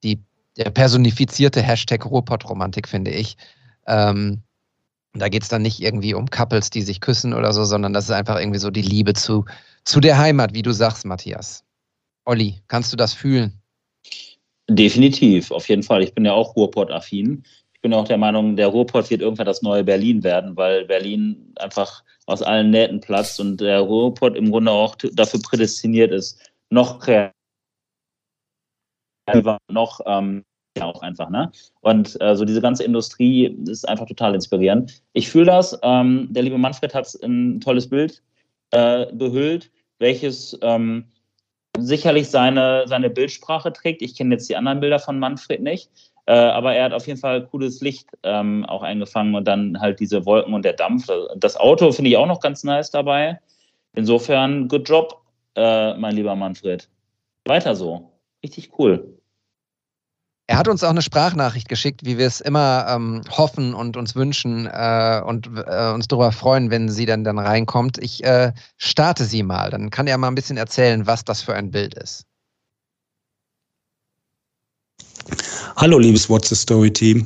[0.03, 0.19] die
[0.57, 3.37] der personifizierte Hashtag Ruhrpott-Romantik, finde ich.
[3.87, 4.41] Ähm,
[5.13, 8.05] da geht es dann nicht irgendwie um Couples, die sich küssen oder so, sondern das
[8.05, 9.45] ist einfach irgendwie so die Liebe zu,
[9.83, 11.63] zu der Heimat, wie du sagst, Matthias.
[12.25, 13.61] Olli, kannst du das fühlen?
[14.69, 16.01] Definitiv, auf jeden Fall.
[16.03, 17.43] Ich bin ja auch Ruhrpott-affin.
[17.82, 21.51] Ich bin auch der Meinung, der Ruhrpott wird irgendwann das neue Berlin werden, weil Berlin
[21.57, 26.99] einfach aus allen Nähten platzt und der Ruhrpott im Grunde auch dafür prädestiniert ist, noch
[26.99, 27.34] kreativer
[29.67, 30.43] noch ähm,
[30.77, 31.51] ja auch einfach, ne?
[31.82, 35.01] Und äh, so diese ganze Industrie ist einfach total inspirierend.
[35.13, 35.79] Ich fühle das.
[35.82, 38.21] Ähm, der liebe Manfred hat ein tolles Bild
[38.69, 41.05] äh, behüllt, welches ähm,
[41.79, 44.03] sicherlich seine, seine Bildsprache trägt.
[44.03, 45.89] Ich kenne jetzt die anderen Bilder von Manfred nicht.
[46.26, 49.99] Äh, aber er hat auf jeden Fall cooles Licht ähm, auch eingefangen und dann halt
[49.99, 51.07] diese Wolken und der Dampf.
[51.38, 53.39] Das Auto finde ich auch noch ganz nice dabei.
[53.93, 55.22] Insofern, good job,
[55.55, 56.88] äh, mein lieber Manfred.
[57.45, 58.11] Weiter so.
[58.43, 59.17] Richtig cool.
[60.47, 64.15] Er hat uns auch eine Sprachnachricht geschickt, wie wir es immer ähm, hoffen und uns
[64.15, 67.97] wünschen äh, und äh, uns darüber freuen, wenn sie dann, dann reinkommt.
[67.99, 71.53] Ich äh, starte sie mal, dann kann er mal ein bisschen erzählen, was das für
[71.53, 72.26] ein Bild ist.
[75.78, 77.26] Hallo, liebes What's the Story Team.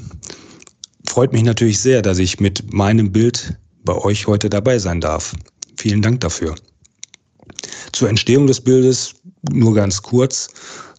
[1.09, 5.33] Freut mich natürlich sehr, dass ich mit meinem Bild bei euch heute dabei sein darf.
[5.77, 6.55] Vielen Dank dafür.
[7.91, 9.15] Zur Entstehung des Bildes
[9.51, 10.49] nur ganz kurz.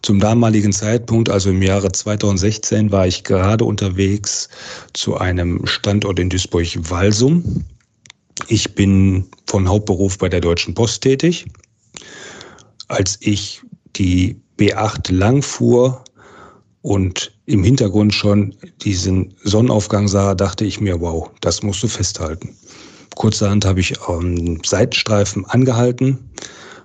[0.01, 4.49] Zum damaligen Zeitpunkt, also im Jahre 2016, war ich gerade unterwegs
[4.93, 7.63] zu einem Standort in Duisburg-Walsum.
[8.49, 11.45] Ich bin von Hauptberuf bei der Deutschen Post tätig.
[12.89, 13.61] Als ich
[13.95, 16.03] die B8 lang fuhr
[16.81, 22.55] und im Hintergrund schon diesen Sonnenaufgang sah, dachte ich mir, wow, das musst du festhalten.
[23.15, 26.29] Kurzerhand habe ich am Seitenstreifen angehalten,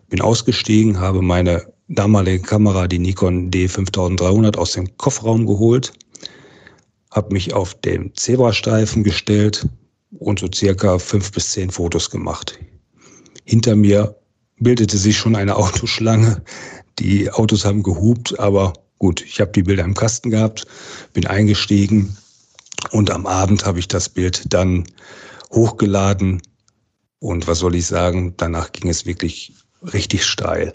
[0.08, 5.92] bin ausgestiegen, habe meine damalige Kamera, die Nikon D5300, aus dem Kofferraum geholt,
[7.10, 9.66] habe mich auf den Zebrastreifen gestellt
[10.20, 12.58] und so circa fünf bis zehn Fotos gemacht.
[13.44, 14.14] Hinter mir
[14.60, 16.40] bildete sich schon eine Autoschlange.
[17.00, 18.72] Die Autos haben gehupt, aber
[19.02, 20.64] gut, ich habe die Bilder im Kasten gehabt,
[21.12, 22.16] bin eingestiegen
[22.92, 24.84] und am Abend habe ich das Bild dann
[25.50, 26.40] hochgeladen.
[27.18, 29.54] Und was soll ich sagen, danach ging es wirklich
[29.92, 30.72] richtig steil.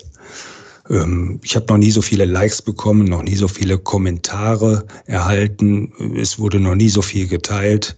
[0.90, 5.94] Ähm, ich habe noch nie so viele Likes bekommen, noch nie so viele Kommentare erhalten.
[6.18, 7.96] Es wurde noch nie so viel geteilt.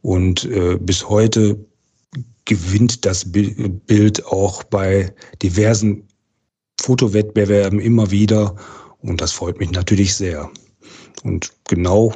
[0.00, 1.62] Und äh, bis heute
[2.46, 6.08] gewinnt das Bild auch bei diversen
[6.80, 8.56] Fotowettbewerben immer wieder.
[9.02, 10.50] Und das freut mich natürlich sehr.
[11.22, 12.12] Und genau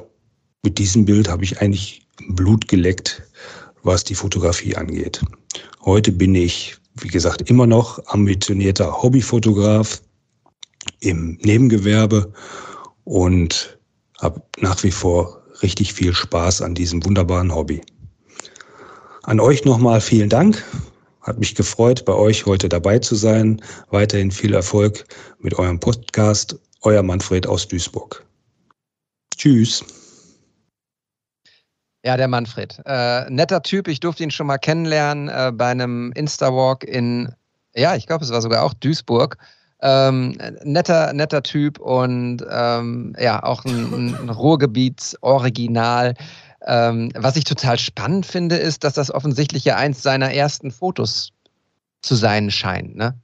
[0.62, 3.22] mit diesem Bild habe ich eigentlich Blut geleckt,
[3.82, 5.20] was die Fotografie angeht.
[5.84, 10.00] Heute bin ich wie gesagt, immer noch ambitionierter Hobbyfotograf
[11.00, 12.32] im Nebengewerbe
[13.04, 13.78] und
[14.20, 17.80] habe nach wie vor richtig viel Spaß an diesem wunderbaren Hobby.
[19.24, 20.62] An euch nochmal vielen Dank.
[21.22, 23.62] Hat mich gefreut, bei euch heute dabei zu sein.
[23.90, 25.06] Weiterhin viel Erfolg
[25.38, 26.58] mit eurem Podcast.
[26.84, 28.24] Euer Manfred aus Duisburg.
[29.34, 29.82] Tschüss.
[32.04, 32.78] Ja, der Manfred.
[32.84, 37.34] Äh, netter Typ, ich durfte ihn schon mal kennenlernen äh, bei einem Insta-Walk in,
[37.74, 39.38] ja, ich glaube, es war sogar auch Duisburg.
[39.80, 46.14] Ähm, netter, netter Typ und ähm, ja, auch ein, ein Ruhrgebiets-Original.
[46.66, 51.32] Ähm, was ich total spannend finde, ist, dass das offensichtlich ja eins seiner ersten Fotos
[52.02, 53.18] zu sein scheint, ne?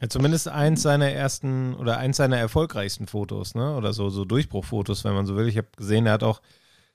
[0.00, 3.76] Ja, zumindest eins seiner ersten oder eins seiner erfolgreichsten Fotos, ne?
[3.76, 5.48] Oder so, so Durchbruchfotos, wenn man so will.
[5.48, 6.40] Ich habe gesehen, er hat auch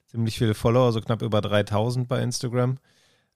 [0.07, 2.77] ziemlich viele Follower, so knapp über 3000 bei Instagram.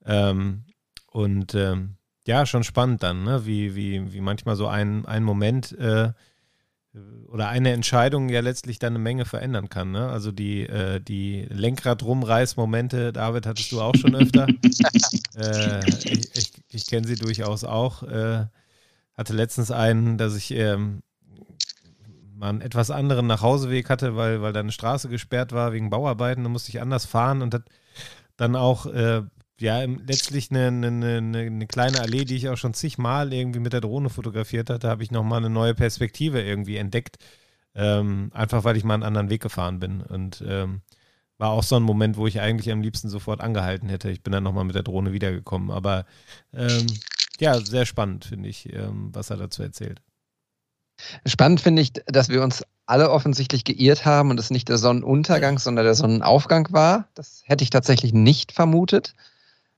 [0.06, 0.64] Ähm,
[1.10, 1.96] und ähm,
[2.26, 3.46] ja, schon spannend dann, ne?
[3.46, 6.12] wie, wie, wie manchmal so ein, ein Moment äh,
[7.28, 9.92] oder eine Entscheidung ja letztlich dann eine Menge verändern kann.
[9.92, 10.08] Ne?
[10.08, 14.46] Also die, äh, die Lenkrad-Rumreiß-Momente, David, hattest du auch schon öfter.
[15.36, 18.02] äh, ich ich, ich kenne sie durchaus auch.
[18.02, 18.46] Äh,
[19.18, 21.02] hatte letztens einen, dass ich ähm,
[22.36, 26.44] mal einen etwas anderen Nachhauseweg hatte, weil, weil da eine Straße gesperrt war wegen Bauarbeiten.
[26.44, 27.64] Da musste ich anders fahren und hat
[28.36, 29.22] dann auch äh,
[29.60, 33.72] ja letztlich eine, eine, eine, eine, kleine Allee, die ich auch schon zigmal irgendwie mit
[33.72, 37.18] der Drohne fotografiert hatte, habe ich nochmal eine neue Perspektive irgendwie entdeckt.
[37.74, 40.00] Ähm, einfach weil ich mal einen anderen Weg gefahren bin.
[40.00, 40.82] Und ähm,
[41.38, 44.10] war auch so ein Moment, wo ich eigentlich am liebsten sofort angehalten hätte.
[44.10, 45.70] Ich bin dann nochmal mit der Drohne wiedergekommen.
[45.70, 46.04] Aber
[46.52, 46.86] ähm,
[47.40, 50.00] ja, sehr spannend, finde ich, ähm, was er dazu erzählt.
[51.26, 55.58] Spannend finde ich, dass wir uns alle offensichtlich geirrt haben und es nicht der Sonnenuntergang,
[55.58, 57.08] sondern der Sonnenaufgang war.
[57.14, 59.14] Das hätte ich tatsächlich nicht vermutet.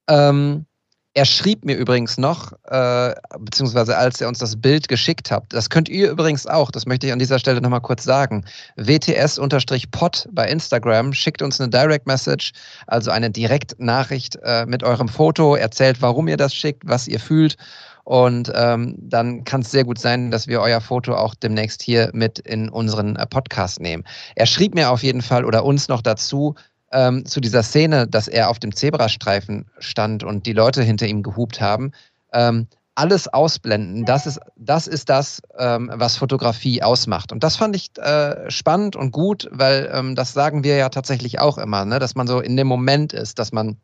[0.08, 0.66] Ähm,
[1.14, 5.68] er schrieb mir übrigens noch, äh, beziehungsweise als er uns das Bild geschickt hat, das
[5.68, 8.44] könnt ihr übrigens auch, das möchte ich an dieser Stelle nochmal kurz sagen,
[8.76, 12.52] WTS-Pod bei Instagram, schickt uns eine Direct Message,
[12.86, 17.56] also eine Direktnachricht äh, mit eurem Foto, erzählt, warum ihr das schickt, was ihr fühlt
[18.04, 22.10] und ähm, dann kann es sehr gut sein, dass wir euer Foto auch demnächst hier
[22.12, 24.04] mit in unseren äh, Podcast nehmen.
[24.34, 26.54] Er schrieb mir auf jeden Fall oder uns noch dazu,
[26.92, 31.22] ähm, zu dieser Szene, dass er auf dem Zebrastreifen stand und die Leute hinter ihm
[31.22, 31.92] gehupt haben.
[32.32, 37.32] Ähm, alles ausblenden, das ist das, ist das ähm, was Fotografie ausmacht.
[37.32, 41.40] Und das fand ich äh, spannend und gut, weil ähm, das sagen wir ja tatsächlich
[41.40, 41.98] auch immer, ne?
[41.98, 43.78] dass man so in dem Moment ist, dass man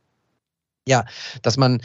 [0.87, 1.05] ja,
[1.43, 1.81] dass man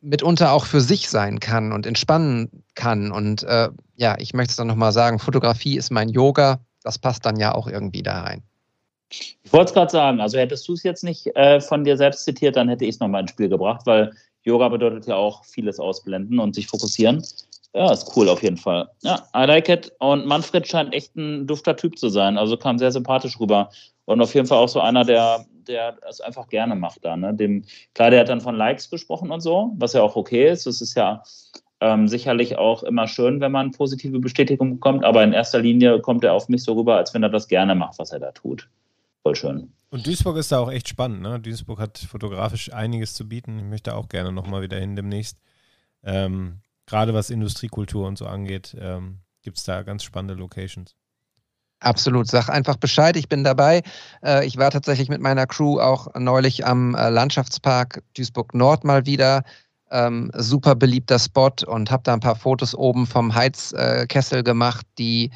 [0.00, 3.12] mitunter auch für sich sein kann und entspannen kann.
[3.12, 7.24] Und äh, ja, ich möchte es dann nochmal sagen, Fotografie ist mein Yoga, das passt
[7.24, 8.42] dann ja auch irgendwie da rein.
[9.42, 12.24] Ich wollte es gerade sagen, also hättest du es jetzt nicht äh, von dir selbst
[12.24, 14.12] zitiert, dann hätte ich es nochmal ins Spiel gebracht, weil
[14.44, 17.22] Yoga bedeutet ja auch vieles ausblenden und sich fokussieren.
[17.74, 18.88] Ja, ist cool auf jeden Fall.
[19.02, 19.92] Ja, I like it.
[19.98, 22.36] Und Manfred scheint echt ein dufter Typ zu sein.
[22.36, 23.70] Also kam sehr sympathisch rüber.
[24.04, 27.16] Und auf jeden Fall auch so einer, der, der es einfach gerne macht da.
[27.16, 27.32] Ne?
[27.32, 27.64] Dem,
[27.94, 30.66] klar, der hat dann von Likes gesprochen und so, was ja auch okay ist.
[30.66, 31.22] Das ist ja
[31.80, 35.02] ähm, sicherlich auch immer schön, wenn man positive Bestätigung bekommt.
[35.04, 37.74] Aber in erster Linie kommt er auf mich so rüber, als wenn er das gerne
[37.74, 38.68] macht, was er da tut.
[39.22, 39.72] Voll schön.
[39.90, 41.22] Und Duisburg ist da auch echt spannend.
[41.22, 41.38] Ne?
[41.38, 43.58] Duisburg hat fotografisch einiges zu bieten.
[43.58, 45.38] Ich möchte auch gerne nochmal wieder hin demnächst.
[46.02, 50.96] Ähm, Gerade was Industriekultur und so angeht, ähm, gibt es da ganz spannende Locations.
[51.80, 53.82] Absolut, sag einfach Bescheid, ich bin dabei.
[54.24, 59.04] Äh, ich war tatsächlich mit meiner Crew auch neulich am äh, Landschaftspark Duisburg Nord mal
[59.06, 59.42] wieder.
[59.90, 65.30] Ähm, super beliebter Spot und habe da ein paar Fotos oben vom Heizkessel gemacht, die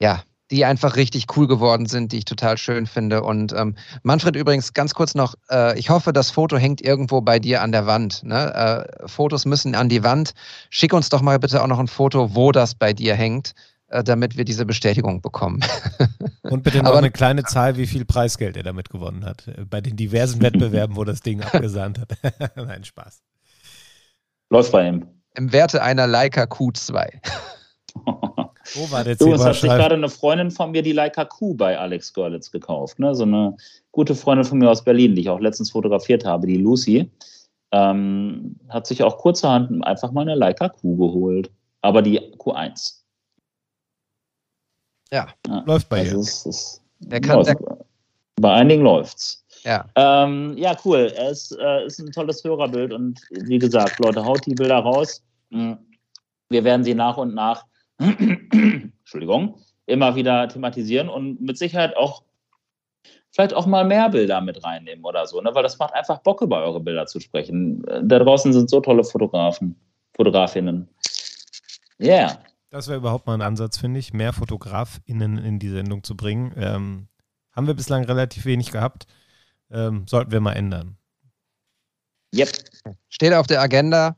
[0.00, 0.22] ja
[0.54, 3.24] die einfach richtig cool geworden sind, die ich total schön finde.
[3.24, 3.74] Und ähm,
[4.04, 7.72] Manfred übrigens ganz kurz noch, äh, ich hoffe, das Foto hängt irgendwo bei dir an
[7.72, 8.22] der Wand.
[8.22, 8.86] Ne?
[9.02, 10.32] Äh, Fotos müssen an die Wand.
[10.70, 13.54] Schick uns doch mal bitte auch noch ein Foto, wo das bei dir hängt,
[13.88, 15.58] äh, damit wir diese Bestätigung bekommen.
[16.42, 19.80] Und bitte noch Aber, eine kleine Zahl, wie viel Preisgeld er damit gewonnen hat, bei
[19.80, 22.10] den diversen Wettbewerben, wo das Ding abgesahnt hat.
[22.56, 23.22] Nein, Spaß.
[24.50, 25.08] Läuft bei ihm.
[25.34, 27.08] Im Werte einer Leica Q2.
[28.74, 31.54] Wo war der so, es hat sich gerade eine Freundin von mir die Leica Q
[31.54, 32.98] bei Alex Görlitz gekauft.
[32.98, 33.14] Ne?
[33.14, 33.56] So eine
[33.92, 37.10] gute Freundin von mir aus Berlin, die ich auch letztens fotografiert habe, die Lucy,
[37.72, 41.50] ähm, hat sich auch kurzerhand einfach mal eine Leica Q geholt.
[41.82, 43.00] Aber die Q1.
[45.12, 46.20] Ja, ja läuft bei also ihr.
[46.20, 47.48] Ist, ist, der kann, läuft.
[47.50, 47.78] Der...
[48.36, 49.44] Bei einigen läuft's.
[49.64, 49.86] Ja.
[49.94, 51.12] Ähm, ja, cool.
[51.16, 55.22] Es äh, ist ein tolles Hörerbild und wie gesagt, Leute, haut die Bilder raus.
[55.50, 55.78] Hm.
[56.50, 57.64] Wir werden sie nach und nach
[57.98, 62.24] Entschuldigung, immer wieder thematisieren und mit Sicherheit auch
[63.30, 65.50] vielleicht auch mal mehr Bilder mit reinnehmen oder so, ne?
[65.54, 67.82] weil das macht einfach Bock, über eure Bilder zu sprechen.
[68.02, 69.76] Da draußen sind so tolle Fotografen,
[70.14, 70.88] Fotografinnen.
[71.98, 72.14] Ja.
[72.14, 72.38] Yeah.
[72.70, 76.52] Das wäre überhaupt mal ein Ansatz, finde ich, mehr FotografInnen in die Sendung zu bringen.
[76.56, 77.08] Ähm,
[77.52, 79.06] haben wir bislang relativ wenig gehabt.
[79.70, 80.96] Ähm, sollten wir mal ändern.
[82.34, 82.50] Yep.
[83.08, 84.16] Steht auf der Agenda.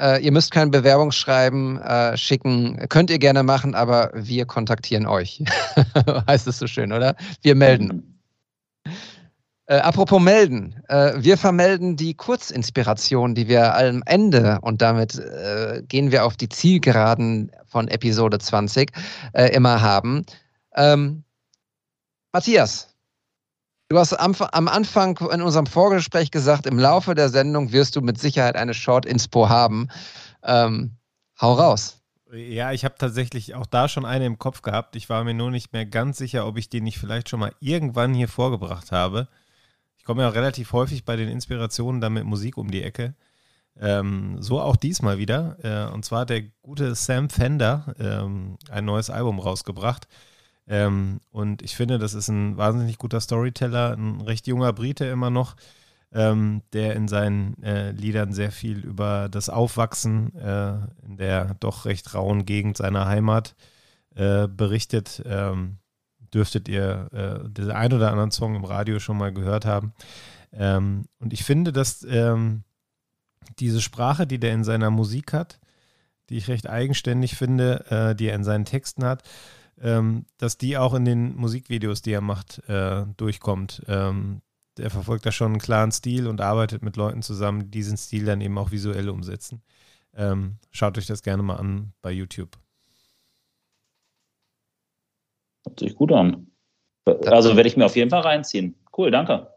[0.00, 2.88] Äh, ihr müsst kein Bewerbungsschreiben äh, schicken.
[2.88, 5.42] Könnt ihr gerne machen, aber wir kontaktieren euch.
[6.26, 7.16] heißt es so schön, oder?
[7.42, 8.20] Wir melden.
[9.66, 15.82] Äh, apropos melden, äh, wir vermelden die Kurzinspiration, die wir am Ende und damit äh,
[15.86, 18.90] gehen wir auf die Zielgeraden von Episode 20
[19.34, 20.24] äh, immer haben.
[20.74, 21.22] Ähm,
[22.32, 22.87] Matthias,
[23.88, 28.00] du hast am, am, Anfang in unserem Vorgespräch gesagt, im Laufe der Sendung wirst du
[28.00, 29.88] mit Sicherheit eine Short-Inspo haben.
[30.42, 30.96] Ähm,
[31.40, 31.96] hau raus.
[32.32, 34.96] Ja, ich habe tatsächlich auch da schon eine im Kopf gehabt.
[34.96, 37.54] Ich war mir nur nicht mehr ganz sicher, ob ich die nicht vielleicht schon mal
[37.60, 39.28] irgendwann hier vorgebracht habe
[40.08, 43.14] komme ja relativ häufig bei den Inspirationen dann mit Musik um die Ecke.
[43.78, 45.58] Ähm, so auch diesmal wieder.
[45.62, 50.08] Äh, und zwar hat der gute Sam Fender ähm, ein neues Album rausgebracht.
[50.68, 55.30] Ähm, und ich finde, das ist ein wahnsinnig guter Storyteller, ein recht junger Brite immer
[55.30, 55.56] noch,
[56.12, 60.74] ähm, der in seinen äh, Liedern sehr viel über das Aufwachsen äh,
[61.04, 63.54] in der doch recht rauen Gegend seiner Heimat
[64.14, 65.22] äh, berichtet.
[65.26, 65.78] Ähm,
[66.34, 69.92] dürftet ihr äh, den ein oder anderen Song im Radio schon mal gehört haben.
[70.52, 72.64] Ähm, und ich finde, dass ähm,
[73.58, 75.58] diese Sprache, die der in seiner Musik hat,
[76.28, 79.22] die ich recht eigenständig finde, äh, die er in seinen Texten hat,
[79.82, 83.82] ähm, dass die auch in den Musikvideos, die er macht, äh, durchkommt.
[83.88, 84.42] Ähm,
[84.76, 88.24] der verfolgt da schon einen klaren Stil und arbeitet mit Leuten zusammen, die diesen Stil
[88.24, 89.62] dann eben auch visuell umsetzen.
[90.14, 92.56] Ähm, schaut euch das gerne mal an bei YouTube.
[95.66, 96.46] Hört sich gut an.
[97.26, 98.74] Also werde ich mir auf jeden Fall reinziehen.
[98.96, 99.52] Cool, danke.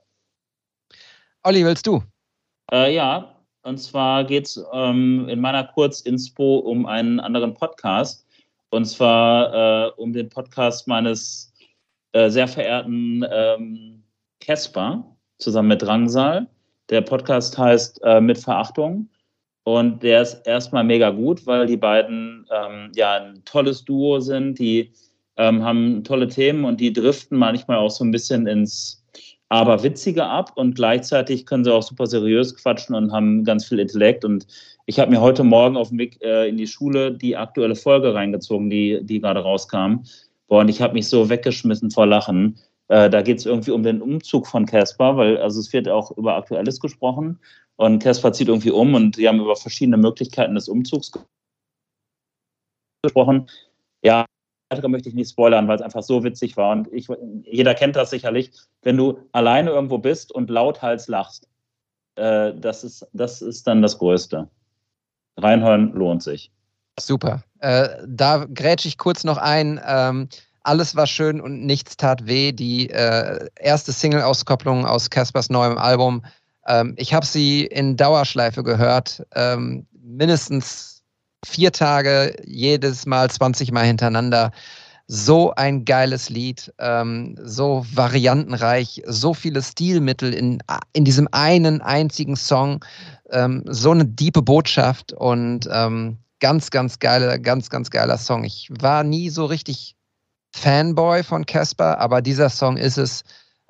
[1.43, 2.03] Olli, willst du?
[2.71, 8.25] Äh, ja, und zwar geht es ähm, in meiner Kurzinspo um einen anderen Podcast.
[8.71, 9.53] Und zwar
[9.87, 11.53] äh, um den Podcast meines
[12.13, 14.03] äh, sehr verehrten ähm,
[14.39, 16.47] Casper zusammen mit Drangsal.
[16.89, 19.09] Der Podcast heißt äh, Mit Verachtung.
[19.63, 24.57] Und der ist erstmal mega gut, weil die beiden ähm, ja ein tolles Duo sind,
[24.57, 24.91] die
[25.37, 29.00] ähm, haben tolle Themen und die driften manchmal auch so ein bisschen ins
[29.51, 33.79] aber Witzige ab und gleichzeitig können sie auch super seriös quatschen und haben ganz viel
[33.79, 34.23] Intellekt.
[34.23, 34.47] Und
[34.85, 38.13] ich habe mir heute Morgen auf dem Weg äh, in die Schule die aktuelle Folge
[38.13, 40.05] reingezogen, die, die gerade rauskam.
[40.47, 42.59] Boah, und ich habe mich so weggeschmissen vor Lachen.
[42.87, 46.15] Äh, da geht es irgendwie um den Umzug von Casper, weil also es wird auch
[46.15, 47.37] über Aktuelles gesprochen.
[47.75, 51.11] Und Casper zieht irgendwie um und die haben über verschiedene Möglichkeiten des Umzugs
[53.03, 53.49] gesprochen.
[54.01, 54.25] Ja,
[54.71, 56.71] weitere möchte ich nicht spoilern, weil es einfach so witzig war.
[56.71, 57.07] Und ich,
[57.43, 58.51] jeder kennt das sicherlich,
[58.83, 61.47] wenn du alleine irgendwo bist und lauthals lachst.
[62.15, 64.47] Äh, das, ist, das ist dann das Größte.
[65.37, 66.51] Reinhören lohnt sich.
[66.99, 67.43] Super.
[67.59, 69.79] Äh, da grätsche ich kurz noch ein.
[69.85, 70.29] Ähm,
[70.63, 72.51] alles war schön und nichts tat weh.
[72.51, 76.23] Die äh, erste Single-Auskopplung aus Caspers neuem Album.
[76.67, 79.25] Ähm, ich habe sie in Dauerschleife gehört.
[79.35, 80.90] Ähm, mindestens
[81.45, 84.51] vier Tage, jedes Mal 20 Mal hintereinander.
[85.07, 90.63] So ein geiles Lied, ähm, so variantenreich, so viele Stilmittel in,
[90.93, 92.85] in diesem einen einzigen Song,
[93.31, 98.45] ähm, so eine diepe Botschaft und ähm, ganz, ganz geiler, ganz, ganz geiler Song.
[98.45, 99.95] Ich war nie so richtig
[100.53, 103.23] Fanboy von Casper, aber dieser Song ist es.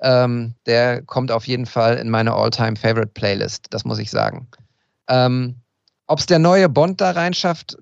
[0.03, 4.48] Ähm, der kommt auf jeden Fall in meine All-Time-Favorite-Playlist, das muss ich sagen.
[5.07, 5.61] Ähm,
[6.11, 7.77] ob es der neue Bond da reinschafft,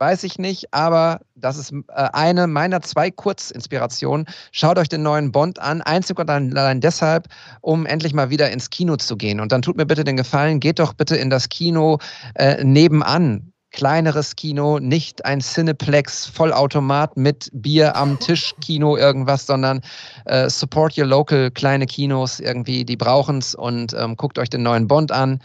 [0.00, 4.26] weiß ich nicht, aber das ist äh, eine meiner zwei Kurzinspirationen.
[4.50, 7.28] Schaut euch den neuen Bond an, einzig und allein deshalb,
[7.60, 9.38] um endlich mal wieder ins Kino zu gehen.
[9.38, 11.98] Und dann tut mir bitte den Gefallen, geht doch bitte in das Kino
[12.34, 13.52] äh, nebenan.
[13.70, 19.80] Kleineres Kino, nicht ein Cineplex Vollautomat mit Bier am Tisch Kino irgendwas, sondern
[20.24, 24.64] äh, support your local kleine Kinos irgendwie, die brauchen es und ähm, guckt euch den
[24.64, 25.40] neuen Bond an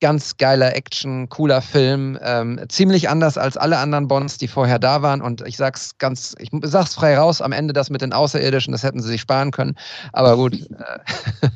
[0.00, 5.02] ganz geiler Action, cooler Film, ähm, ziemlich anders als alle anderen Bonds, die vorher da
[5.02, 5.22] waren.
[5.22, 8.82] Und ich sag's ganz, ich sag's frei raus, am Ende das mit den Außerirdischen, das
[8.82, 9.76] hätten sie sich sparen können.
[10.12, 10.56] Aber gut.
[10.76, 11.48] Äh,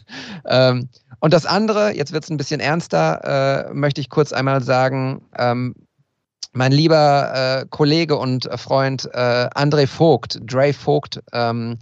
[0.70, 0.88] ähm,
[1.20, 5.22] und das andere, jetzt wird's ein bisschen ernster, äh, möchte ich kurz einmal sagen.
[5.36, 5.74] Ähm,
[6.52, 11.78] mein lieber äh, Kollege und Freund äh, André Vogt, Dre Vogt, ähm,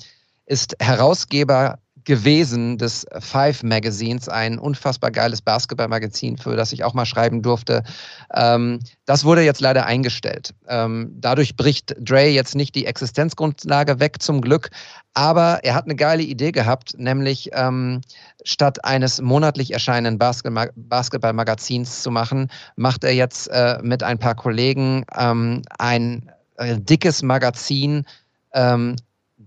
[0.46, 1.78] ist Herausgeber
[2.08, 7.82] gewesen des Five Magazines, ein unfassbar geiles Basketballmagazin, für das ich auch mal schreiben durfte.
[8.34, 10.54] Ähm, das wurde jetzt leider eingestellt.
[10.68, 14.70] Ähm, dadurch bricht Dre jetzt nicht die Existenzgrundlage weg, zum Glück.
[15.12, 18.00] Aber er hat eine geile Idee gehabt, nämlich ähm,
[18.42, 25.04] statt eines monatlich erscheinenden Basketballmagazins zu machen, macht er jetzt äh, mit ein paar Kollegen
[25.14, 28.06] ähm, ein äh, dickes Magazin
[28.54, 28.96] ähm,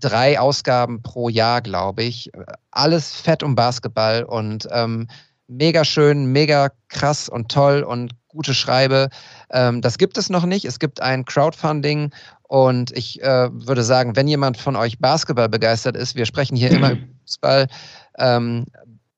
[0.02, 2.30] drei Ausgaben pro Jahr, glaube ich.
[2.70, 5.08] Alles fett um Basketball und ähm,
[5.48, 9.08] mega schön, mega krass und toll und gute Schreibe.
[9.50, 10.64] Ähm, das gibt es noch nicht.
[10.64, 12.10] Es gibt ein Crowdfunding
[12.42, 16.70] und ich äh, würde sagen, wenn jemand von euch Basketball begeistert ist, wir sprechen hier
[16.70, 17.68] immer über Fußball.
[18.18, 18.66] Ähm,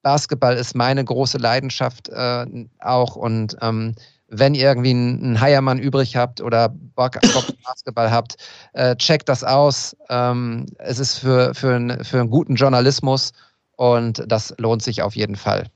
[0.03, 2.47] Basketball ist meine große Leidenschaft äh,
[2.79, 3.95] auch und ähm,
[4.29, 8.37] wenn ihr irgendwie einen Heiermann übrig habt oder Bock, auf Basketball habt,
[8.73, 9.97] äh, checkt das aus.
[10.09, 13.33] Ähm, es ist für, für, ein, für einen guten Journalismus
[13.77, 15.67] und das lohnt sich auf jeden Fall.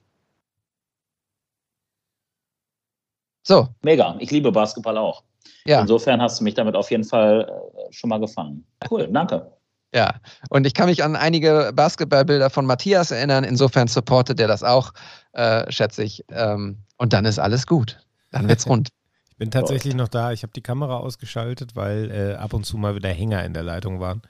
[3.42, 3.68] So.
[3.82, 4.16] Mega.
[4.18, 5.22] Ich liebe Basketball auch.
[5.64, 5.80] Ja.
[5.80, 8.64] Insofern hast du mich damit auf jeden Fall äh, schon mal gefangen.
[8.90, 9.50] Cool, danke.
[9.94, 10.16] Ja,
[10.50, 13.44] und ich kann mich an einige Basketballbilder von Matthias erinnern.
[13.44, 14.92] Insofern supportet er das auch,
[15.32, 16.24] äh, schätze ich.
[16.30, 17.98] Ähm, und dann ist alles gut.
[18.30, 18.88] Dann wird's rund.
[19.30, 20.32] ich bin tatsächlich noch da.
[20.32, 23.62] Ich habe die Kamera ausgeschaltet, weil äh, ab und zu mal wieder Hänger in der
[23.62, 24.22] Leitung waren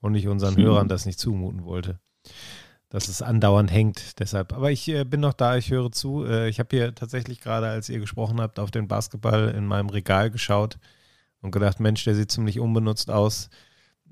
[0.00, 0.64] und ich unseren hm.
[0.64, 1.98] Hörern das nicht zumuten wollte.
[2.88, 4.20] Dass es andauernd hängt.
[4.20, 4.52] Deshalb.
[4.52, 6.24] Aber ich äh, bin noch da, ich höre zu.
[6.24, 9.88] Äh, ich habe hier tatsächlich gerade, als ihr gesprochen habt, auf den Basketball in meinem
[9.88, 10.78] Regal geschaut
[11.42, 13.50] und gedacht, Mensch, der sieht ziemlich unbenutzt aus.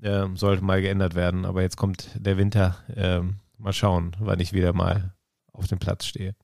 [0.03, 1.45] Ähm, sollte mal geändert werden.
[1.45, 2.77] Aber jetzt kommt der Winter.
[2.95, 5.13] Ähm, mal schauen, wann ich wieder mal
[5.53, 6.35] auf dem Platz stehe.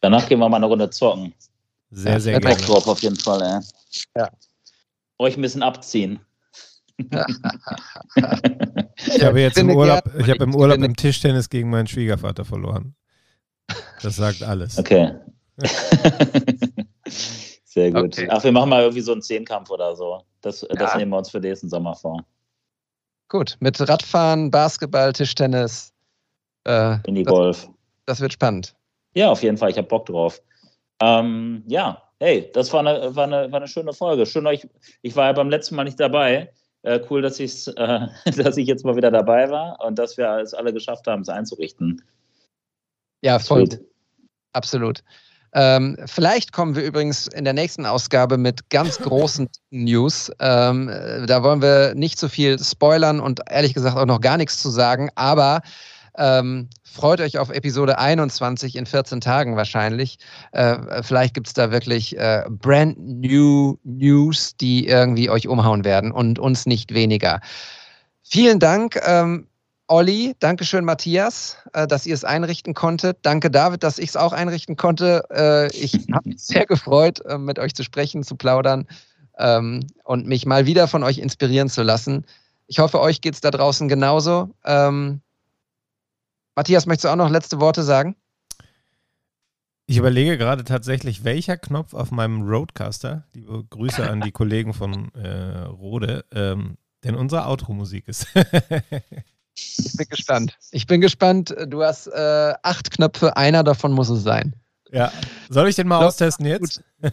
[0.00, 1.34] Danach gehen wir mal eine Runde zocken.
[1.96, 2.56] Sehr, ja, sehr gerne.
[2.56, 3.58] Drauf auf jeden Fall, ey.
[4.16, 4.28] Ja.
[5.18, 6.20] Euch ein bisschen abziehen.
[6.98, 7.10] ich
[9.24, 12.94] habe jetzt im Urlaub, ich habe im Urlaub im Tischtennis gegen meinen Schwiegervater verloren.
[14.02, 14.76] Das sagt alles.
[14.76, 15.14] Okay.
[17.64, 18.18] Sehr gut.
[18.18, 18.28] Okay.
[18.30, 20.22] Ach, wir machen mal irgendwie so einen Zehnkampf oder so.
[20.42, 20.68] Das, ja.
[20.68, 22.22] das nehmen wir uns für nächsten Sommer vor.
[23.28, 25.94] Gut, mit Radfahren, Basketball, Tischtennis.
[26.64, 27.62] Äh, Minigolf.
[27.62, 27.70] Das,
[28.04, 28.74] das wird spannend.
[29.14, 29.70] Ja, auf jeden Fall.
[29.70, 30.42] Ich habe Bock drauf.
[31.00, 34.26] Ähm, ja, hey, das war eine, war, eine, war eine schöne Folge.
[34.26, 34.66] Schön euch,
[35.02, 36.52] ich war ja beim letzten Mal nicht dabei.
[36.82, 38.06] Äh, cool, dass, ich's, äh,
[38.36, 41.28] dass ich jetzt mal wieder dabei war und dass wir es alle geschafft haben, es
[41.28, 42.02] einzurichten.
[43.22, 43.66] Ja, voll.
[43.66, 43.80] Sweet.
[44.52, 45.02] Absolut.
[45.52, 50.30] Ähm, vielleicht kommen wir übrigens in der nächsten Ausgabe mit ganz großen News.
[50.38, 50.90] Ähm,
[51.26, 54.60] da wollen wir nicht zu so viel spoilern und ehrlich gesagt auch noch gar nichts
[54.60, 55.62] zu sagen, aber
[56.16, 60.18] ähm, freut euch auf Episode 21 in 14 Tagen wahrscheinlich.
[60.52, 66.12] Äh, vielleicht gibt es da wirklich äh, brand new News, die irgendwie euch umhauen werden
[66.12, 67.40] und uns nicht weniger.
[68.22, 69.00] Vielen Dank.
[69.06, 69.46] Ähm,
[69.88, 73.18] Olli, Dankeschön, Matthias, äh, dass ihr es einrichten konntet.
[73.22, 75.22] Danke, David, dass ich es auch einrichten konnte.
[75.30, 78.86] Äh, ich habe mich sehr gefreut, äh, mit euch zu sprechen, zu plaudern
[79.38, 82.24] ähm, und mich mal wieder von euch inspirieren zu lassen.
[82.66, 84.50] Ich hoffe, euch geht es da draußen genauso.
[84.64, 85.20] Ähm,
[86.56, 88.16] Matthias, möchtest du auch noch letzte Worte sagen?
[89.86, 95.14] Ich überlege gerade tatsächlich, welcher Knopf auf meinem Roadcaster, liebe Grüße an die Kollegen von
[95.14, 98.26] äh, Rode, ähm, denn unsere Outro-Musik ist.
[99.54, 100.58] ich bin gespannt.
[100.72, 101.54] Ich bin gespannt.
[101.68, 104.56] Du hast äh, acht Knöpfe, einer davon muss es sein.
[104.90, 105.12] Ja.
[105.50, 106.82] Soll ich den mal so, austesten jetzt?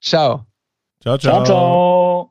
[0.00, 0.46] ciao.
[1.02, 1.18] Ciao, ciao.
[1.18, 2.29] ciao, ciao.